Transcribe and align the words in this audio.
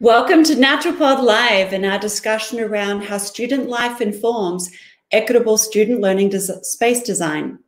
Welcome 0.00 0.44
to 0.44 0.54
Natural 0.54 0.94
Pod 0.94 1.24
Live 1.24 1.72
and 1.72 1.84
our 1.84 1.98
discussion 1.98 2.60
around 2.60 3.02
how 3.02 3.18
student 3.18 3.68
life 3.68 4.00
informs 4.00 4.70
equitable 5.10 5.58
student 5.58 6.00
learning 6.00 6.28
des- 6.28 6.62
space 6.62 7.02
design. 7.02 7.58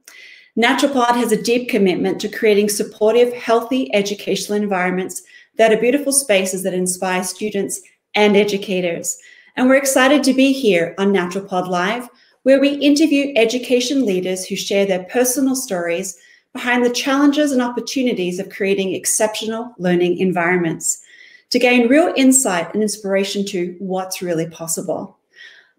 Natural 0.55 0.93
Pod 0.93 1.17
has 1.17 1.33
a 1.33 1.43
deep 1.43 1.69
commitment 1.69 2.21
to 2.21 2.29
creating 2.29 2.69
supportive, 2.69 3.33
healthy 3.33 3.93
educational 3.93 4.63
environments 4.63 5.25
that 5.59 5.73
are 5.73 5.81
beautiful 5.81 6.13
spaces 6.13 6.63
that 6.63 6.73
inspire 6.73 7.25
students 7.25 7.81
and 8.15 8.37
educators. 8.37 9.19
And 9.57 9.69
we're 9.69 9.75
excited 9.75 10.23
to 10.23 10.33
be 10.33 10.53
here 10.53 10.95
on 10.99 11.11
Natural 11.11 11.45
Pod 11.45 11.67
Live, 11.67 12.09
where 12.45 12.61
we 12.61 12.75
interview 12.75 13.33
education 13.35 14.07
leaders 14.07 14.47
who 14.47 14.55
share 14.55 14.87
their 14.87 15.03
personal 15.11 15.57
stories 15.57 16.17
behind 16.53 16.85
the 16.85 16.91
challenges 16.91 17.51
and 17.51 17.61
opportunities 17.61 18.39
of 18.39 18.51
creating 18.51 18.95
exceptional 18.95 19.75
learning 19.79 20.19
environments 20.19 21.03
to 21.51 21.59
gain 21.59 21.89
real 21.89 22.13
insight 22.17 22.73
and 22.73 22.83
inspiration 22.83 23.45
to 23.45 23.77
what's 23.81 24.23
really 24.23 24.49
possible. 24.49 25.19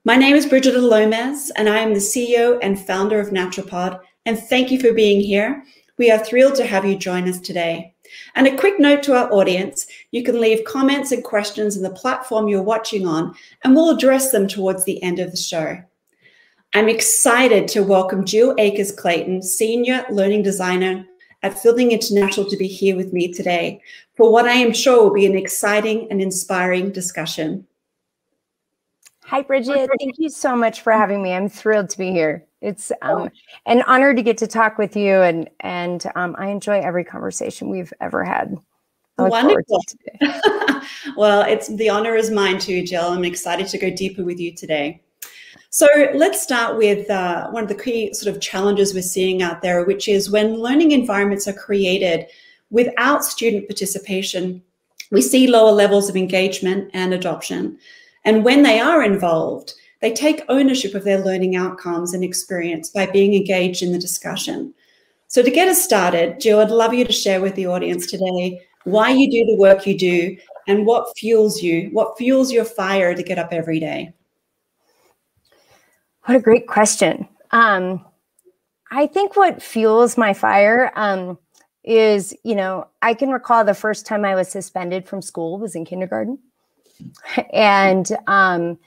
My 0.04 0.18
name 0.18 0.36
is 0.36 0.46
Bridgitte 0.46 0.76
Alomes, 0.76 1.50
and 1.56 1.70
I 1.70 1.80
am 1.80 1.94
the 1.94 2.00
CEO 2.00 2.60
and 2.62 2.80
founder 2.80 3.20
of 3.20 3.32
Natural 3.32 3.66
Pod. 3.66 4.00
And 4.26 4.38
thank 4.38 4.70
you 4.70 4.80
for 4.80 4.94
being 4.94 5.22
here. 5.22 5.64
We 5.98 6.12
are 6.12 6.20
thrilled 6.20 6.56
to 6.56 6.66
have 6.66 6.86
you 6.86 6.98
join 6.98 7.30
us 7.30 7.40
today. 7.40 7.96
And 8.36 8.48
a 8.48 8.58
quick 8.58 8.80
note 8.80 9.04
to 9.04 9.16
our 9.16 9.32
audience 9.32 9.88
you 10.12 10.24
can 10.24 10.42
leave 10.42 10.66
comments 10.66 11.14
and 11.14 11.24
questions 11.24 11.78
in 11.78 11.84
the 11.84 11.90
platform 11.92 12.50
you're 12.50 12.62
watching 12.62 13.08
on, 13.08 13.34
and 13.64 13.74
we'll 13.74 13.96
address 13.96 14.32
them 14.32 14.48
towards 14.48 14.84
the 14.84 15.02
end 15.02 15.20
of 15.20 15.32
the 15.32 15.38
show. 15.38 15.78
I'm 16.74 16.90
excited 16.90 17.68
to 17.70 17.84
welcome 17.84 18.26
Jill 18.26 18.56
Ackers 18.56 18.96
Clayton, 18.96 19.42
Senior 19.42 20.06
Learning 20.10 20.42
Designer 20.42 21.06
at 21.44 21.58
Fielding 21.60 21.92
International, 21.92 22.50
to 22.50 22.58
be 22.58 22.68
here 22.68 22.96
with 22.96 23.14
me 23.14 23.32
today 23.32 23.82
for 24.16 24.32
what 24.32 24.46
I 24.46 24.54
am 24.54 24.74
sure 24.74 25.04
will 25.04 25.14
be 25.14 25.26
an 25.26 25.36
exciting 25.36 26.08
and 26.12 26.22
inspiring 26.22 26.92
discussion. 26.92 27.66
Hi, 29.24 29.42
Bridget. 29.42 29.90
Thank 30.00 30.20
you 30.20 30.30
so 30.30 30.56
much 30.56 30.82
for 30.82 30.92
having 30.92 31.24
me. 31.24 31.32
I'm 31.32 31.48
thrilled 31.48 31.90
to 31.92 31.98
be 31.98 32.12
here. 32.12 32.46
It's 32.62 32.92
um, 33.02 33.30
an 33.66 33.82
honor 33.88 34.14
to 34.14 34.22
get 34.22 34.38
to 34.40 34.48
talk 34.48 34.78
with 34.78 34.96
you, 34.96 35.22
and 35.22 35.50
and 35.62 36.06
um, 36.16 36.36
I 36.38 36.50
enjoy 36.50 36.80
every 36.80 37.04
conversation 37.04 37.70
we've 37.70 37.94
ever 38.02 38.24
had. 38.24 38.58
Wonderful. 39.18 39.84
well, 41.16 41.44
it's 41.44 41.68
the 41.68 41.90
honor 41.90 42.16
is 42.16 42.30
mine 42.30 42.60
too, 42.60 42.84
Jill. 42.86 43.06
I'm 43.06 43.26
excited 43.26 43.68
to 43.68 43.78
go 43.78 43.90
deeper 43.90 44.24
with 44.24 44.40
you 44.40 44.54
today. 44.54 45.02
So 45.74 45.88
let's 46.14 46.42
start 46.42 46.76
with 46.76 47.10
uh, 47.10 47.50
one 47.52 47.64
of 47.64 47.70
the 47.70 47.82
key 47.82 48.14
sort 48.14 48.36
of 48.36 48.42
challenges 48.42 48.94
we're 48.94 49.02
seeing 49.02 49.42
out 49.42 49.62
there, 49.62 49.86
which 49.86 50.10
is 50.10 50.30
when 50.30 50.56
learning 50.56 50.92
environments 50.92 51.48
are 51.48 51.54
created 51.54 52.26
without 52.72 53.24
student 53.24 53.70
participation, 53.70 54.62
we 55.12 55.22
see 55.22 55.48
lower 55.48 55.72
levels 55.72 56.10
of 56.10 56.18
engagement 56.18 56.92
and 56.94 57.14
adoption. 57.14 57.80
And 58.26 58.44
when 58.44 58.64
they 58.64 58.82
are 58.82 59.02
involved, 59.02 59.74
they 60.02 60.12
take 60.12 60.44
ownership 60.50 60.94
of 60.94 61.06
their 61.06 61.24
learning 61.24 61.56
outcomes 61.56 62.14
and 62.14 62.22
experience 62.22 62.90
by 62.90 63.06
being 63.06 63.34
engaged 63.34 63.82
in 63.82 63.94
the 63.94 63.98
discussion. 63.98 64.74
So, 65.30 65.42
to 65.42 65.50
get 65.50 65.70
us 65.70 65.82
started, 65.82 66.42
Jill, 66.42 66.60
I'd 66.60 66.70
love 66.70 66.94
you 66.94 67.06
to 67.06 67.14
share 67.14 67.40
with 67.40 67.56
the 67.56 67.68
audience 67.68 68.08
today 68.08 68.60
why 68.84 69.12
you 69.12 69.32
do 69.32 69.46
the 69.46 69.56
work 69.56 69.88
you 69.88 69.98
do 69.98 70.36
and 70.68 70.86
what 70.86 71.18
fuels 71.18 71.62
you, 71.62 71.88
what 71.94 72.18
fuels 72.18 72.52
your 72.52 72.66
fire 72.66 73.16
to 73.16 73.24
get 73.24 73.40
up 73.40 73.54
every 73.54 73.80
day. 73.80 74.14
What 76.26 76.38
a 76.38 76.42
great 76.42 76.68
question. 76.68 77.28
Um, 77.52 78.06
I 78.92 79.08
think 79.08 79.36
what 79.36 79.62
fuels 79.62 80.18
my 80.18 80.34
fire 80.34 80.92
um, 80.96 81.38
is, 81.84 82.36
you 82.44 82.56
know, 82.56 82.88
I 83.02 83.14
can 83.14 83.30
recall 83.30 83.66
the 83.66 83.74
first 83.74 84.06
time 84.06 84.24
I 84.26 84.36
was 84.36 84.50
suspended 84.50 85.08
from 85.08 85.22
school 85.22 85.58
was 85.58 85.76
in 85.76 85.86
kindergarten. 85.86 86.38
And, 87.54 88.08
um, 88.28 88.78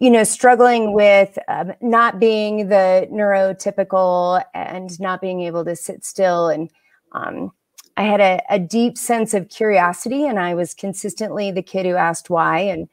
you 0.00 0.10
know, 0.10 0.24
struggling 0.24 0.92
with 0.92 1.38
um, 1.46 1.72
not 1.80 2.18
being 2.18 2.68
the 2.68 3.08
neurotypical 3.12 4.42
and 4.52 4.98
not 5.00 5.20
being 5.20 5.42
able 5.42 5.64
to 5.64 5.76
sit 5.76 6.04
still. 6.04 6.48
And 6.48 6.68
um, 7.12 7.52
I 7.96 8.02
had 8.02 8.20
a, 8.20 8.40
a, 8.50 8.58
deep 8.58 8.98
sense 8.98 9.34
of 9.34 9.48
curiosity, 9.48 10.26
and 10.26 10.40
I 10.40 10.54
was 10.54 10.74
consistently 10.74 11.52
the 11.52 11.62
kid 11.62 11.86
who 11.86 11.94
asked 11.94 12.28
why 12.28 12.58
and 12.58 12.88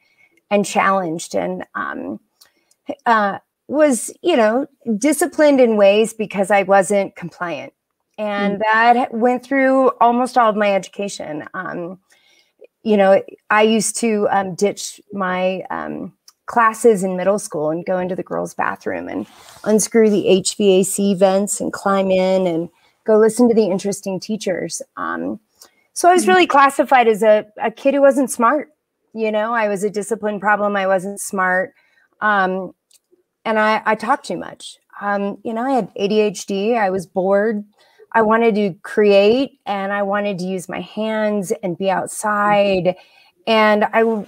and 0.50 0.64
challenged 0.64 1.34
and 1.34 1.64
um, 1.74 2.20
uh, 3.04 3.38
was, 3.68 4.10
you 4.22 4.36
know, 4.36 4.66
disciplined 4.98 5.60
in 5.60 5.76
ways 5.76 6.12
because 6.12 6.50
I 6.50 6.62
wasn't 6.62 7.16
compliant 7.16 7.72
and 8.18 8.58
mm. 8.58 8.58
that 8.60 9.12
went 9.12 9.44
through 9.44 9.90
almost 10.00 10.36
all 10.36 10.50
of 10.50 10.56
my 10.56 10.72
education. 10.74 11.44
Um, 11.54 11.98
you 12.82 12.96
know, 12.96 13.22
I 13.50 13.62
used 13.62 13.96
to 13.98 14.28
um, 14.30 14.54
ditch 14.54 15.00
my 15.12 15.62
um, 15.70 16.12
classes 16.46 17.04
in 17.04 17.16
middle 17.16 17.38
school 17.38 17.70
and 17.70 17.84
go 17.84 17.98
into 17.98 18.16
the 18.16 18.22
girls' 18.22 18.54
bathroom 18.54 19.08
and 19.08 19.26
unscrew 19.64 20.10
the 20.10 20.24
HVAC 20.24 21.16
vents 21.18 21.60
and 21.60 21.72
climb 21.72 22.10
in 22.10 22.46
and 22.46 22.68
go 23.04 23.18
listen 23.18 23.48
to 23.48 23.54
the 23.54 23.66
interesting 23.66 24.20
teachers. 24.20 24.82
Um, 24.96 25.40
so 25.94 26.08
I 26.08 26.14
was 26.14 26.26
really 26.26 26.46
classified 26.46 27.08
as 27.08 27.22
a, 27.22 27.46
a 27.62 27.70
kid 27.70 27.94
who 27.94 28.00
wasn't 28.00 28.30
smart. 28.30 28.70
You 29.14 29.30
know, 29.30 29.52
I 29.52 29.68
was 29.68 29.84
a 29.84 29.90
discipline 29.90 30.40
problem. 30.40 30.74
I 30.74 30.86
wasn't 30.86 31.20
smart. 31.20 31.74
Um, 32.20 32.72
and 33.44 33.58
I, 33.58 33.82
I 33.84 33.94
talked 33.94 34.26
too 34.26 34.36
much. 34.36 34.78
Um, 35.00 35.38
you 35.44 35.52
know, 35.52 35.62
I 35.62 35.72
had 35.72 35.94
ADHD. 35.94 36.78
I 36.78 36.90
was 36.90 37.06
bored. 37.06 37.64
I 38.12 38.22
wanted 38.22 38.54
to 38.56 38.74
create 38.82 39.58
and 39.66 39.92
I 39.92 40.02
wanted 40.02 40.38
to 40.38 40.44
use 40.44 40.68
my 40.68 40.80
hands 40.80 41.52
and 41.62 41.78
be 41.78 41.90
outside 41.90 42.94
and 43.46 43.84
I 43.84 44.26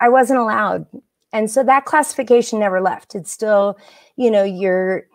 I 0.00 0.08
wasn't 0.08 0.38
allowed. 0.38 0.86
And 1.32 1.50
so 1.50 1.62
that 1.64 1.84
classification 1.84 2.60
never 2.60 2.80
left. 2.80 3.14
It's 3.14 3.30
still, 3.30 3.76
you 4.16 4.30
know, 4.30 4.44
you're 4.44 5.06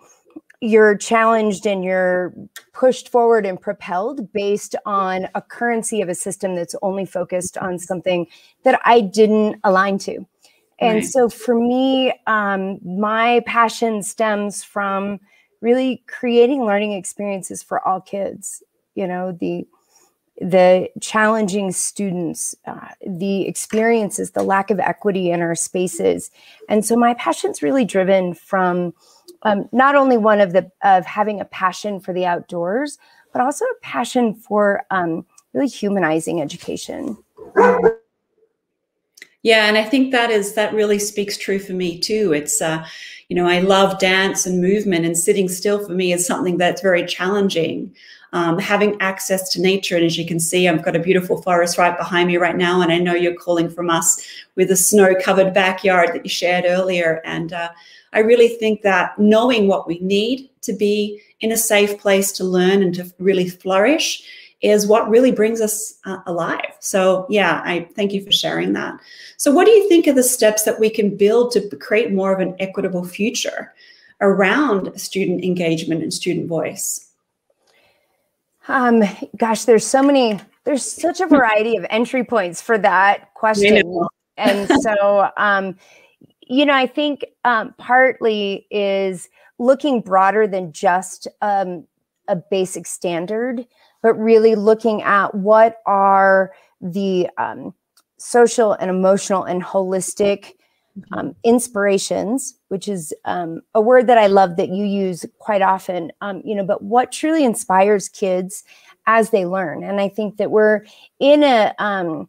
you're 0.61 0.95
challenged 0.95 1.65
and 1.65 1.83
you're 1.83 2.33
pushed 2.73 3.09
forward 3.09 3.45
and 3.45 3.59
propelled 3.59 4.31
based 4.31 4.75
on 4.85 5.27
a 5.35 5.41
currency 5.41 6.01
of 6.01 6.07
a 6.07 6.15
system 6.15 6.55
that's 6.55 6.75
only 6.81 7.05
focused 7.05 7.57
on 7.57 7.77
something 7.77 8.27
that 8.63 8.79
I 8.85 9.01
didn't 9.01 9.59
align 9.65 9.97
to. 9.99 10.25
And 10.83 10.95
right. 10.95 11.05
so 11.05 11.29
for 11.29 11.55
me, 11.55 12.13
um, 12.27 12.79
my 12.83 13.41
passion 13.45 14.03
stems 14.03 14.63
from 14.63 15.19
really 15.61 16.03
creating 16.07 16.65
learning 16.65 16.91
experiences 16.91 17.63
for 17.63 17.85
all 17.87 18.01
kids 18.01 18.61
you 18.95 19.07
know 19.07 19.31
the 19.39 19.67
the 20.41 20.89
challenging 20.99 21.71
students 21.71 22.55
uh, 22.65 22.89
the 23.07 23.47
experiences 23.47 24.31
the 24.31 24.43
lack 24.43 24.71
of 24.71 24.79
equity 24.79 25.31
in 25.31 25.41
our 25.41 25.55
spaces 25.55 26.31
and 26.69 26.85
so 26.85 26.95
my 26.95 27.13
passion's 27.15 27.61
really 27.61 27.85
driven 27.85 28.33
from 28.33 28.93
um, 29.43 29.67
not 29.71 29.95
only 29.95 30.17
one 30.17 30.41
of 30.41 30.53
the 30.53 30.69
of 30.83 31.05
having 31.05 31.39
a 31.39 31.45
passion 31.45 31.99
for 31.99 32.13
the 32.13 32.25
outdoors 32.25 32.97
but 33.31 33.41
also 33.41 33.65
a 33.65 33.81
passion 33.81 34.33
for 34.33 34.83
um, 34.91 35.25
really 35.53 35.67
humanizing 35.67 36.41
education 36.41 37.17
yeah 39.43 39.67
and 39.67 39.77
i 39.77 39.83
think 39.83 40.11
that 40.11 40.31
is 40.31 40.53
that 40.53 40.73
really 40.73 40.99
speaks 40.99 41.37
true 41.37 41.59
for 41.59 41.73
me 41.73 41.99
too 41.99 42.33
it's 42.33 42.61
uh, 42.61 42.83
you 43.33 43.41
know, 43.41 43.47
I 43.47 43.61
love 43.61 43.97
dance 43.97 44.45
and 44.45 44.61
movement, 44.61 45.05
and 45.05 45.17
sitting 45.17 45.49
still 45.49 45.83
for 45.83 45.93
me 45.93 46.13
is 46.13 46.23
something 46.23 46.57
that's 46.57 46.83
very 46.83 47.03
challenging. 47.03 47.91
Um, 48.31 48.59
having 48.59 48.95
access 48.99 49.49
to 49.53 49.61
nature, 49.61 49.95
and 49.95 50.05
as 50.05 50.19
you 50.19 50.25
can 50.27 50.39
see, 50.39 50.67
I've 50.67 50.83
got 50.83 50.95
a 50.95 50.99
beautiful 50.99 51.41
forest 51.41 51.79
right 51.79 51.97
behind 51.97 52.27
me 52.27 52.37
right 52.37 52.55
now, 52.55 52.81
and 52.81 52.91
I 52.91 52.99
know 52.99 53.15
you're 53.15 53.33
calling 53.33 53.71
from 53.71 53.89
us 53.89 54.23
with 54.55 54.69
a 54.69 54.75
snow-covered 54.75 55.51
backyard 55.51 56.09
that 56.13 56.23
you 56.23 56.29
shared 56.29 56.65
earlier. 56.67 57.21
And 57.25 57.53
uh, 57.53 57.69
I 58.13 58.19
really 58.19 58.49
think 58.49 58.83
that 58.83 59.17
knowing 59.17 59.67
what 59.67 59.87
we 59.87 59.97
need 59.99 60.49
to 60.61 60.73
be 60.73 61.19
in 61.41 61.51
a 61.51 61.57
safe 61.57 61.99
place 61.99 62.31
to 62.33 62.43
learn 62.43 62.83
and 62.83 62.93
to 62.93 63.11
really 63.17 63.49
flourish 63.49 64.23
is 64.63 64.87
what 64.87 65.09
really 65.09 65.31
brings 65.31 65.61
us 65.61 65.99
uh, 66.05 66.19
alive. 66.25 66.73
So, 66.79 67.27
yeah, 67.29 67.61
I 67.65 67.87
thank 67.95 68.13
you 68.13 68.23
for 68.23 68.31
sharing 68.31 68.73
that. 68.73 68.97
So, 69.37 69.51
what 69.51 69.65
do 69.65 69.71
you 69.71 69.87
think 69.89 70.07
are 70.07 70.13
the 70.13 70.23
steps 70.23 70.63
that 70.63 70.79
we 70.79 70.89
can 70.89 71.15
build 71.15 71.51
to 71.51 71.69
create 71.77 72.11
more 72.11 72.33
of 72.33 72.39
an 72.39 72.55
equitable 72.59 73.03
future 73.03 73.73
around 74.21 74.97
student 74.99 75.43
engagement 75.43 76.01
and 76.01 76.13
student 76.13 76.47
voice? 76.47 77.11
Um, 78.69 79.03
gosh, 79.37 79.65
there's 79.65 79.85
so 79.85 80.01
many, 80.01 80.39
there's 80.63 80.85
such 80.85 81.19
a 81.19 81.27
variety 81.27 81.75
of 81.75 81.85
entry 81.89 82.23
points 82.23 82.61
for 82.61 82.77
that 82.77 83.33
question. 83.33 84.07
And 84.37 84.69
so, 84.81 85.29
um, 85.35 85.75
you 86.41 86.65
know, 86.65 86.73
I 86.73 86.87
think 86.87 87.25
um, 87.43 87.75
partly 87.77 88.65
is 88.71 89.29
looking 89.59 89.99
broader 89.99 90.47
than 90.47 90.71
just 90.71 91.27
um, 91.41 91.85
a 92.29 92.37
basic 92.37 92.87
standard 92.87 93.67
but 94.03 94.13
really 94.15 94.53
looking 94.53 95.01
at 95.01 95.33
what 95.33 95.81
are 95.87 96.51
the 96.81 97.27
um, 97.37 97.73
social 98.17 98.73
and 98.73 98.91
emotional 98.91 99.43
and 99.43 99.63
holistic 99.63 100.51
mm-hmm. 100.97 101.13
um, 101.13 101.35
inspirations, 101.43 102.59
which 102.67 102.87
is 102.87 103.13
um, 103.25 103.61
a 103.73 103.81
word 103.81 104.05
that 104.07 104.19
I 104.19 104.27
love 104.27 104.57
that 104.57 104.69
you 104.69 104.85
use 104.85 105.25
quite 105.39 105.63
often. 105.63 106.11
Um, 106.21 106.43
you 106.45 106.53
know, 106.53 106.65
but 106.65 106.83
what 106.83 107.11
truly 107.11 107.43
inspires 107.43 108.09
kids 108.09 108.63
as 109.07 109.31
they 109.31 109.45
learn, 109.45 109.83
and 109.83 109.99
I 109.99 110.09
think 110.09 110.37
that 110.37 110.51
we're 110.51 110.85
in 111.19 111.43
a 111.43 111.73
um, 111.79 112.27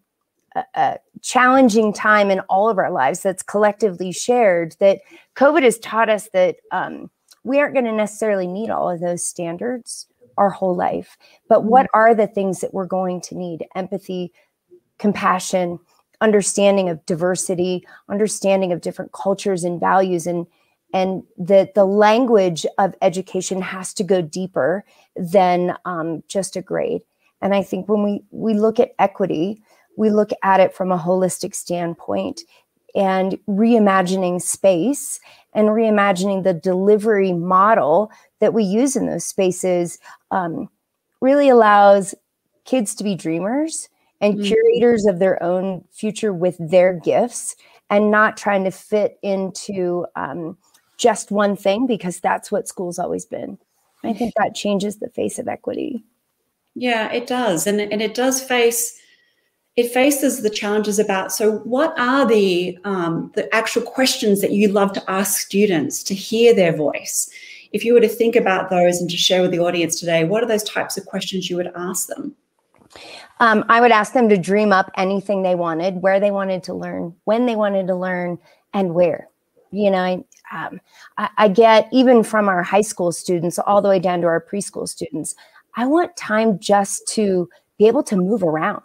a, 0.54 0.64
a 0.74 0.98
challenging 1.22 1.92
time 1.92 2.30
in 2.30 2.40
all 2.40 2.68
of 2.68 2.78
our 2.78 2.90
lives 2.90 3.20
that's 3.20 3.42
collectively 3.42 4.12
shared. 4.12 4.76
That 4.78 5.00
COVID 5.36 5.62
has 5.62 5.78
taught 5.78 6.08
us 6.08 6.28
that 6.32 6.56
um, 6.70 7.10
we 7.42 7.60
aren't 7.60 7.74
going 7.74 7.84
to 7.84 7.92
necessarily 7.92 8.46
meet 8.46 8.70
all 8.70 8.90
of 8.90 9.00
those 9.00 9.26
standards 9.26 10.06
our 10.36 10.50
whole 10.50 10.74
life. 10.74 11.16
But 11.48 11.60
mm-hmm. 11.60 11.68
what 11.68 11.86
are 11.94 12.14
the 12.14 12.26
things 12.26 12.60
that 12.60 12.74
we're 12.74 12.86
going 12.86 13.20
to 13.22 13.36
need? 13.36 13.66
Empathy, 13.74 14.32
compassion, 14.98 15.78
understanding 16.20 16.88
of 16.88 17.04
diversity, 17.06 17.86
understanding 18.08 18.72
of 18.72 18.80
different 18.80 19.12
cultures 19.12 19.64
and 19.64 19.80
values 19.80 20.26
and 20.26 20.46
and 20.92 21.24
that 21.36 21.74
the 21.74 21.84
language 21.84 22.64
of 22.78 22.94
education 23.02 23.60
has 23.60 23.92
to 23.92 24.04
go 24.04 24.22
deeper 24.22 24.84
than 25.16 25.76
um, 25.84 26.22
just 26.28 26.54
a 26.54 26.62
grade. 26.62 27.02
And 27.42 27.52
I 27.52 27.64
think 27.64 27.88
when 27.88 28.04
we 28.04 28.22
we 28.30 28.54
look 28.54 28.78
at 28.78 28.94
equity, 28.98 29.60
we 29.96 30.10
look 30.10 30.30
at 30.42 30.60
it 30.60 30.72
from 30.72 30.92
a 30.92 30.98
holistic 30.98 31.54
standpoint 31.54 32.42
and 32.94 33.38
reimagining 33.48 34.40
space 34.40 35.20
and 35.52 35.68
reimagining 35.68 36.42
the 36.42 36.54
delivery 36.54 37.32
model 37.32 38.10
that 38.40 38.54
we 38.54 38.62
use 38.62 38.96
in 38.96 39.06
those 39.06 39.24
spaces 39.24 39.98
um, 40.30 40.68
really 41.20 41.48
allows 41.48 42.14
kids 42.64 42.94
to 42.94 43.04
be 43.04 43.14
dreamers 43.14 43.88
and 44.20 44.34
mm-hmm. 44.34 44.44
curators 44.44 45.06
of 45.06 45.18
their 45.18 45.42
own 45.42 45.84
future 45.92 46.32
with 46.32 46.56
their 46.58 46.92
gifts 46.92 47.56
and 47.90 48.10
not 48.10 48.36
trying 48.36 48.64
to 48.64 48.70
fit 48.70 49.18
into 49.22 50.06
um, 50.16 50.56
just 50.96 51.30
one 51.30 51.56
thing 51.56 51.86
because 51.86 52.20
that's 52.20 52.50
what 52.50 52.68
school's 52.68 52.98
always 52.98 53.26
been. 53.26 53.58
I 54.02 54.12
think 54.12 54.34
that 54.36 54.54
changes 54.54 54.98
the 54.98 55.08
face 55.08 55.38
of 55.38 55.48
equity. 55.48 56.04
Yeah, 56.74 57.10
it 57.10 57.26
does. 57.26 57.66
And, 57.66 57.80
and 57.80 58.02
it 58.02 58.14
does 58.14 58.42
face 58.42 59.00
it 59.76 59.92
faces 59.92 60.42
the 60.42 60.50
challenges 60.50 60.98
about 60.98 61.32
so 61.32 61.58
what 61.58 61.98
are 61.98 62.26
the 62.26 62.78
um, 62.84 63.32
the 63.34 63.52
actual 63.54 63.82
questions 63.82 64.40
that 64.40 64.52
you 64.52 64.68
love 64.68 64.92
to 64.92 65.10
ask 65.10 65.40
students 65.40 66.02
to 66.02 66.14
hear 66.14 66.54
their 66.54 66.76
voice 66.76 67.30
if 67.72 67.84
you 67.84 67.92
were 67.92 68.00
to 68.00 68.08
think 68.08 68.36
about 68.36 68.70
those 68.70 69.00
and 69.00 69.10
to 69.10 69.16
share 69.16 69.42
with 69.42 69.50
the 69.50 69.58
audience 69.58 69.98
today 69.98 70.24
what 70.24 70.42
are 70.42 70.48
those 70.48 70.64
types 70.64 70.96
of 70.96 71.04
questions 71.06 71.50
you 71.50 71.56
would 71.56 71.72
ask 71.74 72.08
them 72.08 72.34
um, 73.40 73.64
I 73.68 73.80
would 73.80 73.90
ask 73.90 74.12
them 74.12 74.28
to 74.28 74.38
dream 74.38 74.72
up 74.72 74.90
anything 74.96 75.42
they 75.42 75.54
wanted, 75.54 76.02
where 76.02 76.20
they 76.20 76.30
wanted 76.30 76.62
to 76.64 76.74
learn, 76.74 77.14
when 77.24 77.46
they 77.46 77.56
wanted 77.56 77.86
to 77.88 77.94
learn, 77.94 78.38
and 78.72 78.94
where. 78.94 79.28
You 79.72 79.90
know, 79.90 79.98
I, 79.98 80.24
um, 80.52 80.80
I, 81.18 81.28
I 81.36 81.48
get 81.48 81.88
even 81.92 82.22
from 82.22 82.48
our 82.48 82.62
high 82.62 82.80
school 82.80 83.10
students 83.10 83.58
all 83.58 83.82
the 83.82 83.88
way 83.88 83.98
down 83.98 84.20
to 84.20 84.28
our 84.28 84.40
preschool 84.40 84.88
students. 84.88 85.34
I 85.76 85.86
want 85.86 86.16
time 86.16 86.60
just 86.60 87.08
to 87.08 87.48
be 87.76 87.88
able 87.88 88.04
to 88.04 88.16
move 88.16 88.44
around. 88.44 88.82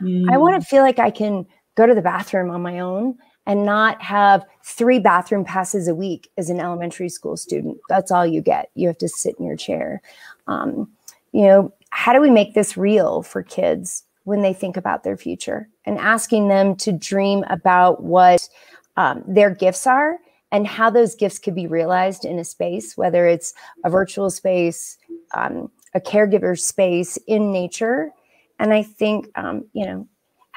Mm. 0.00 0.30
I 0.30 0.38
want 0.38 0.60
to 0.60 0.66
feel 0.66 0.82
like 0.82 0.98
I 0.98 1.10
can 1.10 1.46
go 1.76 1.86
to 1.86 1.94
the 1.94 2.02
bathroom 2.02 2.50
on 2.50 2.62
my 2.62 2.80
own 2.80 3.16
and 3.46 3.64
not 3.64 4.00
have 4.02 4.44
three 4.64 4.98
bathroom 4.98 5.44
passes 5.44 5.88
a 5.88 5.94
week 5.94 6.30
as 6.36 6.50
an 6.50 6.60
elementary 6.60 7.08
school 7.08 7.36
student. 7.36 7.78
That's 7.88 8.10
all 8.10 8.26
you 8.26 8.42
get. 8.42 8.70
You 8.74 8.86
have 8.88 8.98
to 8.98 9.08
sit 9.08 9.36
in 9.38 9.46
your 9.46 9.56
chair. 9.56 10.02
Um, 10.46 10.90
you 11.32 11.46
know, 11.46 11.72
how 11.90 12.12
do 12.12 12.20
we 12.20 12.30
make 12.30 12.54
this 12.54 12.76
real 12.76 13.22
for 13.22 13.42
kids 13.42 14.04
when 14.24 14.42
they 14.42 14.52
think 14.52 14.76
about 14.76 15.02
their 15.02 15.16
future 15.16 15.68
and 15.84 15.98
asking 15.98 16.48
them 16.48 16.76
to 16.76 16.92
dream 16.92 17.44
about 17.48 18.02
what 18.02 18.48
um, 18.96 19.24
their 19.26 19.50
gifts 19.50 19.86
are 19.86 20.18
and 20.52 20.66
how 20.66 20.90
those 20.90 21.14
gifts 21.14 21.38
could 21.38 21.54
be 21.54 21.66
realized 21.66 22.24
in 22.24 22.38
a 22.38 22.44
space, 22.44 22.96
whether 22.96 23.26
it's 23.26 23.54
a 23.84 23.90
virtual 23.90 24.30
space, 24.30 24.98
um, 25.34 25.70
a 25.94 26.00
caregiver 26.00 26.58
space 26.58 27.16
in 27.26 27.52
nature. 27.52 28.12
And 28.60 28.72
I 28.72 28.82
think, 28.82 29.28
um, 29.34 29.64
you 29.72 29.84
know, 29.84 30.06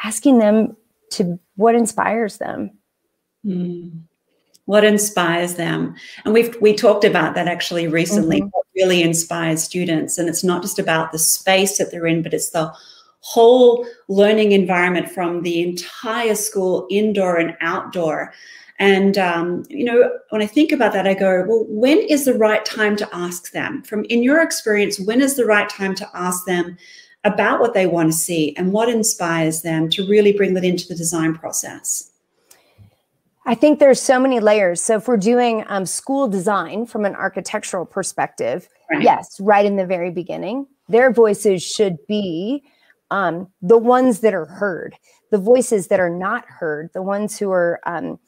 asking 0.04 0.40
them 0.40 0.78
to 1.12 1.40
what 1.56 1.76
inspires 1.76 2.38
them. 2.38 2.72
Mm. 3.46 4.02
What 4.66 4.84
inspires 4.84 5.56
them? 5.56 5.96
And 6.24 6.34
we've 6.34 6.56
we 6.62 6.74
talked 6.74 7.04
about 7.04 7.36
that 7.36 7.48
actually 7.48 7.88
recently. 7.88 8.42
Mm-hmm 8.42 8.60
really 8.76 9.02
inspires 9.02 9.64
students. 9.64 10.18
And 10.18 10.28
it's 10.28 10.44
not 10.44 10.62
just 10.62 10.80
about 10.80 11.12
the 11.12 11.20
space 11.20 11.78
that 11.78 11.92
they're 11.92 12.08
in, 12.08 12.24
but 12.24 12.34
it's 12.34 12.50
the 12.50 12.74
whole 13.22 13.86
learning 14.10 14.52
environment 14.52 15.10
from 15.10 15.44
the 15.44 15.62
entire 15.62 16.36
school, 16.36 16.88
indoor 16.90 17.38
and 17.38 17.56
outdoor. 17.62 18.34
And 18.80 19.18
um, 19.18 19.64
you 19.70 19.86
know, 19.86 20.12
when 20.30 20.42
I 20.42 20.48
think 20.48 20.72
about 20.72 20.94
that, 20.94 21.08
I 21.08 21.14
go, 21.14 21.46
well, 21.48 21.66
when 21.70 22.00
is 22.00 22.26
the 22.26 22.34
right 22.34 22.66
time 22.66 22.96
to 22.98 23.16
ask 23.16 23.52
them? 23.52 23.84
From 23.84 24.04
in 24.06 24.24
your 24.24 24.42
experience, 24.42 25.00
when 25.00 25.22
is 25.22 25.36
the 25.36 25.46
right 25.46 25.70
time 25.70 25.96
to 25.96 26.10
ask 26.14 26.46
them 26.46 26.78
about 27.24 27.60
what 27.60 27.74
they 27.74 27.88
want 27.88 28.12
to 28.12 28.18
see 28.18 28.56
and 28.58 28.74
what 28.74 28.90
inspires 28.90 29.62
them 29.62 29.90
to 29.90 30.08
really 30.08 30.34
bring 30.34 30.54
that 30.56 30.66
into 30.66 30.88
the 30.88 30.96
design 30.96 31.34
process? 31.34 32.12
I 33.46 33.56
think 33.56 33.80
there's 33.80 34.02
so 34.02 34.20
many 34.20 34.40
layers. 34.40 34.82
So 34.82 34.98
if 34.98 35.08
we're 35.08 35.18
doing 35.18 35.66
um, 35.68 35.86
school 35.86 36.28
design 36.28 36.86
from 36.86 37.04
an 37.04 37.16
architectural 37.16 37.86
perspective, 37.86 38.70
right. 38.92 39.02
yes, 39.02 39.40
right 39.40 39.66
in 39.66 39.76
the 39.76 39.86
very 39.86 40.12
beginning, 40.12 40.68
their 40.88 41.12
voices 41.12 41.62
should 41.62 41.98
be 42.08 42.64
um, 43.12 43.48
the 43.62 43.78
ones 43.78 44.22
that 44.22 44.34
are 44.34 44.46
heard. 44.46 44.96
The 45.32 45.38
voices 45.38 45.88
that 45.88 46.00
are 46.00 46.10
not 46.10 46.46
heard, 46.46 46.92
the 46.94 47.02
ones 47.02 47.38
who 47.38 47.52
are 47.52 47.82
um, 47.86 48.20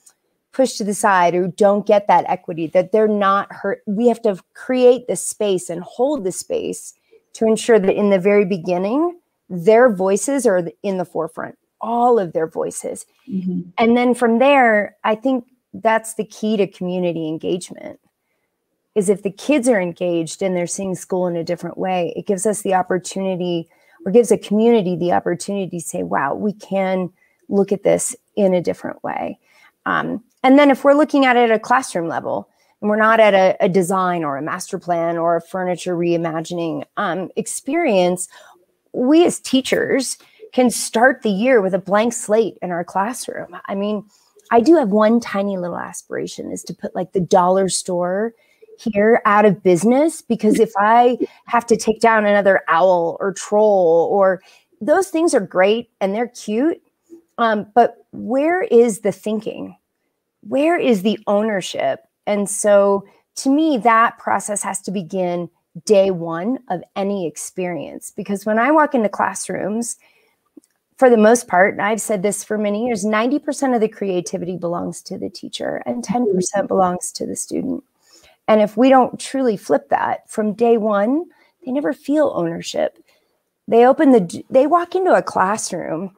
pushed 0.52 0.78
to 0.78 0.84
the 0.84 0.94
side 0.94 1.36
or 1.36 1.48
don't 1.48 1.86
get 1.86 2.08
that 2.08 2.26
equity, 2.28 2.68
that 2.68 2.92
they're 2.92 3.08
not 3.08 3.52
heard. 3.52 3.80
We 3.86 4.08
have 4.08 4.22
to 4.24 4.40
create 4.54 5.08
the 5.08 5.16
space 5.16 5.70
and 5.70 5.82
hold 5.84 6.24
the 6.24 6.32
space 6.32 6.94
to 7.36 7.46
ensure 7.46 7.80
that 7.80 7.96
in 7.96 8.10
the 8.10 8.20
very 8.20 8.46
beginning, 8.46 9.20
their 9.50 9.94
voices 9.94 10.46
are 10.46 10.68
in 10.84 10.98
the 10.98 11.06
forefront 11.06 11.58
all 11.82 12.18
of 12.18 12.34
their 12.34 12.48
voices. 12.48 13.06
Mm-hmm. 13.30 13.62
And 13.78 13.96
then 13.96 14.16
from 14.16 14.40
there, 14.40 14.96
I 15.04 15.16
think 15.16 15.46
that's 15.74 16.16
the 16.16 16.26
key 16.26 16.58
to 16.58 16.68
community 16.68 17.28
engagement 17.28 18.00
is 18.96 19.10
if 19.10 19.24
the 19.24 19.32
kids 19.32 19.68
are 19.68 19.80
engaged 19.80 20.42
and 20.42 20.56
they're 20.56 20.68
seeing 20.68 20.96
school 20.96 21.28
in 21.28 21.36
a 21.36 21.44
different 21.44 21.78
way, 21.78 22.14
it 22.16 22.26
gives 22.26 22.46
us 22.46 22.62
the 22.62 22.74
opportunity 22.74 23.70
or 24.06 24.12
gives 24.12 24.32
a 24.32 24.38
community 24.38 24.96
the 24.96 25.12
opportunity 25.12 25.78
to 25.78 25.86
say, 25.86 26.02
wow, 26.02 26.34
we 26.34 26.54
can 26.54 27.12
look 27.50 27.72
at 27.72 27.84
this 27.84 28.16
in 28.36 28.54
a 28.54 28.62
different 28.62 29.04
way. 29.04 29.38
Um, 29.86 30.24
and 30.44 30.58
then 30.58 30.72
if 30.72 30.84
we're 30.84 30.94
looking 30.94 31.26
at 31.26 31.36
it 31.36 31.50
at 31.50 31.56
a 31.56 31.60
classroom 31.60 32.08
level, 32.08 32.50
we're 32.90 32.96
not 32.96 33.20
at 33.20 33.34
a, 33.34 33.56
a 33.60 33.70
design 33.70 34.24
or 34.24 34.38
a 34.38 34.42
master 34.42 34.80
plan 34.80 35.18
or 35.18 35.36
a 35.36 35.42
furniture 35.42 35.96
reimagining 35.96 36.84
um, 36.98 37.30
experience, 37.36 38.28
we 38.94 39.26
as 39.26 39.40
teachers 39.40 40.18
can 40.54 40.70
start 40.70 41.22
the 41.22 41.30
year 41.30 41.62
with 41.62 41.74
a 41.74 41.80
blank 41.80 42.14
slate 42.14 42.58
in 42.62 42.72
our 42.72 42.84
classroom. 42.84 43.58
I 43.66 43.76
mean, 43.76 44.06
I 44.52 44.62
do 44.62 44.76
have 44.78 44.90
one 44.90 45.20
tiny 45.20 45.58
little 45.58 45.78
aspiration 45.78 46.52
is 46.52 46.64
to 46.64 46.74
put 46.74 46.96
like 46.96 47.12
the 47.12 47.20
dollar 47.20 47.68
store 47.68 48.34
here 48.78 49.22
out 49.26 49.46
of 49.46 49.64
business 49.64 50.22
because 50.22 50.60
if 50.60 50.72
I 50.78 51.18
have 51.48 51.66
to 51.68 51.78
take 51.78 52.00
down 52.00 52.26
another 52.26 52.62
owl 52.68 53.18
or 53.20 53.34
troll 53.34 54.10
or 54.12 54.42
those 54.82 55.10
things 55.10 55.34
are 55.34 55.42
great 55.42 55.90
and 56.00 56.14
they're 56.14 56.28
cute, 56.28 56.82
um, 57.38 57.68
but 57.74 58.06
where 58.12 58.64
is 58.64 59.00
the 59.00 59.12
thinking? 59.12 59.76
Where 60.42 60.78
is 60.78 61.02
the 61.02 61.20
ownership? 61.28 62.02
And 62.28 62.50
so 62.50 63.06
to 63.38 63.50
me, 63.50 63.78
that 63.78 64.18
process 64.18 64.64
has 64.64 64.82
to 64.82 64.92
begin 64.92 65.50
day 65.86 66.10
one 66.10 66.60
of 66.70 66.82
any 66.96 67.28
experience 67.28 68.12
because 68.16 68.46
when 68.46 68.58
I 68.58 68.72
walk 68.72 68.96
into 68.96 69.10
classrooms 69.10 69.98
for 70.98 71.10
the 71.10 71.18
most 71.18 71.50
part, 71.50 71.78
I've 71.80 72.00
said 72.00 72.24
this 72.24 72.44
for 72.44 72.58
many 72.58 72.86
years, 72.86 73.04
90% 73.04 73.76
of 73.76 73.82
the 73.82 73.90
creativity 73.90 74.56
belongs 74.56 75.02
to 75.04 75.18
the 75.18 75.30
teacher 75.30 75.82
and 75.86 76.04
10% 76.04 76.28
mm-hmm. 76.28 76.68
belongs 76.68 77.12
to 77.14 77.26
the 77.26 77.36
student. 77.36 77.84
And 78.48 78.62
if 78.62 78.78
we 78.78 78.90
don't 78.90 79.20
truly 79.20 79.58
flip 79.58 79.90
that 79.90 80.30
from 80.30 80.54
day 80.54 80.78
one, 80.78 81.26
they 81.66 81.72
never 81.72 81.92
feel 81.92 82.32
ownership. 82.34 82.98
They 83.68 83.86
open 83.86 84.12
the, 84.12 84.44
they 84.50 84.68
walk 84.68 84.96
into 84.96 85.14
a 85.14 85.24
classroom 85.24 86.16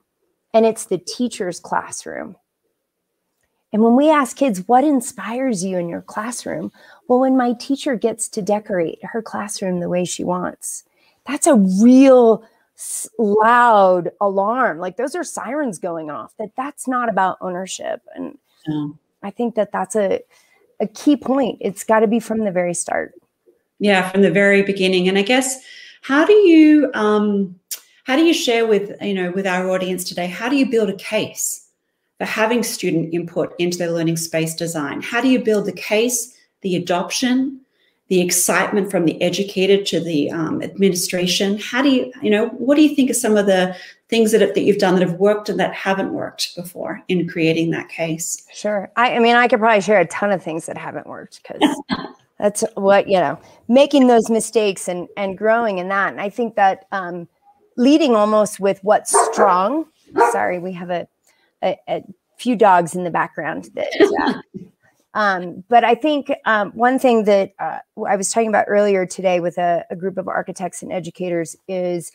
and 0.53 0.65
it's 0.65 0.85
the 0.85 0.99
teacher's 0.99 1.59
classroom. 1.59 2.35
And 3.73 3.83
when 3.83 3.95
we 3.95 4.09
ask 4.09 4.37
kids, 4.37 4.63
what 4.67 4.83
inspires 4.83 5.63
you 5.63 5.77
in 5.77 5.89
your 5.89 6.01
classroom? 6.01 6.71
Well, 7.07 7.19
when 7.19 7.35
my 7.35 7.53
teacher 7.53 7.95
gets 7.95 8.29
to 8.29 8.41
decorate 8.41 9.03
her 9.03 9.21
classroom 9.21 9.79
the 9.79 9.89
way 9.89 10.05
she 10.05 10.23
wants, 10.23 10.83
that's 11.25 11.47
a 11.47 11.55
real 11.55 12.43
loud 13.17 14.11
alarm. 14.21 14.79
Like 14.79 14.97
those 14.97 15.15
are 15.15 15.23
sirens 15.23 15.79
going 15.79 16.09
off 16.09 16.33
that 16.37 16.51
that's 16.55 16.87
not 16.87 17.09
about 17.09 17.37
ownership. 17.41 18.01
And 18.15 18.37
yeah. 18.67 18.87
i 19.23 19.31
think 19.31 19.55
that 19.55 19.71
that's 19.71 19.95
a, 19.95 20.21
a 20.79 20.87
key 20.87 21.17
point. 21.17 21.57
It's 21.59 21.83
got 21.83 22.01
to 22.01 22.07
be 22.07 22.19
from 22.19 22.43
the 22.45 22.51
very 22.51 22.73
start. 22.73 23.13
Yeah 23.79 24.09
from 24.09 24.21
the 24.21 24.31
very 24.31 24.63
beginning. 24.63 25.07
And 25.07 25.17
i 25.17 25.23
guess 25.23 25.59
how 26.01 26.25
do 26.25 26.33
you 26.33 26.91
um 26.93 27.59
how 28.05 28.15
do 28.15 28.23
you 28.23 28.33
share 28.33 28.65
with 28.65 28.91
you 29.01 29.13
know 29.13 29.31
with 29.31 29.47
our 29.47 29.69
audience 29.69 30.03
today? 30.03 30.27
How 30.27 30.47
do 30.47 30.55
you 30.55 30.69
build 30.69 30.89
a 30.89 30.95
case 30.95 31.66
for 32.17 32.25
having 32.25 32.63
student 32.63 33.13
input 33.13 33.53
into 33.59 33.77
their 33.77 33.91
learning 33.91 34.17
space 34.17 34.53
design 34.55 35.01
how 35.01 35.21
do 35.21 35.27
you 35.27 35.39
build 35.39 35.65
the 35.65 35.71
case 35.71 36.35
the 36.61 36.75
adoption 36.75 37.59
the 38.09 38.21
excitement 38.21 38.89
from 38.89 39.05
the 39.05 39.21
educator 39.21 39.83
to 39.83 39.99
the 39.99 40.31
um, 40.31 40.61
administration 40.61 41.57
how 41.59 41.81
do 41.81 41.89
you 41.89 42.11
you 42.21 42.29
know 42.29 42.47
what 42.49 42.75
do 42.75 42.81
you 42.81 42.95
think 42.95 43.09
are 43.09 43.13
some 43.13 43.37
of 43.37 43.45
the 43.45 43.75
things 44.09 44.31
that, 44.31 44.39
that 44.39 44.61
you've 44.61 44.77
done 44.77 44.95
that 44.95 45.07
have 45.07 45.19
worked 45.19 45.49
and 45.49 45.59
that 45.59 45.73
haven't 45.73 46.13
worked 46.13 46.55
before 46.55 47.01
in 47.07 47.27
creating 47.27 47.71
that 47.71 47.89
case. 47.89 48.45
Sure. 48.53 48.89
I, 48.95 49.15
I 49.15 49.19
mean, 49.19 49.35
I 49.35 49.47
could 49.47 49.59
probably 49.59 49.81
share 49.81 49.99
a 49.99 50.07
ton 50.07 50.31
of 50.31 50.41
things 50.41 50.65
that 50.67 50.77
haven't 50.77 51.07
worked 51.07 51.41
because 51.43 51.77
that's 52.39 52.63
what, 52.75 53.07
you 53.07 53.19
know, 53.19 53.37
making 53.67 54.07
those 54.07 54.29
mistakes 54.29 54.87
and, 54.87 55.09
and 55.17 55.37
growing 55.37 55.79
in 55.79 55.89
that. 55.89 56.13
And 56.13 56.21
I 56.21 56.29
think 56.29 56.55
that 56.55 56.85
um, 56.91 57.27
leading 57.75 58.15
almost 58.15 58.59
with 58.59 58.81
what's 58.83 59.13
strong. 59.31 59.85
Sorry, 60.31 60.57
we 60.57 60.71
have 60.71 60.89
a, 60.89 61.07
a, 61.63 61.77
a 61.87 62.03
few 62.37 62.55
dogs 62.55 62.95
in 62.95 63.03
the 63.03 63.11
background 63.11 63.69
that. 63.75 63.89
Uh, 65.13 65.19
um, 65.19 65.63
but 65.67 65.83
I 65.83 65.95
think 65.95 66.31
um, 66.45 66.71
one 66.73 66.99
thing 66.99 67.23
that 67.23 67.53
uh, 67.59 67.79
I 68.07 68.15
was 68.15 68.29
talking 68.29 68.49
about 68.49 68.65
earlier 68.67 69.07
today 69.07 69.39
with 69.39 69.57
a, 69.57 69.83
a 69.89 69.95
group 69.95 70.17
of 70.19 70.27
architects 70.27 70.83
and 70.83 70.91
educators 70.91 71.55
is 71.67 72.11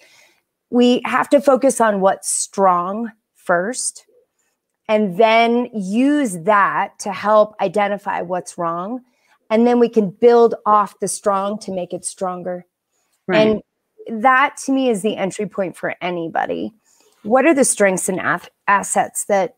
we 0.70 1.02
have 1.04 1.28
to 1.30 1.40
focus 1.40 1.80
on 1.80 2.00
what's 2.00 2.30
strong 2.30 3.10
first 3.34 4.06
and 4.88 5.18
then 5.18 5.68
use 5.74 6.38
that 6.40 6.96
to 7.00 7.12
help 7.12 7.54
identify 7.60 8.22
what's 8.22 8.56
wrong 8.56 9.00
and 9.50 9.66
then 9.66 9.80
we 9.80 9.88
can 9.88 10.10
build 10.10 10.54
off 10.64 10.98
the 11.00 11.08
strong 11.08 11.58
to 11.58 11.72
make 11.72 11.92
it 11.92 12.04
stronger 12.04 12.64
right. 13.26 13.60
and 14.08 14.22
that 14.22 14.56
to 14.64 14.72
me 14.72 14.88
is 14.88 15.02
the 15.02 15.16
entry 15.16 15.46
point 15.46 15.76
for 15.76 15.94
anybody 16.00 16.72
what 17.22 17.46
are 17.46 17.54
the 17.54 17.64
strengths 17.64 18.08
and 18.08 18.20
assets 18.72 19.24
that 19.26 19.56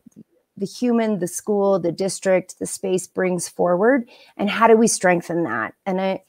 the 0.57 0.65
human, 0.65 1.19
the 1.19 1.27
school, 1.27 1.79
the 1.79 1.91
district, 1.91 2.59
the 2.59 2.65
space 2.65 3.07
brings 3.07 3.47
forward, 3.47 4.09
and 4.37 4.49
how 4.49 4.67
do 4.67 4.75
we 4.75 4.87
strengthen 4.87 5.43
that? 5.43 5.73
And 5.85 6.01
I 6.01 6.23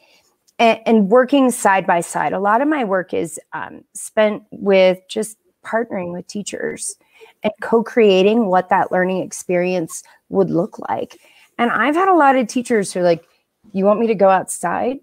and, 0.59 0.81
and 0.87 1.09
working 1.11 1.51
side 1.51 1.87
by 1.87 2.01
side. 2.01 2.33
A 2.33 2.41
lot 2.41 2.63
of 2.63 2.69
my 2.69 2.85
work 2.85 3.13
is 3.13 3.39
um, 3.53 3.85
spent 3.93 4.43
with 4.51 4.99
just 5.09 5.37
partnering 5.65 6.13
with 6.13 6.27
teachers 6.27 6.97
and 7.43 7.53
co-creating 7.61 8.47
what 8.47 8.69
that 8.71 8.91
learning 8.91 9.23
experience 9.23 10.03
would 10.29 10.51
look 10.51 10.79
like. 10.89 11.19
And 11.59 11.71
I've 11.71 11.95
had 11.95 12.09
a 12.09 12.15
lot 12.15 12.37
of 12.37 12.47
teachers 12.47 12.93
who 12.93 13.01
are 13.01 13.11
like, 13.13 13.25
"You 13.73 13.85
want 13.85 14.01
me 14.01 14.07
to 14.07 14.15
go 14.15 14.29
outside?" 14.29 14.99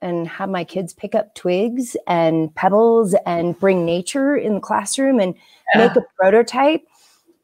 and 0.00 0.28
have 0.28 0.48
my 0.48 0.62
kids 0.62 0.92
pick 0.92 1.14
up 1.14 1.34
twigs 1.34 1.96
and 2.06 2.54
pebbles 2.54 3.16
and 3.26 3.58
bring 3.58 3.84
nature 3.84 4.36
in 4.36 4.54
the 4.54 4.60
classroom 4.60 5.18
and 5.18 5.34
yeah. 5.74 5.86
make 5.86 5.96
a 5.96 6.06
prototype 6.16 6.82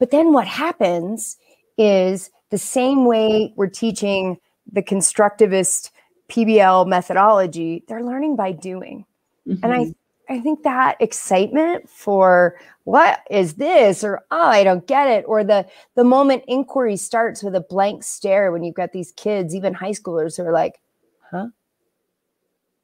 but 0.04 0.10
then 0.10 0.34
what 0.34 0.46
happens 0.46 1.38
is 1.78 2.30
the 2.50 2.58
same 2.58 3.06
way 3.06 3.54
we're 3.56 3.68
teaching 3.70 4.36
the 4.70 4.82
constructivist 4.82 5.92
PBL 6.28 6.86
methodology, 6.86 7.84
they're 7.88 8.04
learning 8.04 8.36
by 8.36 8.52
doing. 8.52 9.06
Mm-hmm. 9.48 9.64
And 9.64 9.72
I 9.72 9.78
mm-hmm. 9.78 10.32
I 10.34 10.40
think 10.40 10.62
that 10.64 11.00
excitement 11.00 11.88
for 11.88 12.60
what 12.84 13.20
is 13.30 13.54
this 13.54 14.04
or 14.04 14.26
oh 14.30 14.46
I 14.46 14.62
don't 14.62 14.86
get 14.86 15.08
it 15.08 15.24
or 15.26 15.42
the 15.42 15.64
the 15.94 16.04
moment 16.04 16.44
inquiry 16.48 16.98
starts 16.98 17.42
with 17.42 17.54
a 17.54 17.62
blank 17.62 18.02
stare 18.02 18.52
when 18.52 18.62
you've 18.62 18.74
got 18.74 18.92
these 18.92 19.12
kids 19.12 19.54
even 19.54 19.72
high 19.72 19.92
schoolers 19.92 20.36
who 20.36 20.42
are 20.42 20.52
like 20.52 20.82
huh 21.30 21.46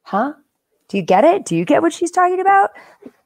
huh 0.04 0.32
do 0.88 0.96
you 0.96 1.02
get 1.02 1.24
it 1.24 1.44
do 1.44 1.54
you 1.54 1.66
get 1.66 1.82
what 1.82 1.92
she's 1.92 2.10
talking 2.10 2.40
about 2.40 2.70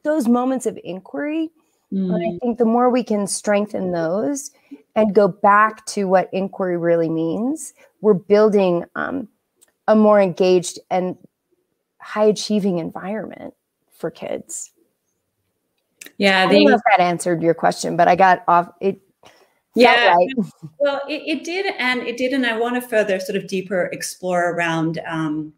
those 0.02 0.26
moments 0.26 0.66
of 0.66 0.76
inquiry 0.82 1.52
Mm. 1.94 2.34
I 2.34 2.38
think 2.40 2.58
the 2.58 2.64
more 2.64 2.90
we 2.90 3.04
can 3.04 3.26
strengthen 3.26 3.92
those 3.92 4.50
and 4.96 5.14
go 5.14 5.28
back 5.28 5.86
to 5.86 6.08
what 6.08 6.28
inquiry 6.32 6.76
really 6.76 7.08
means, 7.08 7.72
we're 8.00 8.14
building 8.14 8.84
um, 8.96 9.28
a 9.86 9.94
more 9.94 10.20
engaged 10.20 10.80
and 10.90 11.16
high 12.00 12.24
achieving 12.24 12.78
environment 12.78 13.54
for 13.92 14.10
kids. 14.10 14.72
Yeah, 16.18 16.46
I 16.48 16.52
don't 16.52 16.64
know 16.64 16.74
if 16.74 16.82
that 16.90 17.00
answered 17.00 17.42
your 17.42 17.54
question, 17.54 17.96
but 17.96 18.08
I 18.08 18.16
got 18.16 18.44
off 18.46 18.70
it. 18.80 19.00
Yeah, 19.76 20.14
right. 20.14 20.28
well, 20.78 21.00
it, 21.08 21.22
it, 21.26 21.44
did, 21.44 21.74
and 21.78 22.02
it 22.02 22.16
did, 22.16 22.32
and 22.32 22.46
I 22.46 22.56
want 22.56 22.76
to 22.76 22.80
further 22.80 23.18
sort 23.18 23.36
of 23.36 23.48
deeper 23.48 23.86
explore 23.92 24.52
around. 24.52 25.00
Um, 25.06 25.52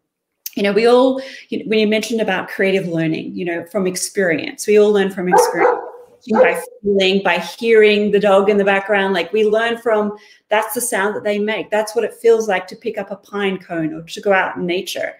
you 0.55 0.63
know, 0.63 0.71
we 0.71 0.87
all 0.87 1.21
you 1.49 1.59
know, 1.59 1.65
when 1.67 1.77
you 1.77 1.87
mentioned 1.87 2.21
about 2.21 2.47
creative 2.47 2.87
learning, 2.87 3.35
you 3.35 3.45
know, 3.45 3.65
from 3.65 3.85
experience, 3.85 4.65
we 4.65 4.79
all 4.79 4.91
learn 4.91 5.11
from 5.11 5.29
experience 5.29 5.86
by 6.31 6.61
feeling, 6.81 7.23
by 7.23 7.39
hearing 7.39 8.11
the 8.11 8.19
dog 8.19 8.49
in 8.49 8.57
the 8.57 8.65
background. 8.65 9.13
Like 9.13 9.31
we 9.33 9.45
learn 9.45 9.77
from 9.77 10.17
that's 10.49 10.73
the 10.73 10.81
sound 10.81 11.15
that 11.15 11.23
they 11.23 11.39
make. 11.39 11.69
That's 11.69 11.95
what 11.95 12.03
it 12.03 12.13
feels 12.13 12.47
like 12.47 12.67
to 12.67 12.75
pick 12.75 12.97
up 12.97 13.11
a 13.11 13.15
pine 13.15 13.57
cone 13.57 13.93
or 13.93 14.03
to 14.03 14.21
go 14.21 14.33
out 14.33 14.57
in 14.57 14.65
nature. 14.65 15.13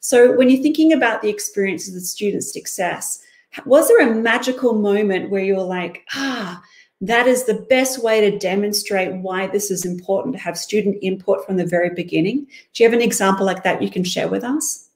So 0.00 0.36
when 0.36 0.48
you're 0.48 0.62
thinking 0.62 0.92
about 0.92 1.22
the 1.22 1.28
experience 1.28 1.88
of 1.88 1.94
the 1.94 2.00
student's 2.00 2.52
success, 2.52 3.22
was 3.64 3.88
there 3.88 4.08
a 4.08 4.14
magical 4.14 4.74
moment 4.74 5.30
where 5.30 5.42
you're 5.42 5.60
like, 5.60 6.04
ah, 6.14 6.62
that 7.00 7.26
is 7.26 7.44
the 7.44 7.66
best 7.68 8.02
way 8.02 8.20
to 8.20 8.38
demonstrate 8.38 9.14
why 9.16 9.46
this 9.46 9.70
is 9.70 9.84
important 9.84 10.34
to 10.34 10.40
have 10.40 10.56
student 10.56 10.96
input 11.02 11.44
from 11.44 11.56
the 11.56 11.66
very 11.66 11.90
beginning? 11.90 12.46
Do 12.72 12.82
you 12.82 12.88
have 12.88 12.98
an 12.98 13.04
example 13.04 13.44
like 13.44 13.64
that 13.64 13.82
you 13.82 13.90
can 13.90 14.04
share 14.04 14.28
with 14.28 14.44
us? 14.44 14.88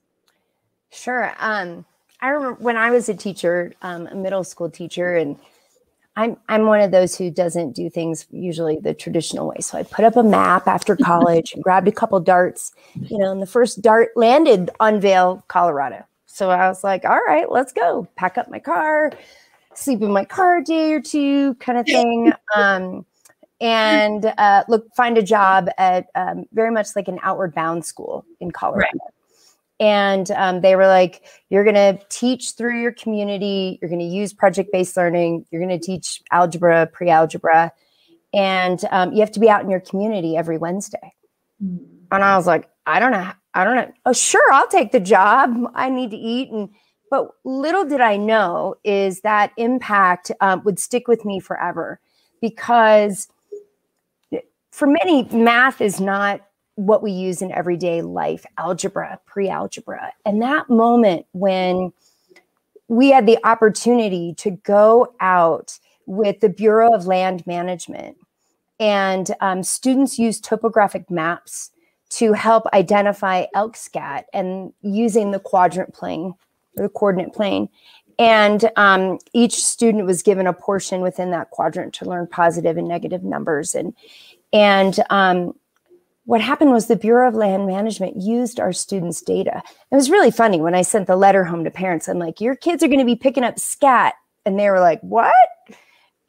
Sure. 0.91 1.33
Um, 1.39 1.85
I 2.21 2.29
remember 2.29 2.61
when 2.61 2.77
I 2.77 2.91
was 2.91 3.09
a 3.09 3.15
teacher, 3.15 3.73
um, 3.81 4.07
a 4.07 4.15
middle 4.15 4.43
school 4.43 4.69
teacher, 4.69 5.15
and 5.15 5.37
I'm 6.15 6.37
I'm 6.47 6.65
one 6.65 6.81
of 6.81 6.91
those 6.91 7.15
who 7.15 7.31
doesn't 7.31 7.71
do 7.73 7.89
things 7.89 8.27
usually 8.31 8.79
the 8.79 8.93
traditional 8.93 9.47
way. 9.47 9.57
So 9.61 9.77
I 9.77 9.83
put 9.83 10.05
up 10.05 10.15
a 10.15 10.23
map 10.23 10.67
after 10.67 10.95
college 11.03 11.53
and 11.53 11.63
grabbed 11.63 11.87
a 11.87 11.91
couple 11.91 12.19
darts, 12.19 12.73
you 12.95 13.17
know, 13.17 13.31
and 13.31 13.41
the 13.41 13.47
first 13.47 13.81
dart 13.81 14.09
landed 14.15 14.69
on 14.79 14.99
Vail, 14.99 15.43
Colorado. 15.47 16.05
So 16.27 16.49
I 16.49 16.67
was 16.67 16.83
like, 16.83 17.05
all 17.05 17.19
right, 17.25 17.51
let's 17.51 17.73
go. 17.73 18.07
Pack 18.15 18.37
up 18.37 18.49
my 18.49 18.59
car, 18.59 19.11
sleep 19.73 20.01
in 20.01 20.11
my 20.11 20.25
car 20.25 20.57
a 20.57 20.63
day 20.63 20.93
or 20.93 21.01
two, 21.01 21.55
kind 21.55 21.77
of 21.77 21.85
thing. 21.85 22.33
Um, 22.55 23.05
and 23.61 24.25
uh, 24.25 24.63
look, 24.67 24.93
find 24.95 25.17
a 25.17 25.21
job 25.21 25.69
at 25.77 26.07
um, 26.15 26.45
very 26.51 26.71
much 26.71 26.95
like 26.95 27.07
an 27.07 27.19
outward 27.21 27.53
bound 27.53 27.85
school 27.85 28.25
in 28.41 28.51
Colorado. 28.51 28.89
Right 28.91 29.13
and 29.81 30.29
um, 30.31 30.61
they 30.61 30.75
were 30.75 30.85
like 30.85 31.25
you're 31.49 31.63
going 31.63 31.75
to 31.75 31.99
teach 32.09 32.51
through 32.51 32.79
your 32.79 32.93
community. 32.93 33.79
You're 33.81 33.89
going 33.89 33.99
to 33.99 34.05
use 34.05 34.31
project-based 34.31 34.95
learning. 34.95 35.45
You're 35.49 35.59
going 35.61 35.77
to 35.77 35.83
teach 35.83 36.21
algebra 36.31 36.87
pre-algebra. 36.87 37.73
And 38.33 38.81
um, 38.91 39.11
you 39.11 39.19
have 39.19 39.31
to 39.31 39.41
be 39.41 39.49
out 39.49 39.61
in 39.63 39.69
your 39.69 39.81
community 39.81 40.37
every 40.37 40.57
wednesday. 40.57 41.13
Mm-hmm. 41.61 41.83
and 42.11 42.23
i 42.23 42.35
was 42.35 42.47
like 42.47 42.67
i 42.87 42.99
don't 42.99 43.11
know 43.11 43.31
i 43.53 43.63
don't 43.63 43.75
know. 43.75 43.91
Oh 44.05 44.13
sure 44.13 44.51
i'll 44.53 44.67
take 44.67 44.91
the 44.91 44.99
job. 44.99 45.55
I 45.75 45.89
need 45.89 46.11
to 46.11 46.17
eat. 46.17 46.49
And 46.49 46.69
but 47.09 47.29
little 47.43 47.85
did 47.85 48.01
i 48.01 48.17
know 48.17 48.75
is 48.83 49.21
that 49.21 49.51
impact 49.57 50.31
um, 50.41 50.63
would 50.63 50.79
stick 50.79 51.07
with 51.07 51.25
me 51.25 51.39
forever 51.39 51.99
because 52.39 53.27
for 54.71 54.87
many 54.87 55.23
math 55.31 55.81
is 55.81 55.99
not 55.99 56.41
what 56.85 57.03
we 57.03 57.11
use 57.11 57.41
in 57.41 57.51
everyday 57.51 58.01
life 58.01 58.45
algebra, 58.57 59.19
pre 59.25 59.49
algebra. 59.49 60.11
And 60.25 60.41
that 60.41 60.69
moment 60.69 61.25
when 61.33 61.93
we 62.87 63.11
had 63.11 63.25
the 63.25 63.37
opportunity 63.45 64.33
to 64.35 64.51
go 64.51 65.13
out 65.19 65.77
with 66.05 66.39
the 66.39 66.49
Bureau 66.49 66.93
of 66.93 67.05
Land 67.05 67.45
Management 67.45 68.17
and 68.79 69.33
um, 69.41 69.63
students 69.63 70.17
use 70.17 70.41
topographic 70.41 71.09
maps 71.09 71.71
to 72.09 72.33
help 72.33 72.65
identify 72.73 73.45
elk 73.53 73.77
scat 73.77 74.25
and 74.33 74.73
using 74.81 75.31
the 75.31 75.39
quadrant 75.39 75.93
plane 75.93 76.33
the 76.75 76.89
coordinate 76.89 77.33
plane. 77.33 77.69
And 78.19 78.69
um, 78.75 79.19
each 79.33 79.63
student 79.63 80.05
was 80.05 80.21
given 80.21 80.47
a 80.47 80.53
portion 80.53 81.01
within 81.01 81.31
that 81.31 81.49
quadrant 81.49 81.93
to 81.95 82.05
learn 82.05 82.27
positive 82.27 82.77
and 82.77 82.87
negative 82.87 83.23
numbers. 83.23 83.73
And 83.73 83.93
and 84.53 84.99
um, 85.09 85.53
what 86.31 86.39
happened 86.39 86.71
was 86.71 86.87
the 86.87 86.95
Bureau 86.95 87.27
of 87.27 87.35
Land 87.35 87.67
Management 87.67 88.15
used 88.15 88.57
our 88.57 88.71
students' 88.71 89.21
data. 89.21 89.61
It 89.91 89.95
was 89.97 90.09
really 90.09 90.31
funny 90.31 90.61
when 90.61 90.73
I 90.73 90.81
sent 90.81 91.07
the 91.07 91.17
letter 91.17 91.43
home 91.43 91.65
to 91.65 91.69
parents. 91.69 92.07
I'm 92.07 92.19
like, 92.19 92.39
your 92.39 92.55
kids 92.55 92.81
are 92.81 92.87
going 92.87 93.01
to 93.01 93.05
be 93.05 93.17
picking 93.17 93.43
up 93.43 93.59
scat. 93.59 94.13
And 94.45 94.57
they 94.57 94.69
were 94.69 94.79
like, 94.79 95.01
what? 95.01 95.33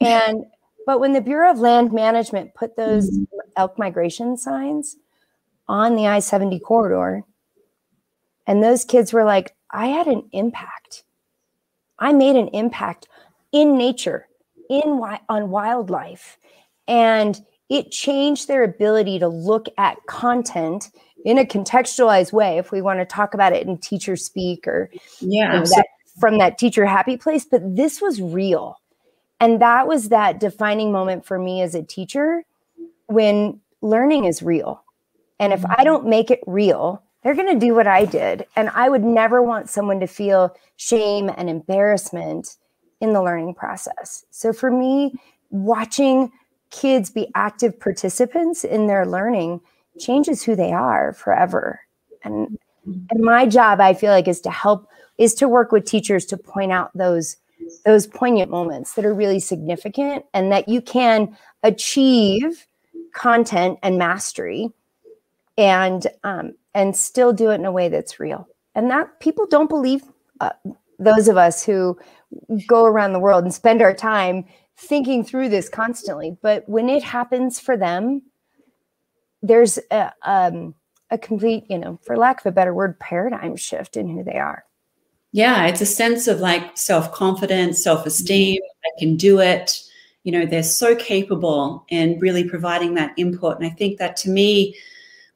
And, 0.01 0.45
but 0.87 0.99
when 0.99 1.13
the 1.13 1.21
Bureau 1.21 1.53
of 1.53 1.61
Land 1.61 1.93
Management 1.93 2.53
put 2.57 2.75
those 2.75 3.09
mm-hmm. 3.13 3.23
elk 3.57 3.79
migration 3.79 4.37
signs 4.37 4.97
on 5.69 5.95
the 5.95 6.09
I 6.09 6.19
70 6.19 6.59
corridor, 6.59 7.23
and 8.49 8.61
those 8.61 8.85
kids 8.85 9.13
were 9.13 9.23
like, 9.23 9.55
I 9.71 9.87
had 9.87 10.09
an 10.09 10.29
impact. 10.33 11.05
I 12.01 12.13
made 12.13 12.35
an 12.35 12.49
impact 12.49 13.07
in 13.53 13.79
nature, 13.79 14.27
in 14.69 15.01
on 15.29 15.51
wildlife. 15.51 16.39
And 16.89 17.41
it 17.73 17.91
changed 17.91 18.49
their 18.49 18.63
ability 18.63 19.19
to 19.19 19.29
look 19.29 19.67
at 19.79 19.97
content 20.07 20.91
in 21.25 21.39
a 21.39 21.45
contextualized 21.45 22.31
way 22.31 22.59
if 22.59 22.71
we 22.71 22.83
want 22.83 23.01
to 23.01 23.07
talk 23.07 23.33
about 23.33 23.55
it 23.55 23.67
in 23.67 23.79
teacher 23.79 24.15
speak 24.15 24.69
or 24.69 24.91
yeah. 25.21 25.55
you 25.55 25.61
know, 25.61 25.65
that, 25.65 25.87
from 26.21 26.37
that 26.37 26.59
teacher 26.59 26.85
happy 26.85 27.17
place 27.17 27.47
but 27.47 27.63
this 27.75 28.01
was 28.01 28.21
real. 28.21 28.79
And 29.41 29.61
that 29.61 29.89
was 29.89 30.11
that 30.11 30.39
defining 30.39 30.93
moment 30.93 31.25
for 31.25 31.39
me 31.39 31.63
as 31.63 31.75
a 31.75 31.83
teacher 31.83 32.45
when 33.07 33.61
learning 33.81 34.27
is 34.27 34.43
real. 34.43 34.85
And 35.41 35.53
if 35.53 35.65
i 35.65 35.83
don't 35.83 36.07
make 36.07 36.31
it 36.31 36.41
real 36.47 37.03
they're 37.23 37.37
going 37.37 37.59
to 37.59 37.67
do 37.67 37.75
what 37.75 37.87
i 37.87 38.05
did. 38.05 38.47
And 38.55 38.69
i 38.75 38.91
would 38.91 39.05
never 39.05 39.43
want 39.43 39.71
someone 39.71 40.01
to 40.01 40.07
feel 40.07 40.55
shame 40.77 41.31
and 41.35 41.49
embarrassment 41.49 42.57
in 43.01 43.15
the 43.15 43.23
learning 43.23 43.55
process. 43.55 44.27
So 44.31 44.53
for 44.53 44.71
me, 44.71 45.15
watching 45.51 46.31
kids 46.73 47.11
be 47.11 47.31
active 47.37 47.79
participants 47.79 48.65
in 48.65 48.89
their 48.89 49.07
learning 49.07 49.61
changes 50.01 50.43
who 50.43 50.57
they 50.57 50.73
are 50.73 51.13
forever. 51.13 51.81
And 52.25 52.59
and 52.85 53.21
my 53.21 53.47
job 53.47 53.81
I 53.81 53.95
feel 53.95 54.11
like 54.11 54.27
is 54.27 54.41
to 54.41 54.51
help 54.51 54.89
is 55.19 55.35
to 55.35 55.47
work 55.47 55.71
with 55.71 55.85
teachers 55.85 56.25
to 56.27 56.37
point 56.37 56.73
out 56.73 56.91
those 56.97 57.37
those 57.85 58.09
poignant 58.09 58.51
moments 58.51 58.95
that 58.95 59.05
are 59.05 59.15
really 59.15 59.39
significant 59.39 60.25
and 60.35 60.51
that 60.51 60.69
you 60.69 60.81
can 60.81 61.37
achieve 61.63 62.67
content 63.15 63.79
and 63.85 63.99
mastery 63.99 64.71
and 65.57 66.09
um, 66.25 66.55
and 66.75 66.97
still 66.97 67.33
do 67.33 67.51
it 67.51 67.57
in 67.57 67.67
a 67.67 67.71
way 67.71 67.89
that's 67.89 68.19
real 68.19 68.49
and 68.75 68.91
that 68.91 69.21
people 69.21 69.47
don't 69.47 69.69
believe 69.69 70.03
uh, 70.41 70.51
those 70.99 71.29
of 71.29 71.37
us 71.37 71.65
who 71.65 71.97
go 72.67 72.85
around 72.85 73.13
the 73.13 73.21
world 73.21 73.45
and 73.45 73.55
spend 73.55 73.83
our 73.83 73.95
time 73.95 74.45
thinking 74.83 75.25
through 75.25 75.49
this 75.49 75.69
constantly 75.69 76.37
but 76.43 76.69
when 76.69 76.89
it 76.89 77.03
happens 77.03 77.61
for 77.61 77.77
them 77.77 78.23
there's 79.43 79.79
a, 79.91 80.13
um, 80.23 80.75
a 81.11 81.19
complete 81.19 81.65
you 81.69 81.79
know 81.79 81.99
for 82.03 82.17
lack 82.17 82.41
of 82.41 82.47
a 82.47 82.53
better 82.53 82.73
word 82.73 82.99
paradigm 82.99 83.57
shift 83.57 83.97
in 83.97 84.09
who 84.09 84.25
they 84.25 84.39
are. 84.39 84.65
Yeah 85.33 85.67
it's 85.67 85.81
a 85.81 85.87
sense 85.87 86.29
of 86.29 86.41
like 86.41 86.77
self-confidence 86.77 87.83
self-esteem 87.83 88.57
mm-hmm. 88.57 88.87
i 88.87 89.01
can 89.01 89.17
do 89.17 89.41
it. 89.41 89.83
You 90.25 90.33
know 90.33 90.47
they're 90.47 90.63
so 90.63 90.95
capable 90.97 91.85
in 91.89 92.19
really 92.21 92.49
providing 92.49 92.95
that 92.95 93.13
input. 93.17 93.57
And 93.59 93.67
i 93.67 93.71
think 93.71 93.99
that 93.99 94.17
to 94.19 94.31
me 94.31 94.77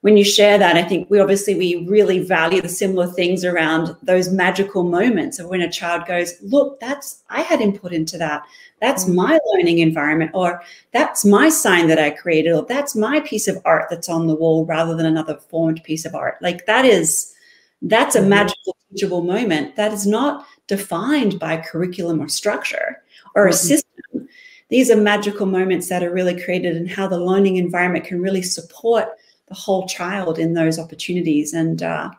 when 0.02 0.16
you 0.16 0.24
share 0.24 0.56
that 0.58 0.76
i 0.76 0.82
think 0.82 1.10
we 1.10 1.18
obviously 1.18 1.54
we 1.56 1.86
really 1.88 2.20
value 2.20 2.62
the 2.62 2.68
similar 2.68 3.08
things 3.08 3.44
around 3.44 3.96
those 4.02 4.30
magical 4.30 4.84
moments 4.84 5.38
of 5.38 5.48
when 5.48 5.62
a 5.62 5.70
child 5.70 6.06
goes 6.06 6.34
look 6.42 6.78
that's 6.78 7.24
i 7.28 7.40
had 7.40 7.60
input 7.60 7.92
into 7.92 8.16
that 8.16 8.44
that's 8.80 9.04
mm-hmm. 9.04 9.16
my 9.16 9.38
learning 9.52 9.78
environment 9.78 10.30
or 10.34 10.62
that's 10.92 11.24
my 11.24 11.48
sign 11.48 11.88
that 11.88 11.98
i 11.98 12.10
created 12.10 12.52
or 12.52 12.64
that's 12.66 12.94
my 12.94 13.20
piece 13.20 13.48
of 13.48 13.58
art 13.64 13.86
that's 13.90 14.08
on 14.08 14.26
the 14.26 14.34
wall 14.34 14.64
rather 14.66 14.94
than 14.94 15.06
another 15.06 15.36
formed 15.36 15.82
piece 15.84 16.04
of 16.04 16.14
art 16.14 16.36
like 16.40 16.66
that 16.66 16.84
is 16.84 17.34
that's 17.82 18.14
a 18.14 18.20
mm-hmm. 18.20 18.30
magical 18.30 18.76
teachable 18.90 19.22
moment 19.22 19.76
that 19.76 19.92
is 19.92 20.06
not 20.06 20.46
defined 20.66 21.38
by 21.38 21.56
curriculum 21.56 22.20
or 22.20 22.28
structure 22.28 23.02
or 23.34 23.46
a 23.46 23.50
mm-hmm. 23.50 23.56
system 23.56 24.28
these 24.68 24.90
are 24.90 24.96
magical 24.96 25.46
moments 25.46 25.88
that 25.88 26.02
are 26.02 26.12
really 26.12 26.40
created 26.40 26.76
and 26.76 26.90
how 26.90 27.06
the 27.06 27.20
learning 27.20 27.56
environment 27.56 28.04
can 28.04 28.20
really 28.20 28.42
support 28.42 29.08
the 29.46 29.54
whole 29.54 29.86
child 29.86 30.38
in 30.38 30.54
those 30.54 30.78
opportunities. 30.78 31.54
And 31.54 31.82
uh, 31.82 32.10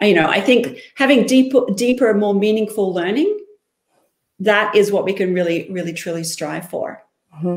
you 0.00 0.14
know, 0.14 0.28
I 0.28 0.40
think 0.40 0.78
having 0.96 1.26
deeper, 1.26 1.64
deeper, 1.76 2.12
more 2.14 2.34
meaningful 2.34 2.92
learning, 2.92 3.38
that 4.42 4.74
is 4.74 4.90
what 4.90 5.04
we 5.04 5.12
can 5.12 5.32
really, 5.32 5.70
really, 5.70 5.92
truly 5.92 6.24
strive 6.24 6.68
for. 6.68 7.02
Mm-hmm. 7.36 7.56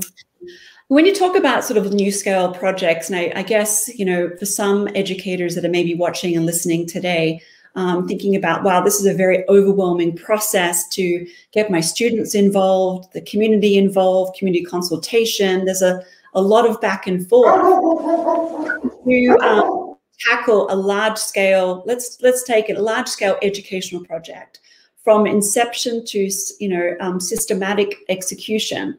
When 0.88 1.06
you 1.06 1.16
talk 1.16 1.36
about 1.36 1.64
sort 1.64 1.84
of 1.84 1.92
new 1.92 2.12
scale 2.12 2.54
projects, 2.54 3.10
and 3.10 3.18
I, 3.18 3.32
I 3.36 3.44
guess 3.44 3.90
you 3.98 4.06
know, 4.06 4.30
for 4.38 4.46
some 4.46 4.88
educators 4.94 5.56
that 5.56 5.66
are 5.66 5.70
maybe 5.70 5.96
watching 5.96 6.36
and 6.36 6.46
listening 6.46 6.86
today, 6.86 7.42
um, 7.76 8.08
thinking 8.08 8.36
about, 8.36 8.64
wow, 8.64 8.82
this 8.82 9.00
is 9.00 9.06
a 9.08 9.14
very 9.14 9.44
overwhelming 9.50 10.16
process 10.16 10.88
to 10.90 11.28
get 11.52 11.72
my 11.72 11.82
students 11.82 12.36
involved, 12.36 13.12
the 13.14 13.22
community 13.22 13.78
involved, 13.78 14.38
community 14.38 14.64
consultation. 14.64 15.66
There's 15.66 15.82
a, 15.82 16.04
a 16.36 16.42
lot 16.42 16.70
of 16.70 16.80
back 16.80 17.08
and 17.08 17.28
forth 17.28 18.84
to 19.06 19.38
um, 19.42 19.96
tackle 20.20 20.68
a 20.70 20.76
large 20.76 21.18
scale, 21.18 21.84
let's, 21.86 22.22
let's 22.22 22.44
take 22.44 22.70
it, 22.70 22.78
a 22.78 22.82
large 22.82 23.08
scale 23.08 23.38
educational 23.42 24.06
project 24.06 24.62
from 25.06 25.28
inception 25.28 26.04
to, 26.04 26.30
you 26.60 26.68
know, 26.68 26.96
um, 27.00 27.20
systematic 27.20 28.00
execution, 28.10 28.98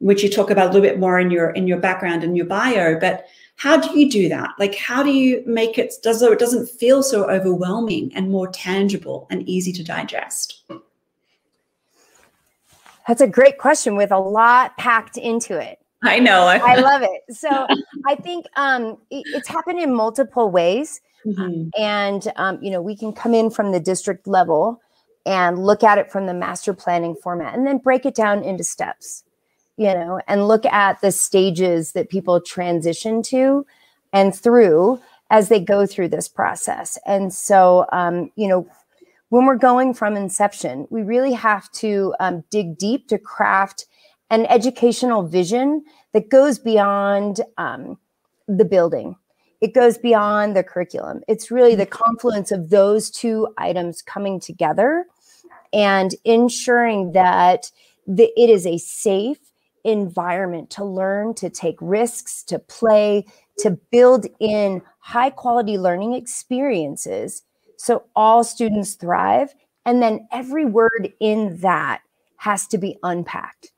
which 0.00 0.22
you 0.22 0.28
talk 0.28 0.50
about 0.50 0.66
a 0.66 0.72
little 0.72 0.82
bit 0.82 1.00
more 1.00 1.18
in 1.18 1.30
your, 1.30 1.50
in 1.50 1.66
your 1.66 1.80
background 1.80 2.22
and 2.22 2.36
your 2.36 2.44
bio, 2.44 3.00
but 3.00 3.26
how 3.56 3.78
do 3.78 3.98
you 3.98 4.10
do 4.10 4.28
that? 4.28 4.50
Like, 4.58 4.74
how 4.74 5.02
do 5.02 5.10
you 5.10 5.42
make 5.46 5.78
it 5.78 5.94
does 6.02 6.20
so 6.20 6.30
it 6.30 6.38
doesn't 6.38 6.68
feel 6.68 7.02
so 7.02 7.24
overwhelming 7.30 8.12
and 8.14 8.30
more 8.30 8.48
tangible 8.48 9.26
and 9.30 9.48
easy 9.48 9.72
to 9.72 9.82
digest? 9.82 10.62
That's 13.08 13.22
a 13.22 13.26
great 13.26 13.56
question 13.56 13.96
with 13.96 14.12
a 14.12 14.18
lot 14.18 14.76
packed 14.76 15.16
into 15.16 15.58
it. 15.58 15.78
I 16.02 16.18
know. 16.18 16.46
I 16.48 16.76
love 16.76 17.00
it. 17.00 17.34
So 17.34 17.66
I 18.04 18.14
think 18.16 18.44
um, 18.56 18.98
it, 19.10 19.24
it's 19.28 19.48
happened 19.48 19.80
in 19.80 19.94
multiple 19.94 20.50
ways. 20.50 21.00
Mm-hmm. 21.24 21.70
And, 21.80 22.30
um, 22.36 22.62
you 22.62 22.70
know, 22.70 22.82
we 22.82 22.94
can 22.94 23.14
come 23.14 23.32
in 23.32 23.48
from 23.48 23.72
the 23.72 23.80
district 23.80 24.26
level 24.26 24.82
and 25.26 25.64
look 25.64 25.82
at 25.82 25.98
it 25.98 26.10
from 26.10 26.26
the 26.26 26.34
master 26.34 26.72
planning 26.72 27.14
format 27.14 27.54
and 27.54 27.66
then 27.66 27.78
break 27.78 28.06
it 28.06 28.14
down 28.14 28.42
into 28.42 28.64
steps 28.64 29.24
you 29.76 29.92
know, 29.92 30.20
and 30.26 30.48
look 30.48 30.64
at 30.66 31.00
the 31.00 31.12
stages 31.12 31.92
that 31.92 32.08
people 32.08 32.40
transition 32.40 33.22
to 33.22 33.66
and 34.12 34.34
through 34.34 35.00
as 35.30 35.48
they 35.48 35.60
go 35.60 35.86
through 35.86 36.08
this 36.08 36.28
process. 36.28 36.98
And 37.06 37.32
so, 37.32 37.86
um, 37.92 38.30
you 38.36 38.48
know, 38.48 38.66
when 39.28 39.44
we're 39.44 39.56
going 39.56 39.92
from 39.92 40.16
inception, 40.16 40.86
we 40.88 41.02
really 41.02 41.32
have 41.32 41.70
to 41.72 42.14
um, 42.20 42.44
dig 42.50 42.78
deep 42.78 43.08
to 43.08 43.18
craft 43.18 43.86
an 44.30 44.46
educational 44.46 45.24
vision 45.24 45.84
that 46.12 46.30
goes 46.30 46.58
beyond 46.58 47.40
um, 47.58 47.98
the 48.48 48.64
building. 48.64 49.16
It 49.60 49.74
goes 49.74 49.98
beyond 49.98 50.56
the 50.56 50.62
curriculum. 50.62 51.22
It's 51.28 51.50
really 51.50 51.74
the 51.74 51.86
confluence 51.86 52.52
of 52.52 52.70
those 52.70 53.10
two 53.10 53.48
items 53.58 54.00
coming 54.00 54.38
together 54.38 55.06
and 55.72 56.14
ensuring 56.24 57.12
that 57.12 57.70
the, 58.06 58.30
it 58.36 58.50
is 58.50 58.66
a 58.66 58.78
safe 58.78 59.38
environment 59.84 60.70
to 60.70 60.84
learn, 60.84 61.34
to 61.34 61.48
take 61.48 61.76
risks, 61.80 62.42
to 62.44 62.58
play, 62.58 63.24
to 63.58 63.70
build 63.90 64.26
in 64.40 64.82
high 64.98 65.30
quality 65.30 65.78
learning 65.78 66.12
experiences 66.12 67.42
so 67.76 68.04
all 68.16 68.42
students 68.42 68.94
thrive. 68.94 69.54
And 69.84 70.02
then 70.02 70.26
every 70.32 70.64
word 70.64 71.12
in 71.20 71.58
that 71.58 72.00
has 72.38 72.66
to 72.68 72.78
be 72.78 72.98
unpacked. 73.02 73.70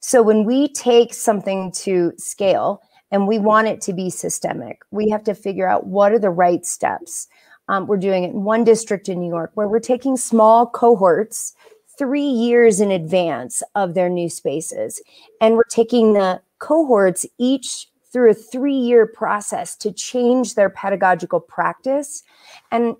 So 0.00 0.22
when 0.22 0.44
we 0.44 0.68
take 0.68 1.14
something 1.14 1.72
to 1.72 2.12
scale 2.18 2.82
and 3.10 3.26
we 3.26 3.38
want 3.38 3.68
it 3.68 3.80
to 3.82 3.92
be 3.92 4.10
systemic, 4.10 4.82
we 4.90 5.08
have 5.08 5.24
to 5.24 5.34
figure 5.34 5.68
out 5.68 5.86
what 5.86 6.12
are 6.12 6.18
the 6.18 6.30
right 6.30 6.64
steps. 6.66 7.28
Um, 7.68 7.86
we're 7.86 7.96
doing 7.96 8.24
it 8.24 8.30
in 8.32 8.44
one 8.44 8.64
district 8.64 9.08
in 9.08 9.20
New 9.20 9.28
York 9.28 9.50
where 9.54 9.68
we're 9.68 9.80
taking 9.80 10.16
small 10.16 10.66
cohorts 10.66 11.54
three 11.98 12.20
years 12.20 12.80
in 12.80 12.90
advance 12.90 13.62
of 13.74 13.94
their 13.94 14.08
new 14.08 14.28
spaces. 14.28 15.02
And 15.40 15.56
we're 15.56 15.64
taking 15.64 16.12
the 16.12 16.40
cohorts 16.58 17.26
each 17.38 17.88
through 18.12 18.30
a 18.30 18.34
three 18.34 18.74
year 18.76 19.06
process 19.06 19.76
to 19.76 19.92
change 19.92 20.54
their 20.54 20.70
pedagogical 20.70 21.40
practice. 21.40 22.22
And 22.70 22.96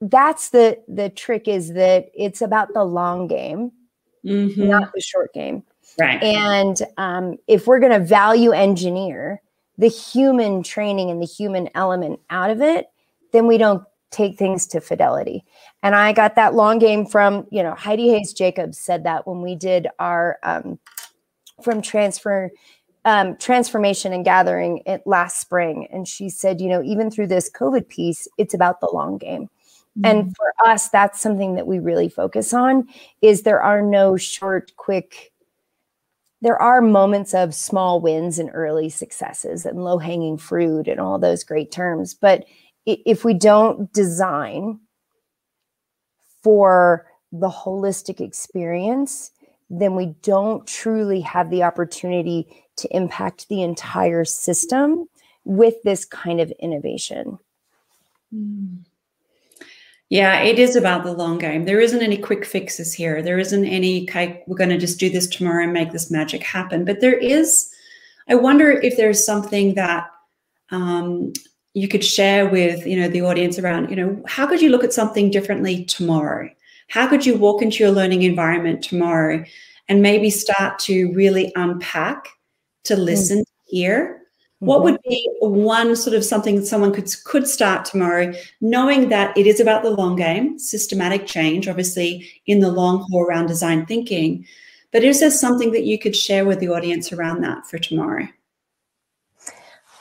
that's 0.00 0.50
the 0.50 0.82
the 0.88 1.10
trick 1.10 1.46
is 1.46 1.74
that 1.74 2.10
it's 2.14 2.40
about 2.40 2.72
the 2.72 2.84
long 2.84 3.26
game, 3.26 3.70
mm-hmm. 4.24 4.68
not 4.68 4.92
the 4.94 5.00
short 5.00 5.32
game. 5.34 5.62
Right. 5.98 6.22
And 6.22 6.80
um, 6.96 7.36
if 7.46 7.66
we're 7.66 7.80
going 7.80 7.92
to 7.92 8.04
value 8.04 8.52
engineer 8.52 9.42
the 9.76 9.88
human 9.88 10.62
training 10.62 11.10
and 11.10 11.20
the 11.20 11.26
human 11.26 11.68
element 11.74 12.20
out 12.30 12.50
of 12.50 12.60
it, 12.60 12.86
then 13.32 13.46
we 13.46 13.58
don't 13.58 13.82
take 14.10 14.36
things 14.36 14.66
to 14.68 14.80
fidelity. 14.80 15.44
And 15.82 15.94
I 15.94 16.12
got 16.12 16.34
that 16.34 16.54
long 16.54 16.78
game 16.78 17.06
from, 17.06 17.46
you 17.50 17.62
know, 17.62 17.74
Heidi 17.74 18.08
Hayes 18.08 18.32
Jacobs 18.32 18.78
said 18.78 19.04
that 19.04 19.26
when 19.26 19.40
we 19.40 19.54
did 19.54 19.88
our 19.98 20.38
um, 20.42 20.78
from 21.62 21.82
transfer 21.82 22.50
um, 23.04 23.36
transformation 23.36 24.12
and 24.12 24.24
gathering 24.24 24.82
it 24.86 25.02
last 25.06 25.40
spring. 25.40 25.86
And 25.90 26.06
she 26.06 26.28
said, 26.28 26.60
you 26.60 26.68
know, 26.68 26.82
even 26.82 27.10
through 27.10 27.28
this 27.28 27.50
COVID 27.50 27.88
piece, 27.88 28.28
it's 28.36 28.54
about 28.54 28.80
the 28.80 28.90
long 28.92 29.16
game. 29.18 29.48
Mm-hmm. 29.98 30.04
And 30.04 30.36
for 30.36 30.52
us, 30.66 30.88
that's 30.88 31.20
something 31.20 31.54
that 31.54 31.66
we 31.66 31.78
really 31.78 32.08
focus 32.08 32.52
on 32.52 32.88
is 33.22 33.42
there 33.42 33.62
are 33.62 33.82
no 33.82 34.16
short, 34.16 34.72
quick, 34.76 35.32
there 36.42 36.60
are 36.60 36.80
moments 36.80 37.34
of 37.34 37.54
small 37.54 38.00
wins 38.00 38.38
and 38.38 38.50
early 38.52 38.88
successes 38.88 39.64
and 39.64 39.84
low 39.84 39.98
hanging 39.98 40.38
fruit 40.38 40.86
and 40.86 41.00
all 41.00 41.18
those 41.18 41.44
great 41.44 41.72
terms. 41.72 42.14
But 42.14 42.44
if 42.86 43.24
we 43.24 43.34
don't 43.34 43.92
design 43.92 44.80
for 46.42 47.06
the 47.32 47.48
holistic 47.48 48.20
experience, 48.20 49.30
then 49.68 49.94
we 49.94 50.06
don't 50.22 50.66
truly 50.66 51.20
have 51.20 51.50
the 51.50 51.62
opportunity 51.62 52.64
to 52.76 52.96
impact 52.96 53.48
the 53.48 53.62
entire 53.62 54.24
system 54.24 55.08
with 55.44 55.74
this 55.84 56.04
kind 56.04 56.40
of 56.40 56.50
innovation. 56.58 57.38
Hmm. 58.32 58.76
Yeah, 60.08 60.40
it 60.40 60.58
is 60.58 60.74
about 60.74 61.04
the 61.04 61.12
long 61.12 61.38
game. 61.38 61.66
There 61.66 61.80
isn't 61.80 62.02
any 62.02 62.18
quick 62.18 62.44
fixes 62.44 62.92
here. 62.92 63.22
There 63.22 63.38
isn't 63.38 63.64
any, 63.64 64.08
we're 64.48 64.56
going 64.56 64.70
to 64.70 64.78
just 64.78 64.98
do 64.98 65.08
this 65.08 65.28
tomorrow 65.28 65.62
and 65.62 65.72
make 65.72 65.92
this 65.92 66.10
magic 66.10 66.42
happen. 66.42 66.84
But 66.84 67.00
there 67.00 67.16
is, 67.16 67.70
I 68.28 68.34
wonder 68.34 68.72
if 68.72 68.96
there's 68.96 69.24
something 69.24 69.74
that 69.74 70.08
um, 70.70 71.32
you 71.74 71.88
could 71.88 72.04
share 72.04 72.48
with 72.48 72.86
you 72.86 72.98
know 72.98 73.08
the 73.08 73.22
audience 73.22 73.58
around 73.58 73.90
you 73.90 73.96
know 73.96 74.20
how 74.26 74.46
could 74.46 74.60
you 74.60 74.70
look 74.70 74.84
at 74.84 74.92
something 74.92 75.30
differently 75.30 75.84
tomorrow 75.84 76.48
how 76.88 77.06
could 77.06 77.24
you 77.24 77.36
walk 77.36 77.62
into 77.62 77.84
your 77.84 77.92
learning 77.92 78.22
environment 78.22 78.82
tomorrow 78.82 79.44
and 79.90 80.00
maybe 80.00 80.30
start 80.30 80.78
to 80.78 81.12
really 81.12 81.52
unpack, 81.56 82.28
to 82.84 82.94
mm. 82.94 83.04
listen, 83.04 83.40
mm. 83.40 83.44
hear. 83.66 84.22
What 84.60 84.76
mm-hmm. 84.76 84.84
would 84.84 85.00
be 85.02 85.30
one 85.40 85.96
sort 85.96 86.14
of 86.14 86.24
something 86.24 86.64
someone 86.64 86.92
could 86.92 87.10
could 87.24 87.48
start 87.48 87.84
tomorrow, 87.84 88.32
knowing 88.60 89.08
that 89.08 89.36
it 89.36 89.46
is 89.46 89.58
about 89.58 89.82
the 89.82 89.90
long 89.90 90.16
game, 90.16 90.58
systematic 90.58 91.26
change, 91.26 91.66
obviously 91.66 92.30
in 92.46 92.60
the 92.60 92.70
long 92.70 93.06
haul 93.10 93.22
around 93.22 93.46
design 93.46 93.84
thinking. 93.84 94.46
But 94.92 95.02
is 95.02 95.20
there 95.20 95.30
something 95.30 95.72
that 95.72 95.84
you 95.84 95.98
could 95.98 96.14
share 96.14 96.44
with 96.44 96.60
the 96.60 96.68
audience 96.68 97.12
around 97.12 97.42
that 97.42 97.66
for 97.66 97.78
tomorrow? 97.78 98.28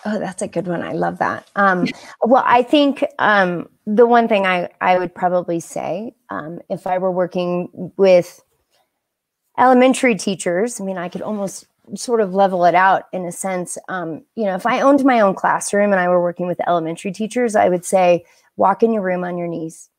Oh, 0.06 0.20
that's 0.20 0.42
a 0.42 0.48
good 0.48 0.68
one. 0.68 0.82
I 0.82 0.94
love 0.94 1.20
that. 1.20 1.50
Um, 1.56 1.86
well, 2.22 2.44
I 2.46 2.64
think 2.64 3.04
um, 3.20 3.70
the 3.86 4.08
one 4.08 4.28
thing 4.28 4.46
I, 4.46 4.70
I 4.80 4.98
would 4.98 5.14
probably 5.14 5.60
say 5.60 6.16
um, 6.30 6.60
if 6.70 6.88
I 6.88 6.98
were 6.98 7.12
working 7.12 7.92
with 7.98 8.42
elementary 9.58 10.16
teachers, 10.16 10.80
I 10.80 10.86
mean, 10.86 10.98
I 10.98 11.10
could 11.10 11.22
almost 11.22 11.68
sort 11.96 12.22
of 12.22 12.34
level 12.34 12.66
it 12.66 12.76
out 12.76 13.08
in 13.12 13.26
a 13.26 13.32
sense. 13.32 13.78
Um, 13.90 14.24
you 14.36 14.46
know, 14.46 14.56
if 14.56 14.66
I 14.66 14.82
owned 14.82 15.04
my 15.04 15.20
own 15.20 15.36
classroom 15.36 15.92
and 15.92 16.00
I 16.00 16.08
were 16.08 16.22
working 16.22 16.48
with 16.48 16.62
elementary 16.68 17.12
teachers, 17.12 17.56
I 17.56 17.68
would 17.68 17.84
say, 17.84 18.24
walk 18.56 18.84
in 18.84 18.94
your 18.94 19.02
room 19.02 19.24
on 19.24 19.38
your 19.38 19.48
knees. 19.48 19.90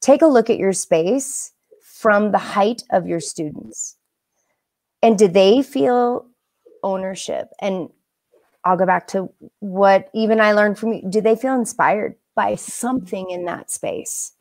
Take 0.00 0.22
a 0.22 0.26
look 0.26 0.50
at 0.50 0.58
your 0.58 0.72
space 0.72 1.52
from 1.82 2.32
the 2.32 2.38
height 2.38 2.82
of 2.90 3.06
your 3.06 3.20
students. 3.20 3.96
And 5.02 5.18
do 5.18 5.28
they 5.28 5.62
feel 5.62 6.26
ownership? 6.82 7.48
And 7.60 7.90
I'll 8.64 8.76
go 8.76 8.86
back 8.86 9.08
to 9.08 9.30
what 9.60 10.10
even 10.14 10.40
I 10.40 10.52
learned 10.52 10.78
from 10.78 10.92
you. 10.92 11.02
Do 11.08 11.20
they 11.20 11.36
feel 11.36 11.54
inspired 11.54 12.14
by 12.34 12.54
something 12.54 13.30
in 13.30 13.44
that 13.46 13.70
space? 13.70 14.32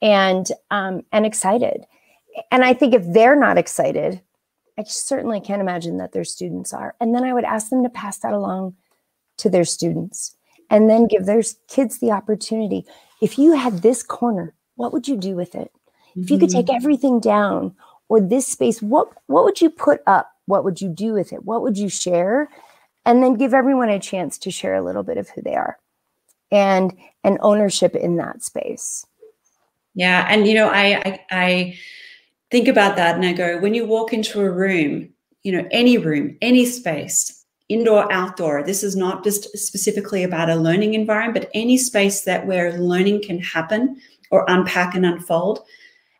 And 0.00 0.46
um, 0.70 1.02
and 1.12 1.24
excited. 1.24 1.84
And 2.50 2.64
I 2.64 2.74
think 2.74 2.94
if 2.94 3.04
they're 3.06 3.38
not 3.38 3.58
excited, 3.58 4.20
I 4.78 4.82
certainly 4.84 5.40
can't 5.40 5.60
imagine 5.60 5.98
that 5.98 6.12
their 6.12 6.24
students 6.24 6.72
are. 6.72 6.94
And 7.00 7.14
then 7.14 7.24
I 7.24 7.32
would 7.32 7.44
ask 7.44 7.70
them 7.70 7.82
to 7.84 7.88
pass 7.88 8.18
that 8.18 8.32
along 8.32 8.74
to 9.38 9.48
their 9.48 9.64
students 9.64 10.36
and 10.70 10.90
then 10.90 11.06
give 11.06 11.26
their 11.26 11.42
kids 11.68 11.98
the 11.98 12.10
opportunity. 12.10 12.84
If 13.20 13.38
you 13.38 13.52
had 13.52 13.82
this 13.82 14.02
corner, 14.02 14.54
what 14.74 14.92
would 14.92 15.06
you 15.06 15.16
do 15.16 15.36
with 15.36 15.54
it? 15.54 15.70
If 16.16 16.30
you 16.30 16.38
could 16.38 16.50
take 16.50 16.66
mm-hmm. 16.66 16.76
everything 16.76 17.20
down 17.20 17.74
or 18.08 18.20
this 18.20 18.46
space, 18.46 18.80
what 18.80 19.08
what 19.26 19.44
would 19.44 19.60
you 19.60 19.70
put 19.70 20.00
up? 20.06 20.30
What 20.46 20.64
would 20.64 20.80
you 20.80 20.88
do 20.88 21.12
with 21.12 21.32
it? 21.32 21.44
What 21.44 21.62
would 21.62 21.78
you 21.78 21.88
share? 21.88 22.48
And 23.06 23.22
then 23.22 23.34
give 23.34 23.52
everyone 23.52 23.90
a 23.90 23.98
chance 23.98 24.38
to 24.38 24.50
share 24.50 24.74
a 24.74 24.82
little 24.82 25.02
bit 25.02 25.18
of 25.18 25.28
who 25.28 25.42
they 25.42 25.54
are 25.54 25.78
and 26.50 26.96
and 27.22 27.38
ownership 27.40 27.94
in 27.94 28.16
that 28.16 28.42
space. 28.42 29.06
Yeah, 29.94 30.26
and 30.28 30.46
you 30.46 30.54
know, 30.54 30.68
I, 30.68 31.02
I, 31.04 31.20
I 31.30 31.78
think 32.50 32.68
about 32.68 32.96
that 32.96 33.14
and 33.14 33.24
I 33.24 33.32
go, 33.32 33.58
when 33.58 33.74
you 33.74 33.86
walk 33.86 34.12
into 34.12 34.40
a 34.40 34.50
room, 34.50 35.08
you 35.42 35.52
know, 35.52 35.68
any 35.70 35.98
room, 35.98 36.36
any 36.42 36.66
space, 36.66 37.44
indoor, 37.68 38.10
outdoor, 38.12 38.64
this 38.64 38.82
is 38.82 38.96
not 38.96 39.22
just 39.22 39.56
specifically 39.56 40.24
about 40.24 40.50
a 40.50 40.56
learning 40.56 40.94
environment, 40.94 41.44
but 41.44 41.50
any 41.54 41.78
space 41.78 42.22
that 42.22 42.46
where 42.46 42.78
learning 42.78 43.22
can 43.22 43.38
happen 43.38 44.00
or 44.30 44.44
unpack 44.48 44.94
and 44.94 45.06
unfold 45.06 45.64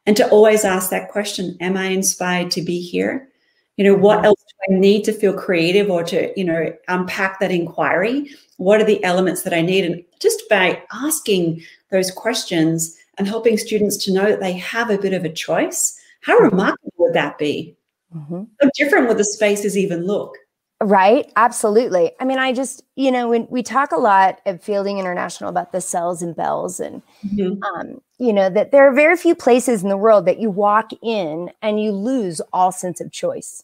and 0.07 0.17
to 0.17 0.29
always 0.29 0.65
ask 0.65 0.91
that 0.91 1.11
question 1.11 1.57
am 1.61 1.77
i 1.77 1.87
inspired 1.87 2.51
to 2.51 2.63
be 2.63 2.81
here 2.81 3.29
you 3.77 3.85
know 3.85 3.95
what 3.95 4.19
mm-hmm. 4.19 4.27
else 4.27 4.45
do 4.49 4.75
i 4.75 4.79
need 4.79 5.05
to 5.05 5.13
feel 5.13 5.33
creative 5.33 5.91
or 5.91 6.03
to 6.03 6.33
you 6.39 6.45
know 6.45 6.73
unpack 6.89 7.41
that 7.41 7.51
inquiry 7.51 8.31
what 8.57 8.81
are 8.81 8.85
the 8.85 9.03
elements 9.05 9.43
that 9.43 9.55
i 9.55 9.61
need 9.61 9.85
and 9.85 10.03
just 10.21 10.43
by 10.49 10.83
asking 10.93 11.63
those 11.91 12.11
questions 12.11 12.97
and 13.19 13.29
helping 13.29 13.57
students 13.57 13.97
to 13.97 14.13
know 14.13 14.27
that 14.27 14.41
they 14.41 14.53
have 14.53 14.91
a 14.91 14.99
bit 14.99 15.13
of 15.13 15.25
a 15.25 15.33
choice 15.33 15.99
how 16.21 16.37
mm-hmm. 16.37 16.51
remarkable 16.51 16.93
would 16.99 17.15
that 17.15 17.39
be 17.39 17.77
mm-hmm. 18.15 18.43
how 18.61 18.71
different 18.77 19.09
would 19.09 19.19
the 19.19 19.25
spaces 19.25 19.77
even 19.77 20.07
look 20.07 20.37
Right. 20.83 21.33
Absolutely. 21.37 22.13
I 22.21 22.25
mean, 22.25 22.39
I 22.39 22.53
just, 22.53 22.83
you 22.97 23.11
know, 23.11 23.29
when 23.29 23.47
we 23.49 23.63
talk 23.63 23.93
a 23.93 23.97
lot 23.97 24.41
at 24.45 24.63
Fielding 24.63 24.99
International 24.99 25.49
about 25.49 25.73
the 25.73 25.81
cells 25.81 26.21
and 26.21 26.35
bells, 26.37 26.81
and, 26.81 27.01
mm-hmm. 27.25 27.63
um, 27.63 28.01
you 28.19 28.33
know, 28.33 28.51
that 28.51 28.71
there 28.71 28.87
are 28.87 28.93
very 28.93 29.17
few 29.17 29.35
places 29.35 29.83
in 29.83 29.89
the 29.89 29.97
world 29.97 30.27
that 30.27 30.41
you 30.41 30.51
walk 30.51 30.91
in 31.01 31.51
and 31.63 31.81
you 31.81 31.93
lose 31.93 32.41
all 32.53 32.73
sense 32.73 33.01
of 33.01 33.13
choice. 33.13 33.63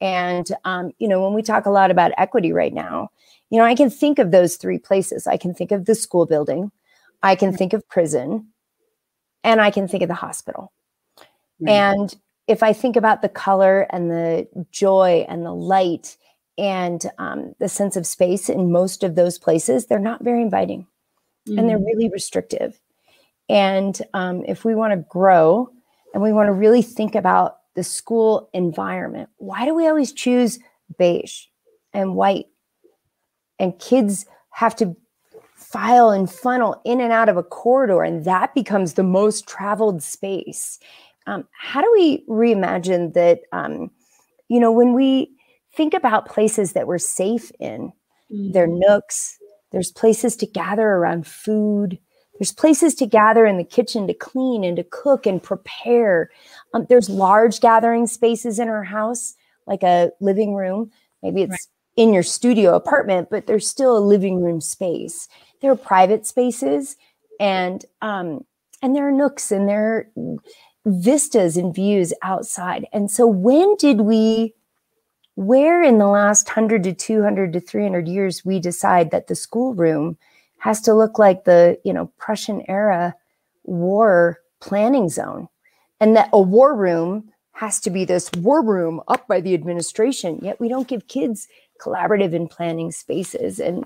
And, 0.00 0.48
um, 0.64 0.92
you 0.98 1.06
know, 1.06 1.22
when 1.22 1.34
we 1.34 1.42
talk 1.42 1.66
a 1.66 1.70
lot 1.70 1.90
about 1.90 2.12
equity 2.16 2.52
right 2.52 2.72
now, 2.72 3.10
you 3.50 3.58
know, 3.58 3.64
I 3.64 3.74
can 3.74 3.90
think 3.90 4.18
of 4.18 4.30
those 4.30 4.56
three 4.56 4.78
places. 4.78 5.26
I 5.26 5.36
can 5.36 5.54
think 5.54 5.70
of 5.72 5.84
the 5.84 5.94
school 5.94 6.24
building, 6.24 6.72
I 7.22 7.36
can 7.36 7.54
think 7.54 7.74
of 7.74 7.86
prison, 7.88 8.48
and 9.44 9.60
I 9.60 9.70
can 9.70 9.86
think 9.86 10.02
of 10.02 10.08
the 10.08 10.14
hospital. 10.14 10.72
Mm-hmm. 11.62 11.68
And 11.68 12.16
if 12.46 12.62
I 12.62 12.72
think 12.72 12.96
about 12.96 13.20
the 13.20 13.28
color 13.28 13.86
and 13.90 14.10
the 14.10 14.48
joy 14.70 15.26
and 15.28 15.44
the 15.44 15.54
light 15.54 16.16
and 16.58 17.10
um, 17.18 17.54
the 17.58 17.68
sense 17.68 17.96
of 17.96 18.06
space 18.06 18.48
in 18.48 18.72
most 18.72 19.02
of 19.02 19.14
those 19.14 19.38
places, 19.38 19.86
they're 19.86 19.98
not 19.98 20.22
very 20.22 20.42
inviting 20.42 20.86
mm-hmm. 21.48 21.58
and 21.58 21.68
they're 21.68 21.78
mm. 21.78 21.86
really 21.86 22.08
restrictive. 22.10 22.78
And 23.48 24.00
um, 24.14 24.44
if 24.46 24.64
we 24.64 24.74
want 24.74 24.92
to 24.92 25.06
grow 25.08 25.70
and 26.14 26.22
we 26.22 26.32
want 26.32 26.48
to 26.48 26.52
really 26.52 26.82
think 26.82 27.14
about 27.14 27.58
the 27.74 27.82
school 27.82 28.48
environment, 28.52 29.28
why 29.38 29.64
do 29.64 29.74
we 29.74 29.88
always 29.88 30.12
choose 30.12 30.58
beige 30.98 31.46
and 31.92 32.14
white? 32.14 32.46
And 33.58 33.78
kids 33.78 34.26
have 34.50 34.76
to 34.76 34.96
file 35.54 36.10
and 36.10 36.30
funnel 36.30 36.80
in 36.84 37.00
and 37.00 37.12
out 37.12 37.28
of 37.28 37.36
a 37.36 37.42
corridor, 37.42 38.02
and 38.02 38.24
that 38.24 38.54
becomes 38.54 38.94
the 38.94 39.02
most 39.02 39.46
traveled 39.46 40.02
space. 40.02 40.78
Um, 41.26 41.46
how 41.52 41.80
do 41.80 41.92
we 41.92 42.24
reimagine 42.26 43.12
that? 43.14 43.40
Um, 43.52 43.90
you 44.48 44.58
know, 44.58 44.72
when 44.72 44.94
we 44.94 45.30
think 45.74 45.94
about 45.94 46.28
places 46.28 46.72
that 46.72 46.86
we're 46.86 46.98
safe 46.98 47.50
in. 47.60 47.92
Mm-hmm. 48.32 48.52
There 48.52 48.64
are 48.64 48.68
nooks, 48.68 49.38
there's 49.70 49.92
places 49.92 50.36
to 50.36 50.46
gather 50.46 50.86
around 50.86 51.26
food. 51.26 51.98
There's 52.38 52.52
places 52.52 52.94
to 52.96 53.06
gather 53.06 53.44
in 53.44 53.58
the 53.58 53.64
kitchen 53.64 54.06
to 54.06 54.14
clean 54.14 54.64
and 54.64 54.76
to 54.76 54.84
cook 54.84 55.26
and 55.26 55.42
prepare. 55.42 56.30
Um, 56.72 56.86
there's 56.88 57.10
large 57.10 57.60
gathering 57.60 58.06
spaces 58.06 58.58
in 58.58 58.68
our 58.68 58.84
house, 58.84 59.34
like 59.66 59.82
a 59.82 60.10
living 60.20 60.54
room. 60.54 60.90
Maybe 61.22 61.42
it's 61.42 61.50
right. 61.50 61.60
in 61.96 62.14
your 62.14 62.22
studio 62.22 62.74
apartment, 62.74 63.28
but 63.30 63.46
there's 63.46 63.68
still 63.68 63.96
a 63.96 64.00
living 64.00 64.42
room 64.42 64.60
space. 64.60 65.28
There 65.60 65.70
are 65.70 65.76
private 65.76 66.26
spaces, 66.26 66.96
and 67.38 67.84
um, 68.00 68.46
and 68.82 68.96
there 68.96 69.06
are 69.06 69.12
nooks 69.12 69.52
and 69.52 69.68
there 69.68 70.10
are 70.16 70.36
vistas 70.86 71.58
and 71.58 71.74
views 71.74 72.14
outside. 72.22 72.86
And 72.92 73.10
so, 73.10 73.26
when 73.26 73.76
did 73.76 74.00
we 74.00 74.54
where 75.40 75.82
in 75.82 75.98
the 75.98 76.06
last 76.06 76.46
100 76.48 76.84
to 76.84 76.92
200 76.92 77.52
to 77.52 77.60
300 77.60 78.06
years 78.06 78.44
we 78.44 78.58
decide 78.58 79.10
that 79.10 79.26
the 79.26 79.34
schoolroom 79.34 80.16
has 80.58 80.80
to 80.82 80.94
look 80.94 81.18
like 81.18 81.44
the 81.44 81.78
you 81.84 81.92
know 81.92 82.06
prussian 82.18 82.62
era 82.68 83.14
war 83.64 84.38
planning 84.60 85.08
zone 85.08 85.48
and 86.00 86.14
that 86.16 86.28
a 86.32 86.40
war 86.40 86.74
room 86.76 87.32
has 87.52 87.80
to 87.80 87.90
be 87.90 88.04
this 88.04 88.30
war 88.38 88.62
room 88.62 89.00
up 89.08 89.26
by 89.28 89.40
the 89.40 89.54
administration 89.54 90.38
yet 90.42 90.60
we 90.60 90.68
don't 90.68 90.88
give 90.88 91.08
kids 91.08 91.48
collaborative 91.80 92.34
and 92.34 92.50
planning 92.50 92.92
spaces. 92.92 93.58
And 93.58 93.84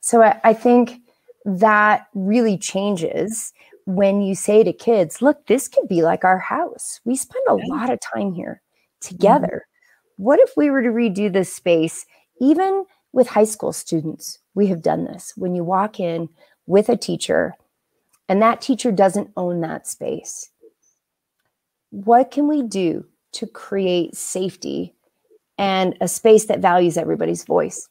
so 0.00 0.22
I, 0.22 0.40
I 0.44 0.52
think 0.52 1.00
that 1.44 2.06
really 2.14 2.56
changes 2.56 3.52
when 3.84 4.20
you 4.20 4.34
say 4.34 4.64
to 4.64 4.72
kids 4.72 5.22
look 5.22 5.46
this 5.46 5.68
could 5.68 5.88
be 5.88 6.02
like 6.02 6.24
our 6.24 6.38
house. 6.38 7.00
We 7.04 7.16
spend 7.16 7.44
a 7.48 7.54
lot 7.54 7.90
of 7.90 8.00
time 8.00 8.32
here 8.32 8.62
together. 9.00 9.66
mm-hmm 9.66 9.75
what 10.16 10.40
if 10.40 10.50
we 10.56 10.70
were 10.70 10.82
to 10.82 10.88
redo 10.88 11.32
this 11.32 11.52
space, 11.52 12.06
even 12.40 12.84
with 13.12 13.28
high 13.28 13.44
school 13.44 13.72
students? 13.72 14.38
We 14.54 14.66
have 14.68 14.82
done 14.82 15.04
this. 15.04 15.32
When 15.36 15.54
you 15.54 15.64
walk 15.64 16.00
in 16.00 16.28
with 16.66 16.88
a 16.88 16.96
teacher 16.96 17.54
and 18.28 18.42
that 18.42 18.60
teacher 18.60 18.90
doesn't 18.90 19.30
own 19.36 19.60
that 19.60 19.86
space, 19.86 20.50
what 21.90 22.30
can 22.30 22.48
we 22.48 22.62
do 22.62 23.06
to 23.32 23.46
create 23.46 24.16
safety 24.16 24.94
and 25.58 25.96
a 26.00 26.08
space 26.08 26.46
that 26.46 26.60
values 26.60 26.96
everybody's 26.96 27.44
voice? 27.44 27.88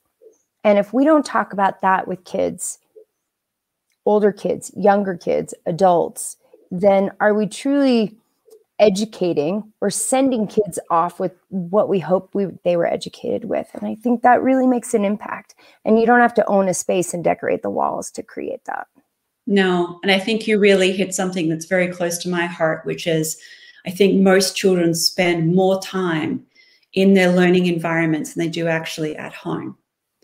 And 0.64 0.80
if 0.80 0.94
we 0.94 1.06
don't 1.06 1.26
talk 1.26 1.54
about 1.54 1.82
that 1.82 2.08
with 2.08 2.24
kids, 2.24 2.80
older 4.06 4.32
kids, 4.32 4.72
younger 4.76 5.16
kids, 5.16 5.54
adults, 5.66 6.38
then 6.72 7.12
are 7.20 7.34
we 7.34 7.48
truly 7.48 8.18
educating 8.80 9.72
or 9.80 9.90
sending 9.90 10.48
kids 10.48 10.80
off 10.90 11.20
with 11.20 11.32
what 11.50 11.88
we 11.88 12.00
hope 12.00 12.34
we 12.34 12.48
they 12.64 12.76
were 12.76 12.86
educated 12.86 13.46
with. 13.46 13.68
And 13.74 13.88
i 13.88 13.96
think 13.96 14.22
that 14.22 14.44
really 14.44 14.68
makes 14.68 14.94
an 14.94 15.06
impact. 15.06 15.56
And 15.86 16.00
you 16.00 16.06
don't 16.06 16.20
have 16.20 16.34
to 16.36 16.46
own 16.48 16.68
a 16.68 16.74
space 16.74 17.14
and 17.14 17.24
decorate 17.24 17.62
the 17.62 17.70
walls 17.70 18.12
to 18.12 18.24
create 18.24 18.66
that. 18.66 18.88
No 19.48 20.00
and 20.04 20.12
i 20.12 20.20
think 20.20 20.48
you 20.48 20.60
really 20.60 20.92
hit 20.92 21.14
something 21.14 21.50
that's 21.50 21.66
very 21.66 21.88
close 21.88 22.18
to 22.20 22.30
my 22.30 22.46
heart 22.46 22.86
which 22.86 23.08
is 23.08 23.38
i 23.86 23.92
think 23.92 24.22
most 24.22 24.58
children 24.58 24.94
spend 24.94 25.56
more 25.56 25.80
time 25.82 26.46
in 26.94 27.14
their 27.14 27.32
learning 27.32 27.68
environments 27.68 28.34
than 28.34 28.44
they 28.44 28.50
do 28.50 28.68
actually 28.68 29.16
at 29.16 29.34
home 29.34 29.78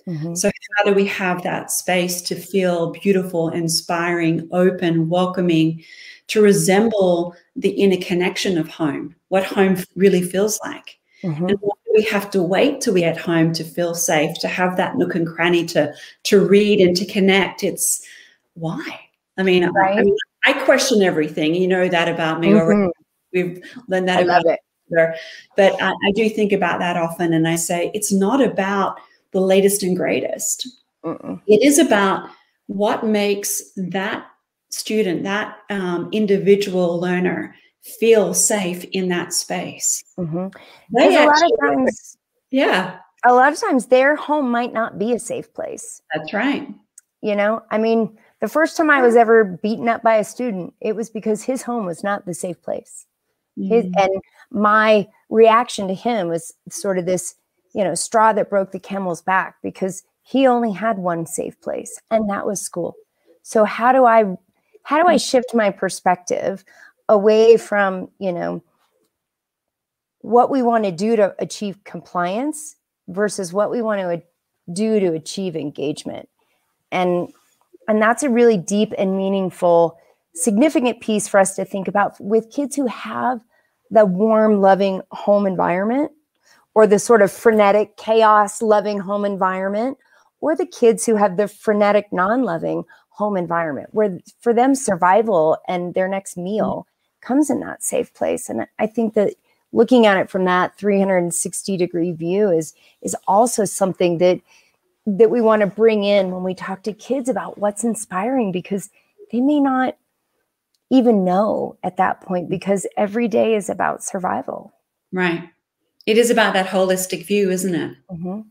Mm-hmm. 0.08 0.36
So, 0.36 0.50
how 0.78 0.84
do 0.86 0.94
we 0.94 1.06
have 1.06 1.44
that 1.44 1.72
space 1.72 2.22
to 2.24 2.36
feel 2.36 2.92
beautiful, 2.92 3.50
inspiring, 3.50 4.48
open, 4.52 5.10
welcoming, 5.10 5.84
to 6.28 6.42
resemble 6.42 7.36
the 7.56 7.70
inner 7.70 8.02
connection 8.02 8.58
of 8.58 8.68
home, 8.68 9.16
what 9.28 9.44
home 9.44 9.78
really 9.96 10.22
feels 10.22 10.60
like? 10.64 10.98
Mm-hmm. 11.24 11.48
And 11.48 11.58
we 11.94 12.04
have 12.04 12.32
to 12.32 12.42
wait 12.42 12.82
till 12.82 12.94
we 12.94 13.02
get 13.02 13.18
home 13.18 13.54
to 13.54 13.64
feel 13.64 13.94
safe, 13.94 14.40
to 14.40 14.48
have 14.48 14.78
that 14.78 14.96
nook 14.98 15.14
and 15.16 15.28
cranny 15.28 15.66
to 15.68 15.94
to 16.24 16.46
read 16.46 16.80
and 16.80 16.96
to 16.98 17.06
connect. 17.06 17.64
It's 17.64 18.06
why. 18.56 19.00
I 19.38 19.44
mean, 19.44 19.66
right. 19.70 20.00
I, 20.00 20.02
mean 20.02 20.16
I, 20.46 20.54
question 20.54 21.02
everything. 21.02 21.56
You 21.56 21.68
know 21.68 21.88
that 21.88 22.08
about 22.08 22.40
me 22.40 22.50
mm-hmm. 22.50 22.58
already. 22.58 22.92
We've 23.34 23.80
learned 23.88 24.08
that 24.08 24.20
I 24.20 24.22
about 24.22 24.46
it. 24.46 24.60
But 25.56 25.82
I, 25.82 25.92
I, 25.92 26.12
do 26.16 26.30
think 26.30 26.52
about 26.52 26.80
that 26.80 26.98
often, 26.98 27.34
and 27.34 27.48
I 27.48 27.56
say 27.56 27.92
it's 27.94 28.12
not 28.12 28.42
about 28.42 29.00
the 29.34 29.42
latest 29.42 29.84
and 29.84 29.96
greatest. 29.96 30.68
It 31.04 31.64
is 31.64 31.80
about 31.80 32.30
what 32.68 33.06
makes 33.06 33.62
that 33.76 34.28
student, 34.70 35.24
that 35.24 35.58
um, 35.70 36.10
individual 36.12 37.00
learner, 37.00 37.56
feel 37.82 38.34
safe 38.34 38.84
in 38.92 39.10
that 39.10 39.34
space. 39.34 40.04
Mm-hmm. 40.18 40.48
They 40.96 41.18
a 41.18 41.26
lot 41.26 41.44
of 41.44 41.52
times, 41.60 42.18
yeah, 42.52 42.98
a 43.26 43.34
lot 43.34 43.52
of 43.52 43.60
times 43.60 43.88
their 43.88 44.16
home 44.16 44.52
might 44.52 44.74
not 44.74 45.00
be 45.00 45.14
a 45.14 45.20
safe 45.20 45.54
place. 45.54 46.02
That's 46.14 46.34
right. 46.34 46.68
You 47.22 47.36
know, 47.36 47.64
I 47.72 47.78
mean, 47.78 48.18
the 48.40 48.48
first 48.48 48.78
time 48.78 48.90
I 48.90 49.02
was 49.02 49.16
ever 49.16 49.44
beaten 49.62 49.88
up 49.88 50.04
by 50.04 50.16
a 50.16 50.24
student, 50.24 50.74
it 50.82 50.96
was 50.96 51.10
because 51.10 51.44
his 51.44 51.64
home 51.64 51.86
was 51.86 52.04
not 52.04 52.26
the 52.26 52.34
safe 52.34 52.62
place. 52.62 53.06
Mm-hmm. 53.58 53.74
His, 53.74 53.86
and 53.98 54.22
my 54.50 55.08
reaction 55.30 55.88
to 55.88 55.94
him 55.94 56.28
was 56.28 56.54
sort 56.70 56.98
of 56.98 57.06
this, 57.06 57.36
you 57.74 57.84
know, 57.84 57.96
straw 57.96 58.34
that 58.34 58.50
broke 58.50 58.72
the 58.72 58.80
camel's 58.80 59.22
back 59.22 59.56
because 59.62 60.04
he 60.24 60.48
only 60.48 60.72
had 60.72 60.98
one 60.98 61.26
safe 61.26 61.60
place, 61.62 62.00
and 62.10 62.30
that 62.30 62.46
was 62.46 62.62
school. 62.62 62.96
So 63.44 63.66
how 63.66 63.92
do 63.92 64.06
I 64.06 64.38
how 64.84 65.02
do 65.02 65.08
I 65.08 65.16
mm. 65.16 65.30
shift 65.30 65.54
my 65.54 65.70
perspective 65.70 66.64
away 67.10 67.58
from, 67.58 68.10
you 68.20 68.32
know, 68.32 68.64
what 70.20 70.50
we 70.50 70.62
want 70.62 70.86
to 70.86 70.92
do 70.92 71.16
to 71.16 71.36
achieve 71.40 71.84
compliance 71.84 72.76
versus 73.08 73.52
what 73.52 73.72
we 73.72 73.82
want 73.82 74.02
to 74.02 74.24
do 74.74 75.00
to 75.00 75.14
achieve 75.14 75.56
engagement. 75.56 76.30
And 76.92 77.32
and 77.88 78.02
that's 78.02 78.24
a 78.24 78.30
really 78.30 78.58
deep 78.58 78.94
and 78.98 79.18
meaningful 79.18 79.98
significant 80.34 81.02
piece 81.02 81.28
for 81.28 81.40
us 81.40 81.56
to 81.56 81.66
think 81.66 81.88
about 81.88 82.20
with 82.22 82.52
kids 82.52 82.76
who 82.76 82.88
have 82.88 83.42
the 83.90 84.06
warm 84.06 84.62
loving 84.62 85.02
home 85.12 85.46
environment 85.46 86.12
or 86.74 86.88
the 86.88 87.00
sort 87.00 87.22
of 87.22 87.32
frenetic 87.32 87.98
chaos 87.98 88.62
loving 88.62 89.00
home 89.00 89.26
environment 89.26 89.98
or 90.40 90.56
the 90.56 90.66
kids 90.66 91.06
who 91.06 91.16
have 91.16 91.38
the 91.38 91.48
frenetic 91.48 92.12
non-loving 92.12 92.84
home 93.10 93.38
environment 93.38 93.90
where 93.92 94.20
for 94.40 94.54
them 94.54 94.74
survival 94.74 95.58
and 95.68 95.94
their 95.94 96.08
next 96.08 96.38
meal 96.38 96.88
mm-hmm. 96.88 97.28
comes 97.28 97.50
in 97.50 97.60
that 97.60 97.84
safe 97.84 98.14
place. 98.14 98.50
And 98.50 98.66
I 98.80 98.88
think 98.88 99.14
that 99.14 99.36
looking 99.72 100.06
at 100.06 100.18
it 100.18 100.30
from 100.30 100.46
that 100.46 100.78
360 100.78 101.78
degree 101.78 102.12
view 102.12 102.50
is 102.50 102.74
is 103.02 103.16
also 103.28 103.66
something 103.66 104.18
that 104.18 104.42
that 105.06 105.32
we 105.32 105.42
want 105.42 105.62
to 105.62 105.68
bring 105.68 106.04
in 106.04 106.32
when 106.32 106.44
we 106.44 106.54
talk 106.54 106.84
to 106.84 106.94
kids 106.94 107.28
about 107.28 107.58
what's 107.58 107.84
inspiring 107.84 108.52
because 108.52 108.90
they 109.32 109.42
may 109.42 109.60
not 109.60 109.98
even 110.90 111.24
know 111.24 111.78
at 111.84 111.98
that 111.98 112.22
point 112.22 112.46
mm-hmm. 112.46 112.52
because 112.52 112.86
every 112.98 113.28
day 113.28 113.56
is 113.56 113.70
about 113.70 114.04
survival. 114.04 114.74
Right. 115.12 115.50
It 116.06 116.18
is 116.18 116.30
about 116.30 116.54
that 116.54 116.68
holistic 116.68 117.26
view, 117.26 117.52
isn't 117.52 117.76
it? 117.76 117.96
Mm-hmm. 118.12 118.42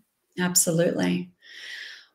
Absolutely. 0.43 1.31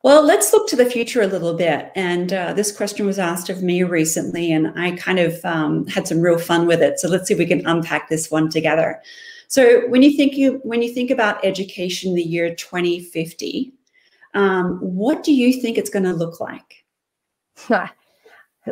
Well, 0.04 0.24
let's 0.24 0.54
look 0.54 0.68
to 0.70 0.76
the 0.76 0.86
future 0.86 1.22
a 1.22 1.28
little 1.28 1.56
bit. 1.56 1.92
And 1.96 2.32
uh, 2.32 2.54
this 2.54 2.72
question 2.72 3.08
was 3.08 3.18
asked 3.18 3.50
of 3.50 3.64
me 3.64 3.82
recently, 3.84 4.52
and 4.52 4.72
I 4.80 4.92
kind 4.92 5.18
of 5.18 5.44
um, 5.44 5.88
had 5.88 6.08
some 6.08 6.22
real 6.22 6.38
fun 6.38 6.68
with 6.68 6.82
it. 6.82 7.00
So 7.00 7.10
let's 7.10 7.28
see 7.28 7.34
if 7.34 7.40
we 7.40 7.48
can 7.48 7.66
unpack 7.66 8.08
this 8.08 8.30
one 8.30 8.50
together. 8.50 9.02
So 9.48 9.88
when 9.90 10.04
you 10.04 10.16
think 10.16 10.36
you 10.36 10.60
when 10.64 10.82
you 10.82 10.94
think 10.94 11.12
about 11.12 11.44
education 11.44 12.12
in 12.12 12.16
the 12.16 12.24
year 12.24 12.54
2050, 12.54 13.74
um, 14.36 14.78
what 14.80 15.24
do 15.24 15.34
you 15.34 15.60
think 15.60 15.78
it's 15.78 15.90
going 15.90 16.06
to 16.06 16.14
look 16.14 16.40
like? 16.40 16.86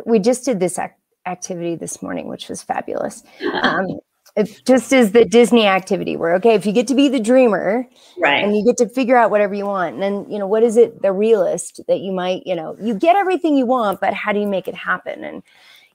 we 0.06 0.18
just 0.20 0.44
did 0.44 0.60
this 0.60 0.78
ac- 0.78 0.92
activity 1.26 1.74
this 1.74 2.00
morning, 2.00 2.28
which 2.28 2.48
was 2.48 2.62
fabulous. 2.62 3.22
Um, 3.62 3.98
it 4.36 4.62
just 4.66 4.92
is 4.92 5.12
the 5.12 5.24
Disney 5.24 5.66
activity 5.66 6.16
where 6.16 6.34
okay, 6.34 6.54
if 6.54 6.66
you 6.66 6.72
get 6.72 6.88
to 6.88 6.94
be 6.94 7.08
the 7.08 7.20
dreamer, 7.20 7.86
right, 8.18 8.44
and 8.44 8.56
you 8.56 8.64
get 8.64 8.76
to 8.78 8.88
figure 8.88 9.16
out 9.16 9.30
whatever 9.30 9.54
you 9.54 9.66
want, 9.66 9.94
and 9.94 10.02
then 10.02 10.26
you 10.28 10.38
know 10.38 10.46
what 10.46 10.62
is 10.62 10.76
it, 10.76 11.02
the 11.02 11.12
realist 11.12 11.80
that 11.86 12.00
you 12.00 12.12
might, 12.12 12.46
you 12.46 12.56
know, 12.56 12.76
you 12.80 12.94
get 12.94 13.16
everything 13.16 13.56
you 13.56 13.66
want, 13.66 14.00
but 14.00 14.12
how 14.12 14.32
do 14.32 14.40
you 14.40 14.46
make 14.46 14.66
it 14.66 14.74
happen? 14.74 15.22
And 15.24 15.42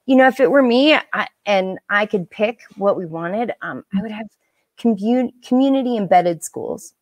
you 0.06 0.15
know, 0.15 0.28
if 0.28 0.39
it 0.39 0.52
were 0.52 0.63
me 0.63 0.95
I, 1.13 1.28
and 1.45 1.80
I 1.89 2.06
could 2.06 2.30
pick 2.30 2.62
what 2.78 2.97
we 2.97 3.06
wanted, 3.06 3.52
um, 3.62 3.84
I 3.95 4.02
would 4.02 4.12
have 4.12 4.28
commun- 4.78 5.34
community 5.43 5.97
embedded 5.97 6.43
schools. 6.43 6.93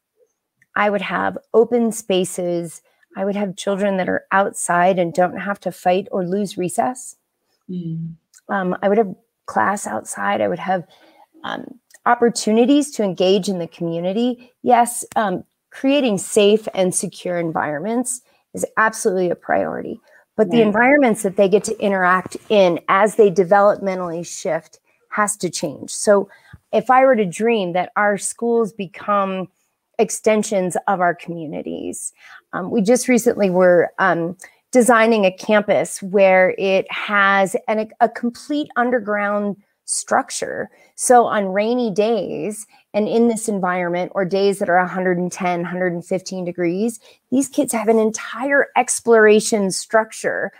I 0.75 0.89
would 0.89 1.01
have 1.01 1.37
open 1.53 1.91
spaces. 1.91 2.81
I 3.15 3.25
would 3.25 3.35
have 3.35 3.55
children 3.55 3.97
that 3.97 4.09
are 4.09 4.25
outside 4.31 4.99
and 4.99 5.13
don't 5.13 5.37
have 5.37 5.59
to 5.61 5.71
fight 5.71 6.07
or 6.11 6.25
lose 6.25 6.57
recess. 6.57 7.15
Mm. 7.69 8.15
Um, 8.49 8.75
I 8.81 8.89
would 8.89 8.97
have 8.97 9.15
class 9.45 9.87
outside. 9.87 10.41
I 10.41 10.47
would 10.47 10.59
have 10.59 10.85
um, 11.43 11.79
opportunities 12.05 12.91
to 12.91 13.03
engage 13.03 13.49
in 13.49 13.59
the 13.59 13.67
community. 13.67 14.51
Yes, 14.63 15.05
um, 15.15 15.43
creating 15.71 16.17
safe 16.17 16.67
and 16.73 16.93
secure 16.93 17.37
environments 17.37 18.21
is 18.53 18.65
absolutely 18.77 19.29
a 19.29 19.35
priority. 19.35 19.99
But 20.35 20.51
the 20.51 20.61
environments 20.61 21.23
that 21.23 21.35
they 21.35 21.49
get 21.49 21.63
to 21.63 21.77
interact 21.79 22.37
in 22.49 22.79
as 22.89 23.15
they 23.15 23.31
developmentally 23.31 24.25
shift 24.25 24.79
has 25.09 25.35
to 25.37 25.49
change. 25.49 25.89
So, 25.89 26.29
if 26.71 26.91
I 26.91 27.05
were 27.05 27.15
to 27.15 27.25
dream 27.25 27.73
that 27.73 27.91
our 27.95 28.17
schools 28.17 28.71
become 28.71 29.47
extensions 29.97 30.77
of 30.87 31.01
our 31.01 31.15
communities, 31.15 32.13
um, 32.53 32.69
we 32.69 32.81
just 32.81 33.07
recently 33.07 33.49
were 33.49 33.91
um, 33.97 34.37
designing 34.71 35.25
a 35.25 35.31
campus 35.31 36.03
where 36.03 36.53
it 36.59 36.91
has 36.91 37.55
an, 37.67 37.89
a 37.99 38.07
complete 38.07 38.69
underground 38.75 39.55
structure. 39.87 40.69
So 40.95 41.25
on 41.25 41.47
rainy 41.47 41.89
days 41.89 42.67
and 42.93 43.07
in 43.07 43.29
this 43.29 43.47
environment 43.47 44.11
or 44.13 44.25
days 44.25 44.59
that 44.59 44.69
are 44.69 44.77
110, 44.77 45.61
115 45.61 46.45
degrees, 46.45 46.99
these 47.31 47.47
kids 47.47 47.73
have 47.73 47.87
an 47.87 47.97
entire 47.97 48.67
exploration 48.75 49.71
structure 49.71 50.51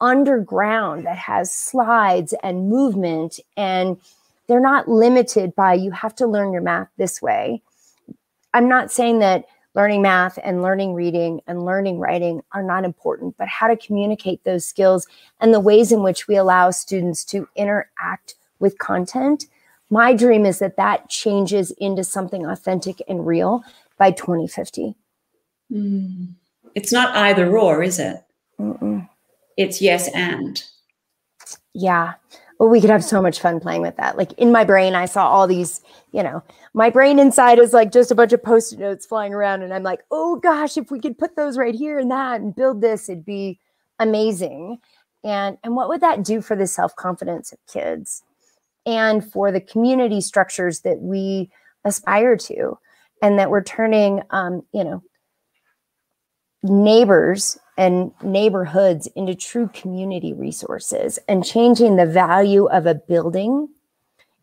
underground 0.00 1.04
that 1.06 1.18
has 1.18 1.52
slides 1.52 2.32
and 2.42 2.68
movement 2.68 3.40
and 3.56 3.98
they're 4.46 4.60
not 4.60 4.88
limited 4.88 5.54
by 5.56 5.74
you 5.74 5.90
have 5.90 6.14
to 6.14 6.26
learn 6.26 6.52
your 6.52 6.62
math 6.62 6.88
this 6.96 7.20
way. 7.20 7.60
I'm 8.54 8.68
not 8.68 8.92
saying 8.92 9.18
that 9.18 9.46
learning 9.74 10.02
math 10.02 10.38
and 10.44 10.62
learning 10.62 10.94
reading 10.94 11.40
and 11.46 11.64
learning 11.64 11.98
writing 11.98 12.40
are 12.52 12.62
not 12.62 12.84
important, 12.84 13.36
but 13.36 13.48
how 13.48 13.66
to 13.66 13.76
communicate 13.76 14.44
those 14.44 14.64
skills 14.64 15.06
and 15.40 15.52
the 15.52 15.60
ways 15.60 15.90
in 15.90 16.02
which 16.02 16.28
we 16.28 16.36
allow 16.36 16.70
students 16.70 17.24
to 17.24 17.48
interact 17.56 18.36
with 18.58 18.78
content. 18.78 19.46
My 19.90 20.14
dream 20.14 20.44
is 20.44 20.58
that 20.58 20.76
that 20.76 21.08
changes 21.08 21.70
into 21.78 22.02
something 22.04 22.46
authentic 22.46 23.00
and 23.08 23.26
real 23.26 23.62
by 23.98 24.10
2050. 24.10 24.94
Mm. 25.72 26.34
It's 26.74 26.92
not 26.92 27.16
either 27.16 27.56
or, 27.56 27.82
is 27.82 27.98
it? 27.98 28.22
Mm-mm. 28.60 29.08
It's 29.56 29.80
yes 29.80 30.08
and. 30.14 30.62
Yeah. 31.72 32.14
Well, 32.58 32.68
we 32.68 32.80
could 32.80 32.90
have 32.90 33.04
so 33.04 33.20
much 33.20 33.40
fun 33.40 33.60
playing 33.60 33.82
with 33.82 33.96
that. 33.96 34.16
Like 34.16 34.32
in 34.34 34.50
my 34.50 34.64
brain, 34.64 34.94
I 34.94 35.04
saw 35.04 35.28
all 35.28 35.46
these, 35.46 35.82
you 36.12 36.22
know, 36.22 36.42
my 36.72 36.88
brain 36.88 37.18
inside 37.18 37.58
is 37.58 37.72
like 37.72 37.92
just 37.92 38.10
a 38.10 38.14
bunch 38.14 38.32
of 38.32 38.42
post 38.42 38.72
it 38.72 38.78
notes 38.78 39.04
flying 39.04 39.34
around. 39.34 39.62
And 39.62 39.74
I'm 39.74 39.82
like, 39.82 40.00
oh 40.10 40.36
gosh, 40.36 40.76
if 40.76 40.90
we 40.90 40.98
could 40.98 41.18
put 41.18 41.36
those 41.36 41.58
right 41.58 41.74
here 41.74 41.98
and 41.98 42.10
that 42.10 42.40
and 42.40 42.56
build 42.56 42.80
this, 42.80 43.08
it'd 43.08 43.26
be 43.26 43.58
amazing. 43.98 44.78
And, 45.22 45.58
and 45.62 45.76
what 45.76 45.88
would 45.88 46.00
that 46.00 46.22
do 46.22 46.40
for 46.40 46.56
the 46.56 46.66
self 46.66 46.96
confidence 46.96 47.52
of 47.52 47.58
kids? 47.70 48.22
And 48.86 49.30
for 49.30 49.52
the 49.52 49.60
community 49.60 50.20
structures 50.20 50.80
that 50.80 51.00
we 51.00 51.50
aspire 51.84 52.36
to 52.36 52.78
and 53.22 53.38
that 53.38 53.50
we're 53.50 53.62
turning 53.62 54.22
um, 54.30 54.62
you 54.72 54.84
know 54.84 55.02
neighbors 56.62 57.58
and 57.76 58.10
neighborhoods 58.22 59.06
into 59.14 59.34
true 59.34 59.68
community 59.74 60.32
resources 60.32 61.18
and 61.28 61.44
changing 61.44 61.96
the 61.96 62.06
value 62.06 62.66
of 62.66 62.86
a 62.86 62.94
building 62.94 63.68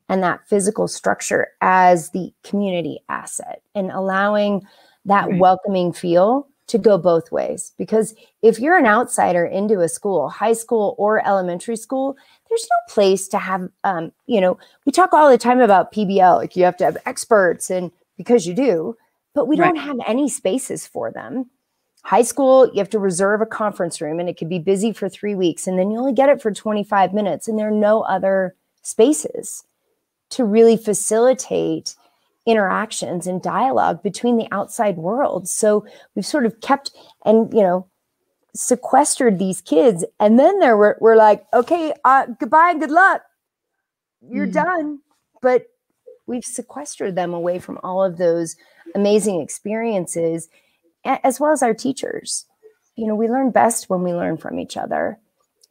and 0.09 0.23
that 0.23 0.47
physical 0.47 0.87
structure 0.87 1.47
as 1.61 2.11
the 2.11 2.31
community 2.43 2.99
asset 3.09 3.61
and 3.73 3.89
allowing 3.91 4.61
that 5.05 5.27
right. 5.27 5.39
welcoming 5.39 5.91
feel 5.91 6.47
to 6.67 6.77
go 6.77 6.97
both 6.97 7.31
ways. 7.31 7.73
Because 7.77 8.13
if 8.41 8.59
you're 8.59 8.77
an 8.77 8.85
outsider 8.85 9.45
into 9.45 9.81
a 9.81 9.89
school, 9.89 10.29
high 10.29 10.53
school 10.53 10.95
or 10.97 11.25
elementary 11.27 11.75
school, 11.75 12.15
there's 12.53 12.67
no 12.69 12.93
place 12.93 13.27
to 13.29 13.39
have, 13.39 13.69
um, 13.83 14.11
you 14.27 14.39
know, 14.39 14.59
we 14.85 14.91
talk 14.91 15.11
all 15.11 15.29
the 15.29 15.37
time 15.39 15.59
about 15.59 15.91
PBL, 15.91 16.37
like 16.37 16.55
you 16.55 16.63
have 16.63 16.77
to 16.77 16.85
have 16.85 16.97
experts, 17.05 17.71
and 17.71 17.91
because 18.15 18.45
you 18.45 18.53
do, 18.53 18.95
but 19.33 19.47
we 19.47 19.55
don't 19.55 19.75
have 19.75 19.97
any 20.05 20.29
spaces 20.29 20.85
for 20.85 21.11
them. 21.11 21.49
High 22.03 22.21
school, 22.21 22.67
you 22.67 22.77
have 22.77 22.91
to 22.91 22.99
reserve 22.99 23.41
a 23.41 23.47
conference 23.47 24.01
room 24.01 24.19
and 24.19 24.29
it 24.29 24.37
could 24.37 24.49
be 24.49 24.59
busy 24.59 24.93
for 24.93 25.09
three 25.09 25.33
weeks, 25.33 25.65
and 25.65 25.79
then 25.79 25.89
you 25.89 25.97
only 25.97 26.13
get 26.13 26.29
it 26.29 26.41
for 26.41 26.51
25 26.51 27.11
minutes, 27.11 27.47
and 27.47 27.57
there 27.57 27.69
are 27.69 27.71
no 27.71 28.01
other 28.01 28.55
spaces 28.83 29.63
to 30.29 30.43
really 30.43 30.77
facilitate 30.77 31.95
interactions 32.45 33.25
and 33.25 33.41
dialogue 33.41 34.03
between 34.03 34.37
the 34.37 34.47
outside 34.51 34.97
world. 34.97 35.47
So 35.47 35.87
we've 36.13 36.25
sort 36.25 36.45
of 36.45 36.59
kept 36.61 36.91
and, 37.25 37.51
you 37.51 37.61
know, 37.61 37.87
sequestered 38.55 39.39
these 39.39 39.61
kids. 39.61 40.05
And 40.19 40.39
then 40.39 40.59
there 40.59 40.77
were, 40.77 40.97
we're 41.01 41.15
like, 41.15 41.45
okay, 41.53 41.93
uh, 42.05 42.27
goodbye 42.39 42.71
and 42.71 42.79
good 42.79 42.91
luck. 42.91 43.21
You're 44.21 44.47
mm. 44.47 44.53
done. 44.53 44.99
But 45.41 45.67
we've 46.27 46.45
sequestered 46.45 47.15
them 47.15 47.33
away 47.33 47.59
from 47.59 47.79
all 47.83 48.03
of 48.03 48.17
those 48.17 48.55
amazing 48.95 49.41
experiences, 49.41 50.49
as 51.03 51.39
well 51.39 51.51
as 51.51 51.63
our 51.63 51.73
teachers. 51.73 52.45
You 52.95 53.07
know, 53.07 53.15
we 53.15 53.27
learn 53.27 53.51
best 53.51 53.89
when 53.89 54.03
we 54.03 54.13
learn 54.13 54.37
from 54.37 54.59
each 54.59 54.77
other. 54.77 55.17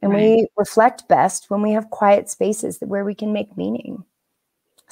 And 0.03 0.13
right. 0.13 0.37
we 0.37 0.47
reflect 0.57 1.09
best 1.09 1.49
when 1.49 1.63
we 1.63 1.71
have 1.73 1.91
quiet 1.91 2.29
spaces 2.29 2.79
where 2.81 3.05
we 3.05 3.15
can 3.15 3.33
make 3.33 3.57
meaning. 3.57 4.05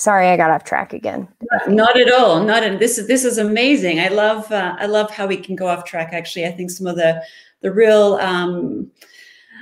Sorry, 0.00 0.28
I 0.28 0.38
got 0.38 0.50
off 0.50 0.64
track 0.64 0.94
again. 0.94 1.28
Not 1.68 2.00
at 2.00 2.10
all. 2.10 2.42
Not 2.42 2.62
in, 2.62 2.78
this 2.78 2.96
is 2.96 3.06
this 3.06 3.22
is 3.22 3.36
amazing. 3.36 4.00
I 4.00 4.08
love 4.08 4.50
uh, 4.50 4.74
I 4.78 4.86
love 4.86 5.10
how 5.10 5.26
we 5.26 5.36
can 5.36 5.56
go 5.56 5.68
off 5.68 5.84
track. 5.84 6.14
Actually, 6.14 6.46
I 6.46 6.52
think 6.52 6.70
some 6.70 6.86
of 6.86 6.96
the 6.96 7.22
the 7.60 7.70
real 7.70 8.14
um, 8.14 8.90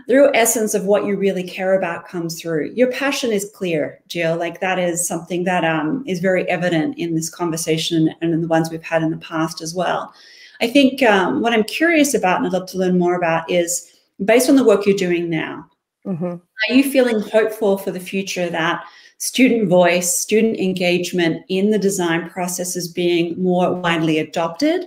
the 0.07 0.15
real 0.15 0.31
essence 0.35 0.75
of 0.75 0.85
what 0.85 1.05
you 1.05 1.17
really 1.17 1.43
care 1.43 1.77
about 1.77 2.07
comes 2.07 2.41
through. 2.41 2.71
Your 2.77 2.89
passion 2.93 3.33
is 3.33 3.51
clear, 3.53 4.01
Jill. 4.07 4.37
Like 4.37 4.61
that 4.61 4.79
is 4.79 5.09
something 5.09 5.43
that 5.43 5.65
um, 5.65 6.05
is 6.07 6.21
very 6.21 6.49
evident 6.49 6.97
in 6.99 7.17
this 7.17 7.29
conversation 7.29 8.15
and 8.21 8.33
in 8.33 8.41
the 8.41 8.47
ones 8.47 8.71
we've 8.71 8.81
had 8.81 9.03
in 9.03 9.11
the 9.11 9.17
past 9.17 9.61
as 9.61 9.75
well. 9.75 10.15
I 10.61 10.69
think 10.69 11.03
um, 11.03 11.41
what 11.41 11.53
I'm 11.53 11.65
curious 11.65 12.15
about 12.15 12.37
and 12.37 12.47
I'd 12.47 12.53
love 12.53 12.69
to 12.69 12.79
learn 12.79 12.97
more 12.97 13.17
about 13.17 13.51
is 13.51 13.93
based 14.25 14.49
on 14.49 14.55
the 14.55 14.65
work 14.65 14.87
you're 14.87 14.97
doing 14.97 15.29
now. 15.29 15.69
Mm-hmm. 16.07 16.25
Are 16.25 16.75
you 16.75 16.89
feeling 16.89 17.19
hopeful 17.19 17.77
for 17.77 17.91
the 17.91 18.01
future 18.01 18.49
that 18.49 18.85
student 19.19 19.69
voice, 19.69 20.19
student 20.19 20.59
engagement 20.59 21.45
in 21.49 21.71
the 21.71 21.79
design 21.79 22.31
process 22.31 22.77
is 22.77 22.89
being 22.89 23.41
more 23.43 23.75
widely 23.75 24.19
adopted? 24.19 24.87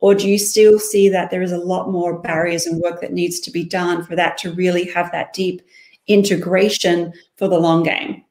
Or 0.00 0.14
do 0.14 0.28
you 0.28 0.38
still 0.38 0.78
see 0.78 1.08
that 1.10 1.30
there 1.30 1.42
is 1.42 1.52
a 1.52 1.58
lot 1.58 1.90
more 1.90 2.18
barriers 2.18 2.66
and 2.66 2.80
work 2.80 3.00
that 3.00 3.12
needs 3.12 3.38
to 3.40 3.50
be 3.50 3.64
done 3.64 4.04
for 4.04 4.16
that 4.16 4.38
to 4.38 4.52
really 4.52 4.84
have 4.90 5.12
that 5.12 5.32
deep 5.32 5.62
integration 6.08 7.12
for 7.36 7.46
the 7.46 7.58
long 7.58 7.82
game? 7.84 8.24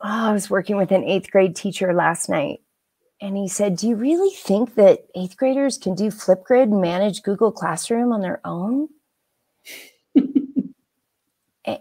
Oh, 0.00 0.28
I 0.28 0.32
was 0.32 0.50
working 0.50 0.76
with 0.76 0.92
an 0.92 1.04
eighth 1.04 1.30
grade 1.30 1.56
teacher 1.56 1.92
last 1.94 2.28
night, 2.28 2.60
and 3.20 3.36
he 3.36 3.48
said, 3.48 3.76
Do 3.76 3.88
you 3.88 3.96
really 3.96 4.34
think 4.34 4.74
that 4.74 5.06
eighth 5.16 5.36
graders 5.36 5.78
can 5.78 5.94
do 5.94 6.10
Flipgrid 6.10 6.64
and 6.64 6.80
manage 6.80 7.22
Google 7.22 7.50
Classroom 7.50 8.12
on 8.12 8.20
their 8.20 8.40
own? 8.44 8.88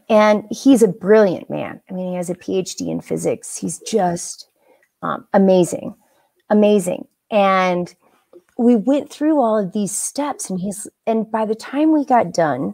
and 0.10 0.46
he's 0.50 0.82
a 0.82 0.88
brilliant 0.88 1.50
man. 1.50 1.82
I 1.90 1.94
mean, 1.94 2.10
he 2.10 2.16
has 2.16 2.30
a 2.30 2.36
PhD 2.36 2.90
in 2.90 3.02
physics. 3.02 3.58
He's 3.58 3.80
just 3.80 4.50
um, 5.02 5.28
amazing, 5.34 5.96
amazing. 6.50 7.08
And 7.32 7.94
we 8.58 8.76
went 8.76 9.12
through 9.12 9.40
all 9.40 9.58
of 9.58 9.74
these 9.74 9.92
steps, 9.92 10.50
and 10.50 10.60
he's 10.60 10.88
and 11.06 11.30
by 11.30 11.46
the 11.46 11.56
time 11.56 11.92
we 11.92 12.06
got 12.06 12.34
done, 12.34 12.74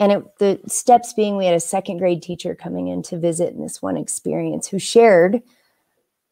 and 0.00 0.12
it, 0.12 0.38
the 0.38 0.60
steps 0.66 1.12
being, 1.12 1.36
we 1.36 1.46
had 1.46 1.54
a 1.54 1.60
second 1.60 1.98
grade 1.98 2.22
teacher 2.22 2.54
coming 2.54 2.88
in 2.88 3.02
to 3.04 3.18
visit 3.18 3.54
in 3.54 3.60
this 3.60 3.80
one 3.80 3.96
experience 3.96 4.66
who 4.66 4.78
shared, 4.78 5.42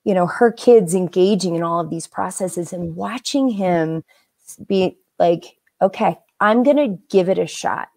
you 0.05 0.15
know, 0.15 0.27
her 0.27 0.51
kids 0.51 0.95
engaging 0.95 1.55
in 1.55 1.63
all 1.63 1.79
of 1.79 1.91
these 1.91 2.07
processes 2.07 2.73
and 2.73 2.97
watching 2.97 3.49
him 3.49 4.03
be 4.67 4.97
like, 5.19 5.57
okay, 5.81 6.19
I'm 6.41 6.65
to 6.65 6.99
give 7.11 7.29
it 7.29 7.39
a 7.39 7.47
shot. 7.47 7.89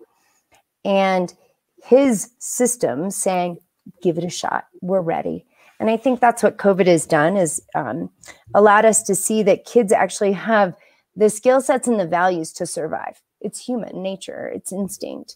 And 0.86 1.34
his 1.84 2.32
system 2.40 3.12
saying, 3.12 3.58
give 4.02 4.18
it 4.18 4.24
a 4.24 4.30
shot. 4.30 4.66
We're 4.82 5.02
ready. 5.02 5.46
And 5.80 5.90
I 5.90 5.98
think 5.98 6.20
that's 6.20 6.42
what 6.42 6.58
COVID 6.58 6.88
has 6.88 7.06
done 7.06 7.36
is 7.36 7.62
um, 7.76 8.10
allowed 8.54 8.86
us 8.86 9.04
to 9.04 9.16
see 9.16 9.44
that 9.44 9.66
kids 9.66 9.92
actually 9.92 10.32
have 10.32 10.76
the 11.16 11.30
skill 11.30 11.60
sets 11.60 11.88
and 11.88 12.00
the 12.00 12.08
values 12.08 12.54
to 12.54 12.66
survive. 12.66 13.22
It's 13.42 13.60
human 13.60 14.02
nature, 14.02 14.48
it's 14.48 14.72
instinct. 14.72 15.36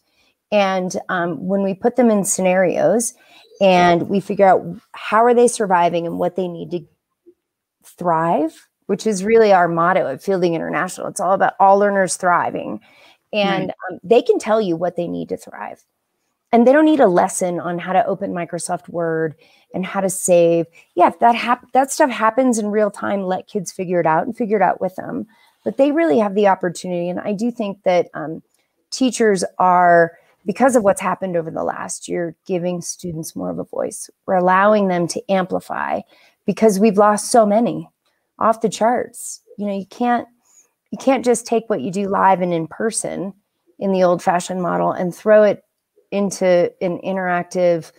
And 0.50 0.96
um, 1.10 1.46
when 1.46 1.64
we 1.64 1.74
put 1.74 1.98
them 1.98 2.10
in 2.10 2.24
scenarios 2.24 3.14
and 3.60 4.08
we 4.08 4.22
figure 4.22 4.48
out 4.48 4.66
how 4.94 5.26
are 5.26 5.34
they 5.34 5.50
surviving 5.50 6.08
and 6.08 6.18
what 6.18 6.38
they 6.38 6.48
need 6.48 6.72
to 6.72 6.86
thrive, 7.84 8.70
which 8.86 9.06
is 9.06 9.26
really 9.26 9.52
our 9.52 9.68
motto 9.68 10.08
at 10.08 10.24
Fielding 10.24 10.54
International. 10.54 11.08
It's 11.08 11.20
all 11.20 11.34
about 11.34 11.56
all 11.60 11.78
learners 11.78 12.16
thriving. 12.16 12.80
And 13.34 13.68
right. 13.68 13.92
um, 13.92 14.00
they 14.02 14.22
can 14.22 14.40
tell 14.40 14.62
you 14.62 14.78
what 14.78 14.96
they 14.96 15.08
need 15.08 15.28
to 15.30 15.38
thrive 15.38 15.84
and 16.52 16.66
they 16.66 16.72
don't 16.72 16.86
need 16.86 17.00
a 17.00 17.08
lesson 17.08 17.60
on 17.60 17.78
how 17.80 17.94
to 17.94 18.06
open 18.06 18.32
Microsoft 18.32 18.90
Word 18.90 19.36
and 19.74 19.86
how 19.86 20.00
to 20.00 20.10
save. 20.10 20.66
Yeah, 20.96 21.08
if 21.08 21.20
that 21.20 21.36
hap- 21.36 21.72
that 21.74 21.92
stuff 21.92 22.10
happens 22.10 22.58
in 22.58 22.68
real 22.68 22.90
time, 22.92 23.24
let 23.24 23.48
kids 23.48 23.72
figure 23.72 24.00
it 24.00 24.06
out 24.06 24.26
and 24.26 24.36
figure 24.36 24.58
it 24.58 24.64
out 24.64 24.80
with 24.80 24.96
them. 24.96 25.28
But 25.64 25.78
they 25.78 25.92
really 25.92 26.20
have 26.20 26.36
the 26.36 26.48
opportunity, 26.48 27.10
and 27.10 27.20
I 27.20 27.34
do 27.34 27.52
think 27.52 27.84
that 27.84 28.08
um, 28.14 28.42
teachers 28.92 29.44
are 29.60 30.14
because 30.46 30.78
of 30.78 30.84
what's 30.84 31.02
happened 31.02 31.36
over 31.36 31.52
the 31.52 31.64
last 31.64 32.08
year, 32.08 32.34
giving 32.46 32.82
students 32.82 33.36
more 33.36 33.50
of 33.50 33.60
a 33.60 33.66
voice. 33.66 34.10
We're 34.26 34.36
allowing 34.36 34.88
them 34.88 35.06
to 35.10 35.32
amplify 35.32 36.00
because 36.46 36.80
we've 36.80 36.98
lost 36.98 37.30
so 37.30 37.46
many 37.46 37.90
off 38.40 38.62
the 38.62 38.70
charts. 38.70 39.42
You 39.58 39.68
know, 39.68 39.78
you 39.78 39.86
can't 39.86 40.28
you 40.92 40.98
can't 40.98 41.26
just 41.26 41.46
take 41.46 41.70
what 41.70 41.82
you 41.82 41.92
do 41.92 42.08
live 42.08 42.42
and 42.42 42.54
in 42.54 42.68
person 42.68 43.34
in 43.78 43.92
the 43.92 44.04
old 44.04 44.24
fashioned 44.24 44.62
model 44.62 44.92
and 44.92 45.14
throw 45.14 45.44
it 45.44 45.64
into 46.12 46.72
an 46.82 47.00
interactive 47.00 47.92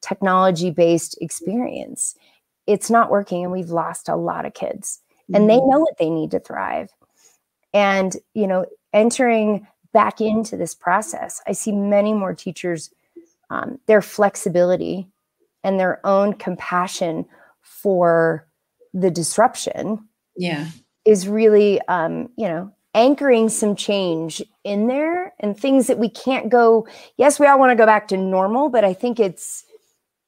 technology 0.00 0.70
based 0.70 1.16
experience. 1.20 2.16
It's 2.66 2.90
not 2.90 3.10
working 3.10 3.42
and 3.42 3.52
we've 3.52 3.70
lost 3.70 4.08
a 4.08 4.16
lot 4.16 4.46
of 4.46 4.54
kids 4.54 5.00
and 5.32 5.48
they 5.48 5.56
mm-hmm. 5.56 5.70
know 5.70 5.78
what 5.80 5.98
they 5.98 6.10
need 6.10 6.32
to 6.32 6.40
thrive. 6.40 6.90
And 7.72 8.16
you 8.34 8.46
know 8.46 8.66
entering 8.92 9.66
back 9.92 10.20
into 10.20 10.56
this 10.56 10.74
process 10.74 11.40
i 11.46 11.52
see 11.52 11.72
many 11.72 12.12
more 12.12 12.34
teachers 12.34 12.90
um, 13.50 13.78
their 13.86 14.00
flexibility 14.00 15.08
and 15.62 15.78
their 15.78 16.04
own 16.06 16.32
compassion 16.32 17.26
for 17.60 18.48
the 18.94 19.10
disruption 19.10 20.08
yeah. 20.36 20.68
is 21.04 21.28
really 21.28 21.80
um, 21.88 22.30
you 22.36 22.48
know 22.48 22.72
anchoring 22.94 23.48
some 23.48 23.76
change 23.76 24.42
in 24.64 24.86
there 24.86 25.31
and 25.42 25.58
things 25.58 25.86
that 25.88 25.98
we 25.98 26.08
can't 26.08 26.48
go 26.48 26.86
yes 27.16 27.38
we 27.38 27.46
all 27.46 27.58
want 27.58 27.70
to 27.70 27.76
go 27.76 27.86
back 27.86 28.08
to 28.08 28.16
normal 28.16 28.68
but 28.68 28.84
i 28.84 28.94
think 28.94 29.20
it's 29.20 29.64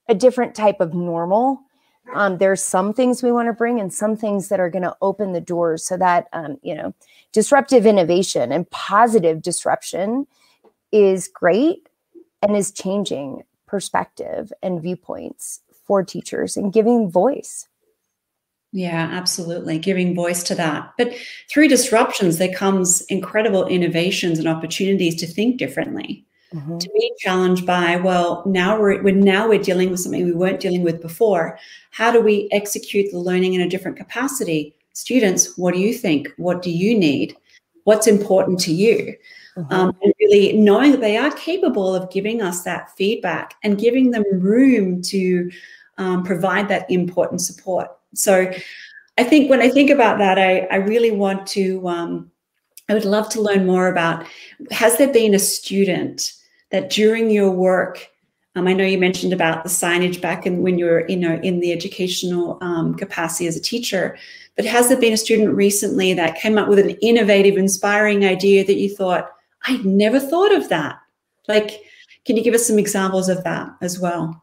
a 0.09 0.14
different 0.14 0.55
type 0.55 0.81
of 0.81 0.94
normal. 0.94 1.61
Um, 2.12 2.37
there's 2.38 2.62
some 2.62 2.92
things 2.92 3.22
we 3.22 3.33
want 3.33 3.48
to 3.48 3.55
bring 3.55 3.81
and 3.81 3.92
some 3.92 4.16
things 4.16 4.48
that 4.48 4.61
are 4.61 4.68
going 4.68 4.83
to 4.83 4.96
open 5.00 5.33
the 5.33 5.40
doors 5.40 5.87
so 5.87 5.96
that 5.96 6.29
um, 6.33 6.59
you 6.62 6.74
know 6.74 6.94
disruptive 7.33 7.87
innovation 7.87 8.53
and 8.53 8.70
positive 8.70 9.40
disruption 9.40 10.27
is 10.92 11.29
great 11.29 11.88
and 12.42 12.57
is 12.57 12.70
changing 12.70 13.42
perspective 13.66 14.53
and 14.62 14.83
viewpoints 14.83 15.62
for 15.87 16.03
teachers 16.03 16.57
and 16.59 16.74
giving 16.74 17.11
voice 17.11 17.68
yeah, 18.74 19.08
absolutely. 19.12 19.78
Giving 19.78 20.16
voice 20.16 20.42
to 20.42 20.54
that. 20.56 20.92
But 20.98 21.14
through 21.48 21.68
disruptions, 21.68 22.38
there 22.38 22.52
comes 22.52 23.02
incredible 23.02 23.68
innovations 23.68 24.40
and 24.40 24.48
opportunities 24.48 25.14
to 25.20 25.28
think 25.28 25.58
differently. 25.58 26.26
Mm-hmm. 26.52 26.78
To 26.78 26.90
be 26.92 27.12
challenged 27.20 27.64
by, 27.64 27.94
well, 27.94 28.42
now 28.46 28.76
we're, 28.76 29.00
we're 29.00 29.14
now 29.14 29.48
we're 29.48 29.62
dealing 29.62 29.92
with 29.92 30.00
something 30.00 30.24
we 30.24 30.32
weren't 30.32 30.58
dealing 30.58 30.82
with 30.82 31.00
before. 31.00 31.56
How 31.92 32.10
do 32.10 32.20
we 32.20 32.48
execute 32.50 33.12
the 33.12 33.20
learning 33.20 33.54
in 33.54 33.60
a 33.60 33.68
different 33.68 33.96
capacity? 33.96 34.74
Students, 34.92 35.56
what 35.56 35.72
do 35.72 35.78
you 35.78 35.94
think? 35.94 36.30
What 36.37 36.60
do 36.60 36.72
you 36.72 36.98
need? 36.98 37.37
What's 37.84 38.08
important 38.08 38.58
to 38.60 38.72
you? 38.72 39.14
Mm-hmm. 39.56 39.72
Um, 39.72 39.96
and 40.02 40.12
really 40.18 40.54
knowing 40.54 40.90
that 40.90 41.00
they 41.00 41.16
are 41.16 41.30
capable 41.30 41.94
of 41.94 42.10
giving 42.10 42.42
us 42.42 42.64
that 42.64 42.90
feedback 42.96 43.54
and 43.62 43.78
giving 43.78 44.10
them 44.10 44.24
room 44.32 45.00
to 45.02 45.48
um, 45.96 46.25
provide 46.25 46.66
that 46.70 46.90
input 46.90 47.31
and 47.31 47.40
support. 47.40 47.88
So 48.15 48.52
I 49.19 49.25
think 49.25 49.50
when 49.50 49.62
I 49.62 49.69
think 49.69 49.90
about 49.90 50.19
that, 50.19 50.38
I, 50.38 50.60
I 50.71 50.77
really 50.77 51.10
want 51.10 51.46
to, 51.48 51.87
um, 51.88 52.31
I 52.88 52.94
would 52.94 53.04
love 53.04 53.29
to 53.31 53.40
learn 53.40 53.67
more 53.67 53.88
about 53.88 54.27
has 54.71 54.98
there 54.98 55.12
been 55.12 55.35
a 55.35 55.38
student 55.38 56.33
that 56.71 56.90
during 56.90 57.31
your 57.31 57.50
work, 57.50 58.08
um, 58.56 58.69
I 58.69 58.73
know 58.73 58.85
you 58.85 58.98
mentioned 58.98 59.33
about 59.33 59.65
the 59.65 59.71
signage 59.71 60.21
back 60.21 60.46
in 60.46 60.62
when 60.62 60.79
you 60.79 60.85
were, 60.87 61.08
you 61.08 61.17
know, 61.17 61.40
in 61.42 61.60
the 61.60 61.73
educational 61.73 62.58
um, 62.60 62.94
capacity 62.94 63.46
as 63.46 63.56
a 63.56 63.60
teacher, 63.60 64.17
but 64.56 64.65
has 64.65 64.88
there 64.88 65.00
been 65.00 65.12
a 65.12 65.17
student 65.17 65.54
recently 65.54 66.15
that 66.15 66.37
came 66.37 66.58
up 66.58 66.69
with 66.69 66.79
an 66.79 66.90
innovative, 67.02 67.56
inspiring 67.56 68.25
idea 68.25 68.65
that 68.65 68.77
you 68.77 68.94
thought, 68.94 69.31
I'd 69.67 69.85
never 69.85 70.21
thought 70.21 70.54
of 70.54 70.69
that? 70.69 70.98
Like, 71.48 71.81
can 72.25 72.37
you 72.37 72.44
give 72.44 72.54
us 72.54 72.67
some 72.67 72.79
examples 72.79 73.29
of 73.29 73.42
that 73.44 73.71
as 73.81 73.98
well? 73.98 74.42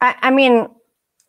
I, 0.00 0.16
I 0.22 0.30
mean, 0.30 0.68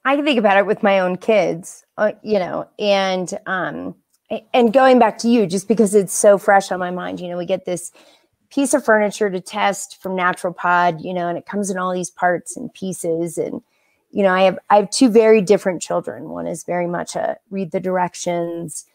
I 0.06 0.16
can 0.16 0.26
think 0.26 0.40
about 0.40 0.58
it 0.58 0.66
with 0.66 0.82
my 0.82 1.00
own 1.00 1.18
kids, 1.18 1.84
uh, 1.98 2.14
you 2.24 2.40
know, 2.40 2.68
and 2.80 3.32
um, 3.46 3.96
and 4.54 4.72
going 4.72 5.00
back 5.00 5.18
to 5.20 5.30
you, 5.30 5.46
just 5.48 5.68
because 5.68 5.96
it's 5.96 6.14
so 6.14 6.38
fresh 6.38 6.72
on 6.72 6.80
my 6.80 6.92
mind, 6.92 7.20
you 7.20 7.28
know, 7.28 7.38
we 7.38 7.46
get 7.46 7.66
this 7.66 7.92
piece 8.50 8.74
of 8.74 8.84
furniture 8.84 9.30
to 9.30 9.40
test 9.40 10.02
from 10.02 10.16
Natural 10.16 10.54
Pod, 10.54 11.02
you 11.02 11.14
know, 11.14 11.28
and 11.28 11.38
it 11.38 11.46
comes 11.46 11.70
in 11.70 11.78
all 11.78 11.94
these 11.94 12.10
parts 12.10 12.56
and 12.56 12.74
pieces. 12.74 13.38
And, 13.38 13.62
you 14.12 14.24
know, 14.24 14.30
I 14.34 14.44
have 14.44 14.60
I 14.70 14.78
have 14.78 14.90
two 14.90 15.10
very 15.10 15.42
different 15.42 15.82
children. 15.82 16.30
One 16.30 16.48
is 16.48 16.64
very 16.64 16.88
much 16.88 17.16
a 17.16 17.38
read 17.50 17.72
the 17.72 17.80
directions, 17.80 18.86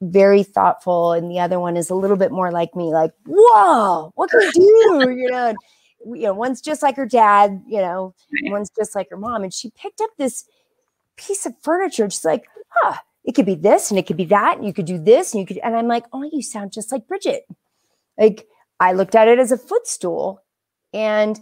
very 0.00 0.42
thoughtful, 0.42 1.12
and 1.12 1.30
the 1.30 1.40
other 1.40 1.60
one 1.60 1.76
is 1.76 1.90
a 1.90 1.94
little 1.94 2.16
bit 2.16 2.32
more 2.32 2.50
like 2.50 2.74
me, 2.74 2.84
like, 2.84 3.12
whoa, 3.26 4.12
what 4.14 4.30
can 4.30 4.40
we 4.40 4.50
do? 4.50 5.10
you 5.10 5.30
know, 5.30 5.54
you 6.04 6.22
know, 6.22 6.34
one's 6.34 6.60
just 6.60 6.82
like 6.82 6.96
her 6.96 7.06
dad, 7.06 7.62
you 7.66 7.78
know, 7.78 8.14
one's 8.44 8.70
just 8.70 8.94
like 8.94 9.10
her 9.10 9.16
mom. 9.16 9.42
And 9.42 9.52
she 9.52 9.70
picked 9.70 10.00
up 10.00 10.10
this 10.18 10.44
piece 11.16 11.46
of 11.46 11.54
furniture, 11.62 12.04
and 12.04 12.12
she's 12.12 12.24
like, 12.24 12.46
huh, 12.68 12.96
it 13.24 13.34
could 13.34 13.46
be 13.46 13.54
this 13.54 13.90
and 13.90 13.98
it 13.98 14.06
could 14.06 14.16
be 14.16 14.24
that, 14.26 14.56
and 14.56 14.66
you 14.66 14.72
could 14.72 14.86
do 14.86 14.98
this, 14.98 15.32
and 15.32 15.40
you 15.40 15.46
could, 15.46 15.58
and 15.58 15.76
I'm 15.76 15.88
like, 15.88 16.04
oh, 16.12 16.28
you 16.32 16.42
sound 16.42 16.72
just 16.72 16.90
like 16.92 17.06
Bridgitte. 17.06 17.42
Like 18.18 18.46
I 18.80 18.92
looked 18.92 19.14
at 19.14 19.28
it 19.28 19.38
as 19.38 19.52
a 19.52 19.58
footstool. 19.58 20.42
And 20.92 21.38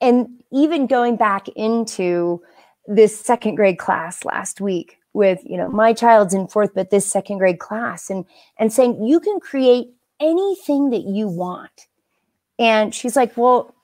and 0.00 0.42
even 0.52 0.86
going 0.86 1.16
back 1.16 1.48
into 1.56 2.42
this 2.86 3.18
second 3.18 3.54
grade 3.54 3.78
class 3.78 4.24
last 4.24 4.60
week 4.60 4.98
with, 5.14 5.40
you 5.44 5.56
know, 5.56 5.68
my 5.68 5.92
child's 5.92 6.34
in 6.34 6.46
fourth, 6.46 6.74
but 6.74 6.90
this 6.90 7.06
second 7.06 7.38
grade 7.38 7.58
class 7.58 8.10
and 8.10 8.26
and 8.58 8.72
saying 8.72 9.02
you 9.02 9.20
can 9.20 9.40
create 9.40 9.88
anything 10.20 10.90
that 10.90 11.04
you 11.04 11.26
want. 11.28 11.86
And 12.60 12.94
she's 12.94 13.16
like, 13.16 13.36
well, 13.38 13.74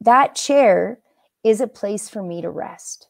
that 0.00 0.34
chair 0.34 0.98
is 1.44 1.60
a 1.60 1.66
place 1.66 2.08
for 2.08 2.22
me 2.22 2.40
to 2.40 2.48
rest. 2.48 3.08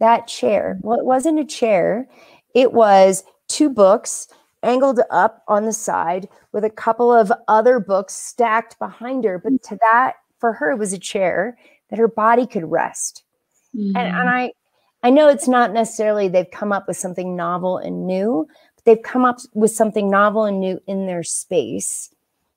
That 0.00 0.26
chair, 0.26 0.78
well, 0.82 0.98
it 0.98 1.06
wasn't 1.06 1.38
a 1.38 1.44
chair, 1.44 2.08
it 2.54 2.72
was 2.72 3.22
two 3.48 3.70
books 3.70 4.26
angled 4.64 5.00
up 5.10 5.44
on 5.46 5.64
the 5.64 5.72
side 5.72 6.28
with 6.52 6.64
a 6.64 6.70
couple 6.70 7.12
of 7.12 7.30
other 7.46 7.78
books 7.78 8.14
stacked 8.14 8.78
behind 8.78 9.24
her. 9.24 9.38
But 9.38 9.62
to 9.64 9.78
that, 9.80 10.14
for 10.38 10.52
her, 10.54 10.72
it 10.72 10.78
was 10.78 10.92
a 10.92 10.98
chair 10.98 11.56
that 11.90 11.98
her 11.98 12.08
body 12.08 12.46
could 12.46 12.68
rest. 12.68 13.22
Mm-hmm. 13.76 13.96
And, 13.96 14.08
and 14.08 14.16
mm-hmm. 14.16 14.28
I, 14.28 14.52
I 15.04 15.10
know 15.10 15.28
it's 15.28 15.48
not 15.48 15.72
necessarily 15.72 16.28
they've 16.28 16.50
come 16.50 16.72
up 16.72 16.88
with 16.88 16.96
something 16.96 17.36
novel 17.36 17.78
and 17.78 18.06
new, 18.06 18.48
but 18.74 18.84
they've 18.84 19.02
come 19.02 19.24
up 19.24 19.38
with 19.52 19.70
something 19.70 20.10
novel 20.10 20.44
and 20.44 20.58
new 20.58 20.80
in 20.86 21.06
their 21.06 21.22
space 21.22 22.13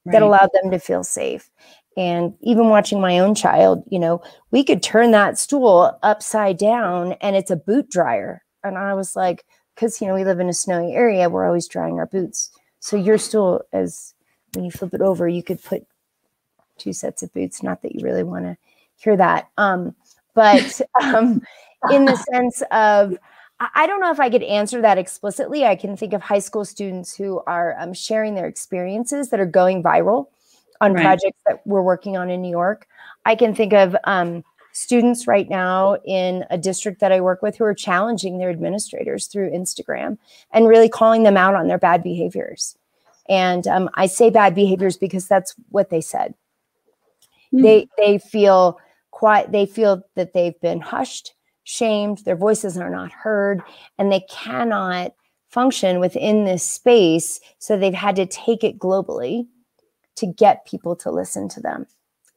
right. 0.07 0.13
that 0.13 0.21
allowed 0.21 0.49
them 0.53 0.71
to 0.71 0.79
feel 0.79 1.03
safe. 1.03 1.49
And 1.95 2.35
even 2.41 2.69
watching 2.69 3.01
my 3.01 3.19
own 3.19 3.33
child, 3.33 3.83
you 3.89 3.97
know, 3.97 4.21
we 4.51 4.63
could 4.63 4.83
turn 4.83 5.11
that 5.11 5.37
stool 5.37 5.97
upside 6.03 6.57
down 6.57 7.13
and 7.21 7.35
it's 7.35 7.49
a 7.49 7.55
boot 7.55 7.89
dryer. 7.89 8.43
And 8.63 8.77
I 8.77 8.93
was 8.93 9.15
like, 9.15 9.45
because 9.73 10.01
you 10.01 10.07
know 10.07 10.15
we 10.15 10.23
live 10.23 10.39
in 10.39 10.49
a 10.49 10.53
snowy 10.53 10.93
area, 10.93 11.29
we're 11.29 11.45
always 11.45 11.67
drying 11.67 11.99
our 11.99 12.05
boots. 12.05 12.51
So 12.79 12.97
your 12.97 13.17
stool 13.17 13.61
as 13.73 14.13
when 14.53 14.65
you 14.65 14.71
flip 14.71 14.93
it 14.93 15.01
over, 15.01 15.27
you 15.27 15.43
could 15.43 15.63
put 15.63 15.85
two 16.77 16.93
sets 16.93 17.23
of 17.23 17.33
boots. 17.33 17.61
Not 17.61 17.81
that 17.81 17.95
you 17.95 18.03
really 18.03 18.23
want 18.23 18.45
to 18.45 18.57
hear 18.95 19.17
that, 19.17 19.49
um, 19.57 19.95
but 20.33 20.81
um, 21.01 21.41
in 21.91 22.05
the 22.05 22.15
sense 22.31 22.63
of 22.71 23.17
I 23.59 23.87
don't 23.87 23.99
know 23.99 24.11
if 24.11 24.19
I 24.19 24.29
could 24.29 24.43
answer 24.43 24.81
that 24.81 24.99
explicitly. 24.99 25.65
I 25.65 25.75
can 25.75 25.97
think 25.97 26.13
of 26.13 26.21
high 26.21 26.39
school 26.39 26.63
students 26.63 27.15
who 27.15 27.41
are 27.47 27.75
um, 27.79 27.91
sharing 27.91 28.35
their 28.35 28.45
experiences 28.45 29.29
that 29.29 29.39
are 29.39 29.47
going 29.47 29.81
viral 29.81 30.27
on 30.79 30.93
right. 30.93 31.01
projects 31.01 31.39
that 31.47 31.65
we're 31.65 31.81
working 31.81 32.17
on 32.17 32.29
in 32.29 32.41
New 32.41 32.51
York. 32.51 32.87
I 33.25 33.35
can 33.35 33.55
think 33.55 33.73
of 33.73 33.95
um, 34.03 34.43
students 34.73 35.25
right 35.25 35.49
now 35.49 35.97
in 36.05 36.45
a 36.51 36.57
district 36.57 36.99
that 36.99 37.11
I 37.11 37.19
work 37.19 37.41
with 37.41 37.57
who 37.57 37.63
are 37.63 37.73
challenging 37.73 38.37
their 38.37 38.51
administrators 38.51 39.25
through 39.25 39.49
Instagram 39.49 40.19
and 40.51 40.67
really 40.67 40.87
calling 40.87 41.23
them 41.23 41.35
out 41.35 41.55
on 41.55 41.67
their 41.67 41.79
bad 41.79 42.03
behaviors. 42.03 42.77
And 43.27 43.67
um, 43.67 43.89
I 43.95 44.05
say 44.05 44.29
bad 44.29 44.53
behaviors 44.53 44.95
because 44.95 45.27
that's 45.27 45.55
what 45.69 45.89
they 45.89 45.99
said. 45.99 46.35
Mm-hmm. 47.51 47.63
They 47.63 47.87
they 47.97 48.17
feel 48.19 48.79
quite 49.09 49.51
they 49.51 49.65
feel 49.65 50.03
that 50.15 50.33
they've 50.33 50.59
been 50.61 50.79
hushed, 50.79 51.33
shamed, 51.67 52.19
their 52.19 52.35
voices 52.35 52.77
are 52.77 52.89
not 52.89 53.11
heard, 53.11 53.61
and 53.97 54.11
they 54.11 54.21
cannot 54.29 55.13
function 55.49 55.99
within 55.99 56.45
this 56.45 56.63
space. 56.63 57.39
So 57.59 57.77
they've 57.77 57.93
had 57.93 58.15
to 58.17 58.25
take 58.25 58.63
it 58.63 58.79
globally 58.79 59.47
to 60.15 60.27
get 60.27 60.65
people 60.65 60.95
to 60.97 61.11
listen 61.11 61.47
to 61.49 61.61
them. 61.61 61.85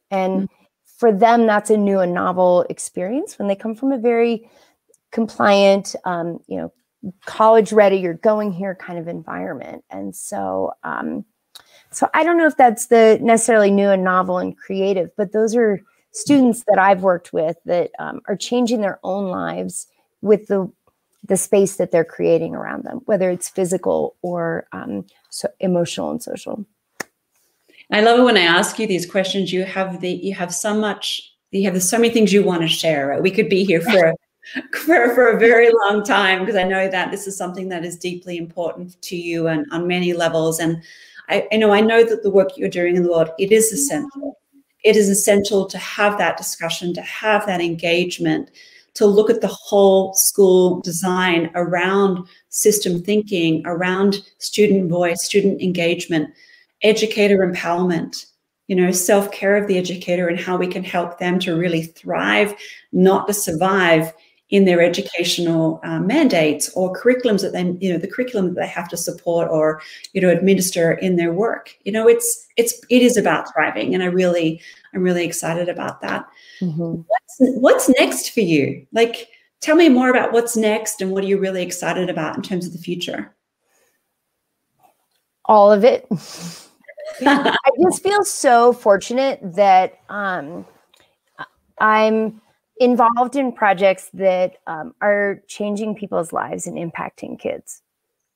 And 0.09 0.43
mm-hmm 0.43 0.55
for 1.01 1.11
them, 1.11 1.47
that's 1.47 1.71
a 1.71 1.77
new 1.77 1.97
and 1.97 2.13
novel 2.13 2.63
experience 2.69 3.39
when 3.39 3.47
they 3.47 3.55
come 3.55 3.73
from 3.73 3.91
a 3.91 3.97
very 3.97 4.47
compliant, 5.09 5.95
um, 6.05 6.39
you 6.45 6.57
know, 6.57 6.71
college 7.25 7.73
ready, 7.73 7.97
you're 7.97 8.13
going 8.13 8.51
here 8.51 8.75
kind 8.75 8.99
of 8.99 9.07
environment. 9.07 9.83
And 9.89 10.15
so, 10.15 10.73
um, 10.83 11.25
so 11.89 12.07
I 12.13 12.23
don't 12.23 12.37
know 12.37 12.45
if 12.45 12.55
that's 12.55 12.85
the 12.85 13.17
necessarily 13.19 13.71
new 13.71 13.89
and 13.89 14.03
novel 14.03 14.37
and 14.37 14.55
creative, 14.55 15.09
but 15.17 15.31
those 15.31 15.55
are 15.55 15.81
students 16.11 16.63
that 16.67 16.77
I've 16.77 17.03
worked 17.03 17.33
with 17.33 17.57
that 17.65 17.91
um, 17.99 18.21
are 18.27 18.35
changing 18.35 18.81
their 18.81 18.99
own 19.03 19.27
lives 19.29 19.87
with 20.21 20.47
the 20.47 20.71
the 21.23 21.37
space 21.37 21.75
that 21.75 21.91
they're 21.91 22.03
creating 22.03 22.55
around 22.55 22.83
them, 22.83 22.99
whether 23.05 23.29
it's 23.29 23.47
physical 23.47 24.15
or 24.23 24.65
um, 24.71 25.05
so 25.29 25.47
emotional 25.59 26.09
and 26.09 26.21
social. 26.21 26.65
I 27.91 28.01
love 28.01 28.19
it 28.19 28.23
when 28.23 28.37
I 28.37 28.41
ask 28.41 28.79
you 28.79 28.87
these 28.87 29.05
questions. 29.05 29.53
You 29.53 29.63
have 29.65 30.01
the 30.01 30.09
you 30.09 30.33
have 30.35 30.53
so 30.53 30.73
much 30.73 31.33
you 31.51 31.69
have 31.69 31.81
so 31.83 31.97
many 31.97 32.13
things 32.13 32.31
you 32.31 32.43
want 32.43 32.61
to 32.61 32.67
share. 32.67 33.07
Right? 33.07 33.21
We 33.21 33.31
could 33.31 33.49
be 33.49 33.63
here 33.63 33.81
for 33.81 34.13
for, 34.71 35.13
for 35.13 35.29
a 35.29 35.39
very 35.39 35.69
long 35.85 36.03
time 36.03 36.39
because 36.39 36.55
I 36.55 36.63
know 36.63 36.89
that 36.89 37.11
this 37.11 37.27
is 37.27 37.37
something 37.37 37.69
that 37.69 37.85
is 37.85 37.97
deeply 37.97 38.37
important 38.37 38.99
to 39.03 39.15
you 39.15 39.47
and 39.47 39.65
on 39.71 39.87
many 39.87 40.13
levels. 40.13 40.59
And 40.59 40.81
I, 41.29 41.47
I 41.51 41.57
know 41.57 41.71
I 41.71 41.81
know 41.81 42.03
that 42.03 42.23
the 42.23 42.31
work 42.31 42.57
you're 42.57 42.69
doing 42.69 42.95
in 42.95 43.03
the 43.03 43.11
world 43.11 43.29
it 43.37 43.51
is 43.51 43.71
essential. 43.71 44.37
It 44.83 44.95
is 44.95 45.09
essential 45.09 45.65
to 45.65 45.77
have 45.77 46.17
that 46.17 46.37
discussion, 46.37 46.93
to 46.95 47.01
have 47.01 47.45
that 47.45 47.61
engagement, 47.61 48.49
to 48.95 49.05
look 49.05 49.29
at 49.29 49.41
the 49.41 49.47
whole 49.47 50.13
school 50.13 50.81
design 50.81 51.49
around 51.55 52.27
system 52.49 53.01
thinking, 53.01 53.61
around 53.65 54.21
student 54.39 54.89
voice, 54.89 55.23
student 55.23 55.61
engagement 55.61 56.29
educator 56.83 57.37
empowerment, 57.37 58.25
you 58.67 58.75
know, 58.75 58.91
self 58.91 59.31
care 59.31 59.55
of 59.55 59.67
the 59.67 59.77
educator 59.77 60.27
and 60.27 60.39
how 60.39 60.57
we 60.57 60.67
can 60.67 60.83
help 60.83 61.19
them 61.19 61.39
to 61.39 61.55
really 61.55 61.83
thrive, 61.83 62.55
not 62.91 63.27
to 63.27 63.33
survive 63.33 64.13
in 64.51 64.65
their 64.65 64.81
educational 64.81 65.79
uh, 65.83 65.99
mandates 65.99 66.69
or 66.75 66.93
curriculums 66.93 67.41
that 67.41 67.53
they, 67.53 67.63
you 67.79 67.91
know, 67.91 67.97
the 67.97 68.07
curriculum 68.07 68.47
that 68.47 68.55
they 68.55 68.67
have 68.67 68.89
to 68.89 68.97
support 68.97 69.49
or, 69.49 69.81
you 70.13 70.21
know, 70.21 70.29
administer 70.29 70.91
in 70.91 71.15
their 71.15 71.31
work. 71.31 71.75
You 71.83 71.93
know, 71.93 72.07
it's 72.07 72.47
it's 72.57 72.73
it 72.89 73.01
is 73.01 73.15
about 73.15 73.51
thriving, 73.53 73.93
and 73.93 74.03
I 74.03 74.07
really 74.07 74.61
I'm 74.93 75.03
really 75.03 75.25
excited 75.25 75.69
about 75.69 76.01
that. 76.01 76.27
Mm-hmm. 76.59 77.01
What's 77.07 77.37
what's 77.39 77.89
next 77.97 78.31
for 78.31 78.41
you? 78.41 78.85
Like, 78.91 79.29
tell 79.61 79.77
me 79.77 79.87
more 79.87 80.09
about 80.09 80.33
what's 80.33 80.57
next 80.57 81.01
and 81.01 81.11
what 81.11 81.23
are 81.23 81.27
you 81.27 81.39
really 81.39 81.63
excited 81.63 82.09
about 82.09 82.35
in 82.35 82.43
terms 82.43 82.67
of 82.67 82.73
the 82.73 82.79
future? 82.79 83.33
All 85.45 85.71
of 85.71 85.85
it. 85.85 86.07
I 87.25 87.57
just 87.81 88.03
feel 88.03 88.23
so 88.23 88.73
fortunate 88.73 89.39
that 89.55 89.99
um, 90.09 90.65
I'm 91.79 92.41
involved 92.81 93.35
in 93.35 93.51
projects 93.51 94.09
that 94.13 94.57
um, 94.67 94.93
are 95.01 95.41
changing 95.47 95.95
people's 95.95 96.33
lives 96.33 96.67
and 96.67 96.77
impacting 96.77 97.39
kids. 97.39 97.81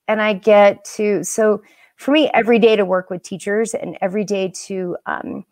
And 0.08 0.22
I 0.22 0.34
get 0.34 0.86
to, 0.96 1.24
so 1.24 1.62
for 1.98 2.12
me, 2.12 2.30
every 2.34 2.60
day 2.60 2.76
to 2.76 2.86
work 2.86 3.10
with 3.10 3.24
teachers 3.24 3.74
and 3.74 3.98
every 4.02 4.24
day 4.24 4.52
to 4.68 4.98
um, 5.06 5.46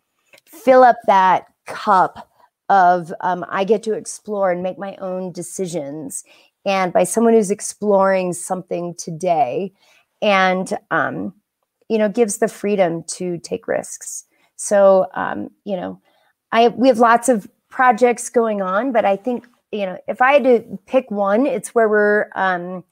fill 0.46 0.84
up 0.84 0.96
that 1.06 1.46
cup 1.66 2.30
of 2.68 3.12
um, 3.20 3.44
I 3.50 3.64
get 3.64 3.82
to 3.82 3.94
explore 3.94 4.50
and 4.50 4.62
make 4.62 4.78
my 4.78 4.96
own 4.96 5.32
decisions. 5.32 6.24
And 6.64 6.92
by 6.92 7.04
someone 7.04 7.34
who's 7.34 7.50
exploring 7.50 8.32
something 8.32 8.94
today, 8.94 9.72
and 10.22 10.78
um, 10.90 11.34
you 11.88 11.98
know 11.98 12.08
gives 12.08 12.38
the 12.38 12.48
freedom 12.48 13.04
to 13.04 13.38
take 13.38 13.68
risks 13.68 14.24
so 14.56 15.06
um, 15.14 15.50
you 15.64 15.76
know 15.76 16.00
i 16.52 16.68
we 16.68 16.88
have 16.88 16.98
lots 16.98 17.28
of 17.28 17.48
projects 17.74 18.30
going 18.30 18.62
on 18.62 18.92
but 18.92 19.04
i 19.04 19.16
think 19.16 19.48
you 19.72 19.84
know 19.84 19.98
if 20.06 20.22
i 20.22 20.34
had 20.34 20.44
to 20.44 20.78
pick 20.86 21.10
one 21.10 21.44
it's 21.44 21.74
where 21.74 21.88
we're 21.88 22.28
um, 22.36 22.84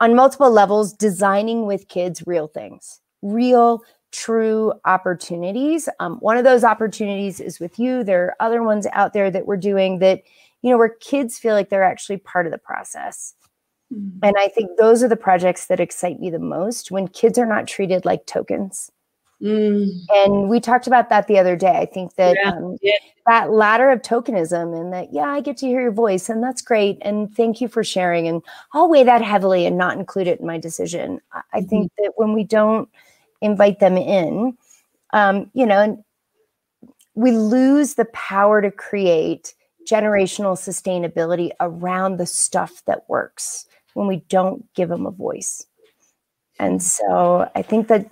on 0.00 0.12
multiple 0.16 0.50
levels 0.50 0.92
designing 0.92 1.66
with 1.66 1.86
kids 1.86 2.20
real 2.26 2.48
things 2.48 3.00
real 3.22 3.80
true 4.10 4.72
opportunities 4.86 5.88
um, 6.00 6.16
one 6.16 6.36
of 6.36 6.42
those 6.42 6.64
opportunities 6.64 7.38
is 7.38 7.60
with 7.60 7.78
you 7.78 8.02
there 8.02 8.24
are 8.24 8.36
other 8.40 8.60
ones 8.60 8.88
out 8.90 9.12
there 9.12 9.30
that 9.30 9.46
we're 9.46 9.56
doing 9.56 10.00
that 10.00 10.20
you 10.62 10.70
know 10.70 10.78
where 10.78 10.96
kids 11.00 11.38
feel 11.38 11.54
like 11.54 11.68
they're 11.68 11.84
actually 11.84 12.16
part 12.16 12.44
of 12.44 12.50
the 12.50 12.58
process 12.58 13.34
Mm-hmm. 13.92 14.18
And 14.22 14.34
I 14.38 14.48
think 14.48 14.78
those 14.78 15.02
are 15.02 15.08
the 15.08 15.14
projects 15.14 15.66
that 15.66 15.78
excite 15.78 16.18
me 16.18 16.30
the 16.30 16.38
most 16.38 16.90
when 16.90 17.06
kids 17.06 17.38
are 17.38 17.46
not 17.46 17.68
treated 17.68 18.06
like 18.06 18.24
tokens. 18.24 18.90
Mm. 19.42 19.90
And 20.10 20.48
we 20.48 20.60
talked 20.60 20.86
about 20.86 21.10
that 21.10 21.26
the 21.26 21.38
other 21.38 21.56
day. 21.56 21.76
I 21.76 21.86
think 21.86 22.14
that 22.16 22.36
yeah. 22.42 22.52
Um, 22.52 22.78
yeah. 22.80 22.92
that 23.26 23.50
ladder 23.50 23.90
of 23.90 24.02
tokenism 24.02 24.78
and 24.78 24.92
that, 24.92 25.12
yeah, 25.12 25.26
I 25.26 25.40
get 25.40 25.56
to 25.58 25.66
hear 25.66 25.82
your 25.82 25.92
voice 25.92 26.28
and 26.28 26.42
that's 26.42 26.62
great. 26.62 26.98
And 27.02 27.34
thank 27.34 27.60
you 27.60 27.68
for 27.68 27.84
sharing. 27.84 28.28
And 28.28 28.42
I'll 28.72 28.88
weigh 28.88 29.04
that 29.04 29.22
heavily 29.22 29.66
and 29.66 29.76
not 29.76 29.98
include 29.98 30.28
it 30.28 30.40
in 30.40 30.46
my 30.46 30.58
decision. 30.58 31.20
I, 31.32 31.42
I 31.52 31.58
mm-hmm. 31.58 31.68
think 31.68 31.92
that 31.98 32.12
when 32.16 32.32
we 32.32 32.44
don't 32.44 32.88
invite 33.40 33.80
them 33.80 33.96
in, 33.96 34.56
um, 35.12 35.50
you 35.52 35.66
know, 35.66 36.04
we 37.14 37.32
lose 37.32 37.94
the 37.94 38.06
power 38.06 38.60
to 38.60 38.70
create 38.70 39.54
generational 39.88 40.56
sustainability 40.56 41.50
around 41.60 42.16
the 42.16 42.26
stuff 42.26 42.82
that 42.86 43.08
works 43.08 43.66
when 43.92 44.06
we 44.06 44.24
don't 44.28 44.64
give 44.74 44.88
them 44.88 45.06
a 45.06 45.10
voice. 45.10 45.66
And 46.58 46.82
so 46.82 47.50
I 47.54 47.62
think 47.62 47.88
that 47.88 48.06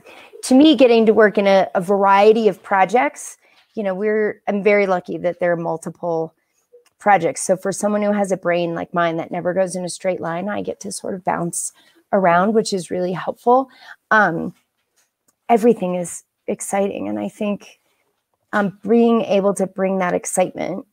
to 0.45 0.55
me, 0.55 0.75
getting 0.75 1.07
to 1.07 1.15
work 1.15 1.39
in 1.39 1.47
a, 1.47 1.69
a 1.75 1.81
variety 1.81 2.49
of 2.49 2.63
projects, 2.63 3.39
you 3.75 3.83
know, 3.83 3.95
we're, 3.95 4.43
I'm 4.49 4.63
very 4.63 4.87
lucky 4.87 5.17
that 5.19 5.39
there 5.39 5.53
are 5.53 5.57
multiple 5.57 6.35
projects. 6.99 7.43
So 7.43 7.57
for 7.57 7.73
someone 7.73 8.03
who 8.03 8.13
has 8.13 8.33
a 8.33 8.37
brain 8.37 8.75
like 8.75 8.93
mine 8.93 9.17
that 9.17 9.31
never 9.31 9.55
goes 9.55 9.77
in 9.77 9.85
a 9.85 9.89
straight 9.89 10.21
line, 10.21 10.49
I 10.49 10.63
get 10.63 10.81
to 10.81 10.93
sort 10.93 11.15
of 11.15 11.25
bounce 11.25 11.73
around, 12.13 12.55
which 12.55 12.73
is 12.73 12.91
really 12.91 13.13
helpful. 13.13 13.71
Um, 14.11 14.55
everything 15.49 15.95
is 15.95 16.25
exciting. 16.47 17.09
And 17.09 17.19
I 17.19 17.29
think 17.29 17.81
um, 18.53 18.79
being 18.87 19.23
able 19.23 19.55
to 19.55 19.67
bring 19.67 19.99
that 19.99 20.15
excitement 20.15 20.87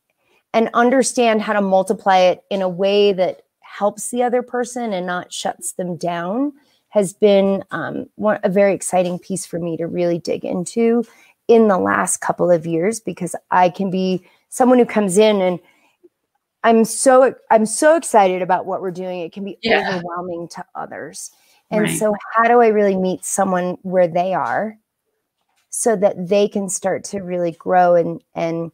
and 0.54 0.70
understand 0.74 1.42
how 1.42 1.52
to 1.52 1.60
multiply 1.60 2.18
it 2.18 2.44
in 2.50 2.62
a 2.62 2.68
way 2.68 3.12
that 3.12 3.42
helps 3.60 4.10
the 4.10 4.22
other 4.22 4.42
person 4.42 4.92
and 4.92 5.06
not 5.06 5.32
shuts 5.32 5.72
them 5.72 5.96
down 5.96 6.52
has 6.90 7.12
been 7.12 7.64
um, 7.70 8.06
one, 8.16 8.38
a 8.42 8.48
very 8.48 8.74
exciting 8.74 9.18
piece 9.18 9.46
for 9.46 9.58
me 9.58 9.76
to 9.76 9.86
really 9.86 10.18
dig 10.18 10.44
into 10.44 11.04
in 11.48 11.68
the 11.68 11.78
last 11.78 12.18
couple 12.18 12.50
of 12.50 12.66
years 12.66 13.00
because 13.00 13.34
I 13.50 13.70
can 13.70 13.90
be 13.90 14.24
someone 14.50 14.78
who 14.78 14.86
comes 14.86 15.18
in 15.18 15.40
and 15.40 15.58
I'm 16.62 16.84
so 16.84 17.34
I'm 17.50 17.64
so 17.64 17.96
excited 17.96 18.42
about 18.42 18.66
what 18.66 18.82
we're 18.82 18.90
doing. 18.90 19.20
It 19.20 19.32
can 19.32 19.44
be 19.44 19.56
yeah. 19.62 19.96
overwhelming 19.96 20.48
to 20.48 20.64
others. 20.74 21.30
And 21.70 21.82
right. 21.82 21.98
so 21.98 22.14
how 22.34 22.44
do 22.44 22.60
I 22.60 22.68
really 22.68 22.96
meet 22.96 23.24
someone 23.24 23.78
where 23.82 24.08
they 24.08 24.34
are 24.34 24.76
so 25.70 25.96
that 25.96 26.28
they 26.28 26.48
can 26.48 26.68
start 26.68 27.04
to 27.04 27.20
really 27.20 27.52
grow 27.52 27.94
and 27.94 28.22
and 28.34 28.72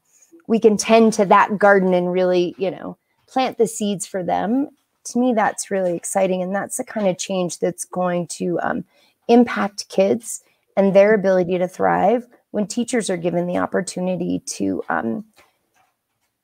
we 0.48 0.58
can 0.58 0.76
tend 0.76 1.12
to 1.14 1.26
that 1.26 1.58
garden 1.58 1.92
and 1.92 2.12
really, 2.12 2.54
you 2.58 2.70
know, 2.70 2.96
plant 3.26 3.58
the 3.58 3.66
seeds 3.66 4.06
for 4.06 4.22
them 4.22 4.70
to 5.06 5.18
me, 5.18 5.32
that's 5.32 5.70
really 5.70 5.96
exciting. 5.96 6.42
And 6.42 6.54
that's 6.54 6.76
the 6.76 6.84
kind 6.84 7.08
of 7.08 7.18
change 7.18 7.58
that's 7.58 7.84
going 7.84 8.26
to 8.28 8.58
um, 8.60 8.84
impact 9.28 9.88
kids 9.88 10.42
and 10.76 10.94
their 10.94 11.14
ability 11.14 11.58
to 11.58 11.68
thrive 11.68 12.26
when 12.50 12.66
teachers 12.66 13.10
are 13.10 13.16
given 13.16 13.46
the 13.46 13.58
opportunity 13.58 14.40
to 14.46 14.82
um, 14.88 15.24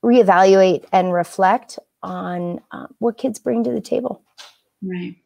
reevaluate 0.03 0.85
and 0.93 1.13
reflect 1.13 1.79
on 2.03 2.61
uh, 2.73 2.87
what 2.99 3.17
kids 3.17 3.39
bring 3.39 3.63
to 3.65 3.71
the 3.71 3.81
table. 3.81 4.23
Right. 4.83 5.17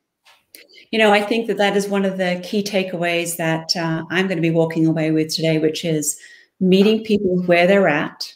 You 0.90 0.98
know, 0.98 1.12
I 1.12 1.22
think 1.22 1.46
that 1.46 1.58
that 1.58 1.76
is 1.76 1.88
one 1.88 2.04
of 2.04 2.18
the 2.18 2.40
key 2.44 2.62
takeaways 2.62 3.36
that 3.36 3.74
uh, 3.76 4.04
I'm 4.10 4.26
going 4.26 4.36
to 4.36 4.42
be 4.42 4.50
walking 4.50 4.86
away 4.86 5.10
with 5.10 5.34
today, 5.34 5.58
which 5.58 5.84
is 5.84 6.18
meeting 6.60 7.04
people 7.04 7.42
where 7.44 7.66
they're 7.66 7.88
at, 7.88 8.34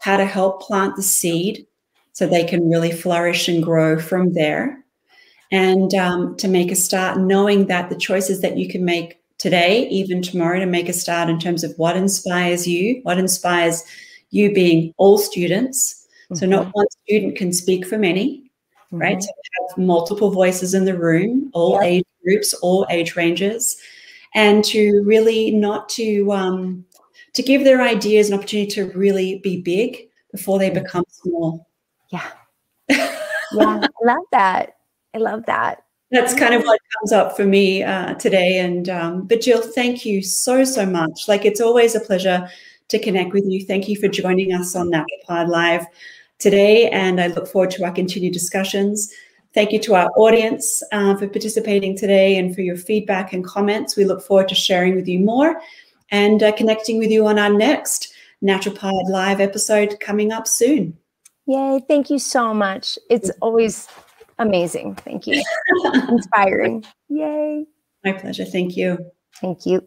how 0.00 0.16
to 0.16 0.24
help 0.24 0.62
plant 0.62 0.96
the 0.96 1.02
seed 1.02 1.66
so 2.12 2.26
they 2.26 2.44
can 2.44 2.68
really 2.68 2.92
flourish 2.92 3.48
and 3.48 3.62
grow 3.62 3.98
from 3.98 4.32
there. 4.34 4.84
And 5.52 5.92
um, 5.94 6.36
to 6.36 6.48
make 6.48 6.70
a 6.70 6.76
start, 6.76 7.18
knowing 7.18 7.66
that 7.66 7.90
the 7.90 7.96
choices 7.96 8.40
that 8.40 8.56
you 8.56 8.68
can 8.68 8.84
make 8.84 9.20
today, 9.38 9.88
even 9.88 10.22
tomorrow, 10.22 10.60
to 10.60 10.66
make 10.66 10.88
a 10.88 10.92
start 10.92 11.28
in 11.28 11.40
terms 11.40 11.64
of 11.64 11.72
what 11.76 11.96
inspires 11.96 12.68
you, 12.68 13.00
what 13.02 13.18
inspires 13.18 13.82
you 14.30 14.52
being 14.52 14.94
all 14.96 15.18
students. 15.18 16.06
Mm-hmm. 16.24 16.34
So, 16.36 16.46
not 16.46 16.66
mm-hmm. 16.66 16.70
one 16.74 16.86
student 17.04 17.36
can 17.36 17.52
speak 17.52 17.86
for 17.86 17.98
many, 17.98 18.50
mm-hmm. 18.92 18.98
right? 18.98 19.22
So, 19.22 19.30
have 19.68 19.78
multiple 19.78 20.30
voices 20.30 20.74
in 20.74 20.84
the 20.84 20.96
room, 20.96 21.50
all 21.52 21.74
yep. 21.74 21.82
age 21.84 22.04
groups, 22.22 22.54
all 22.54 22.86
age 22.90 23.16
ranges, 23.16 23.76
and 24.34 24.64
to 24.66 25.02
really 25.04 25.50
not 25.50 25.88
to 25.90 26.30
um, 26.32 26.84
to 27.32 27.42
give 27.42 27.64
their 27.64 27.82
ideas 27.82 28.28
an 28.28 28.38
opportunity 28.38 28.70
to 28.72 28.86
really 28.92 29.38
be 29.38 29.60
big 29.60 30.08
before 30.32 30.58
they 30.58 30.70
mm-hmm. 30.70 30.84
become 30.84 31.04
small. 31.08 31.66
Yeah. 32.10 32.30
yeah. 32.88 33.16
I 33.52 33.88
love 34.04 34.24
that. 34.32 34.76
I 35.14 35.18
love 35.18 35.44
that. 35.46 35.84
That's 36.10 36.34
kind 36.34 36.54
of 36.54 36.62
what 36.64 36.80
comes 36.98 37.12
up 37.12 37.36
for 37.36 37.44
me 37.44 37.84
uh, 37.84 38.14
today. 38.14 38.58
And 38.58 38.88
um, 38.88 39.26
but 39.26 39.40
Jill, 39.40 39.62
thank 39.62 40.04
you 40.04 40.22
so 40.22 40.64
so 40.64 40.84
much. 40.84 41.28
Like 41.28 41.44
it's 41.44 41.60
always 41.60 41.94
a 41.94 42.00
pleasure 42.00 42.48
to 42.88 42.98
connect 42.98 43.32
with 43.32 43.44
you. 43.46 43.64
Thank 43.64 43.88
you 43.88 43.96
for 43.96 44.08
joining 44.08 44.52
us 44.52 44.74
on 44.74 44.90
Natural 44.90 45.18
Pod 45.26 45.48
Live 45.48 45.86
today, 46.38 46.88
and 46.90 47.20
I 47.20 47.28
look 47.28 47.46
forward 47.46 47.70
to 47.72 47.84
our 47.84 47.92
continued 47.92 48.32
discussions. 48.32 49.12
Thank 49.54 49.72
you 49.72 49.80
to 49.80 49.94
our 49.94 50.10
audience 50.16 50.82
uh, 50.92 51.16
for 51.16 51.28
participating 51.28 51.96
today 51.96 52.36
and 52.38 52.54
for 52.54 52.60
your 52.62 52.76
feedback 52.76 53.32
and 53.32 53.44
comments. 53.44 53.96
We 53.96 54.04
look 54.04 54.22
forward 54.22 54.48
to 54.48 54.54
sharing 54.54 54.94
with 54.94 55.08
you 55.08 55.20
more 55.20 55.60
and 56.10 56.42
uh, 56.42 56.52
connecting 56.52 56.98
with 56.98 57.10
you 57.10 57.26
on 57.26 57.38
our 57.38 57.52
next 57.52 58.12
Natural 58.42 58.74
Pod 58.74 59.08
Live 59.08 59.40
episode 59.40 59.98
coming 60.00 60.32
up 60.32 60.46
soon. 60.46 60.96
Yay. 61.50 61.80
Thank 61.88 62.10
you 62.10 62.20
so 62.20 62.54
much. 62.54 62.96
It's 63.10 63.28
always 63.42 63.88
amazing. 64.38 64.94
Thank 64.94 65.26
you. 65.26 65.42
Inspiring. 66.08 66.84
Yay. 67.08 67.66
My 68.04 68.12
pleasure. 68.12 68.44
Thank 68.44 68.76
you. 68.76 68.98
Thank 69.40 69.66
you. 69.66 69.86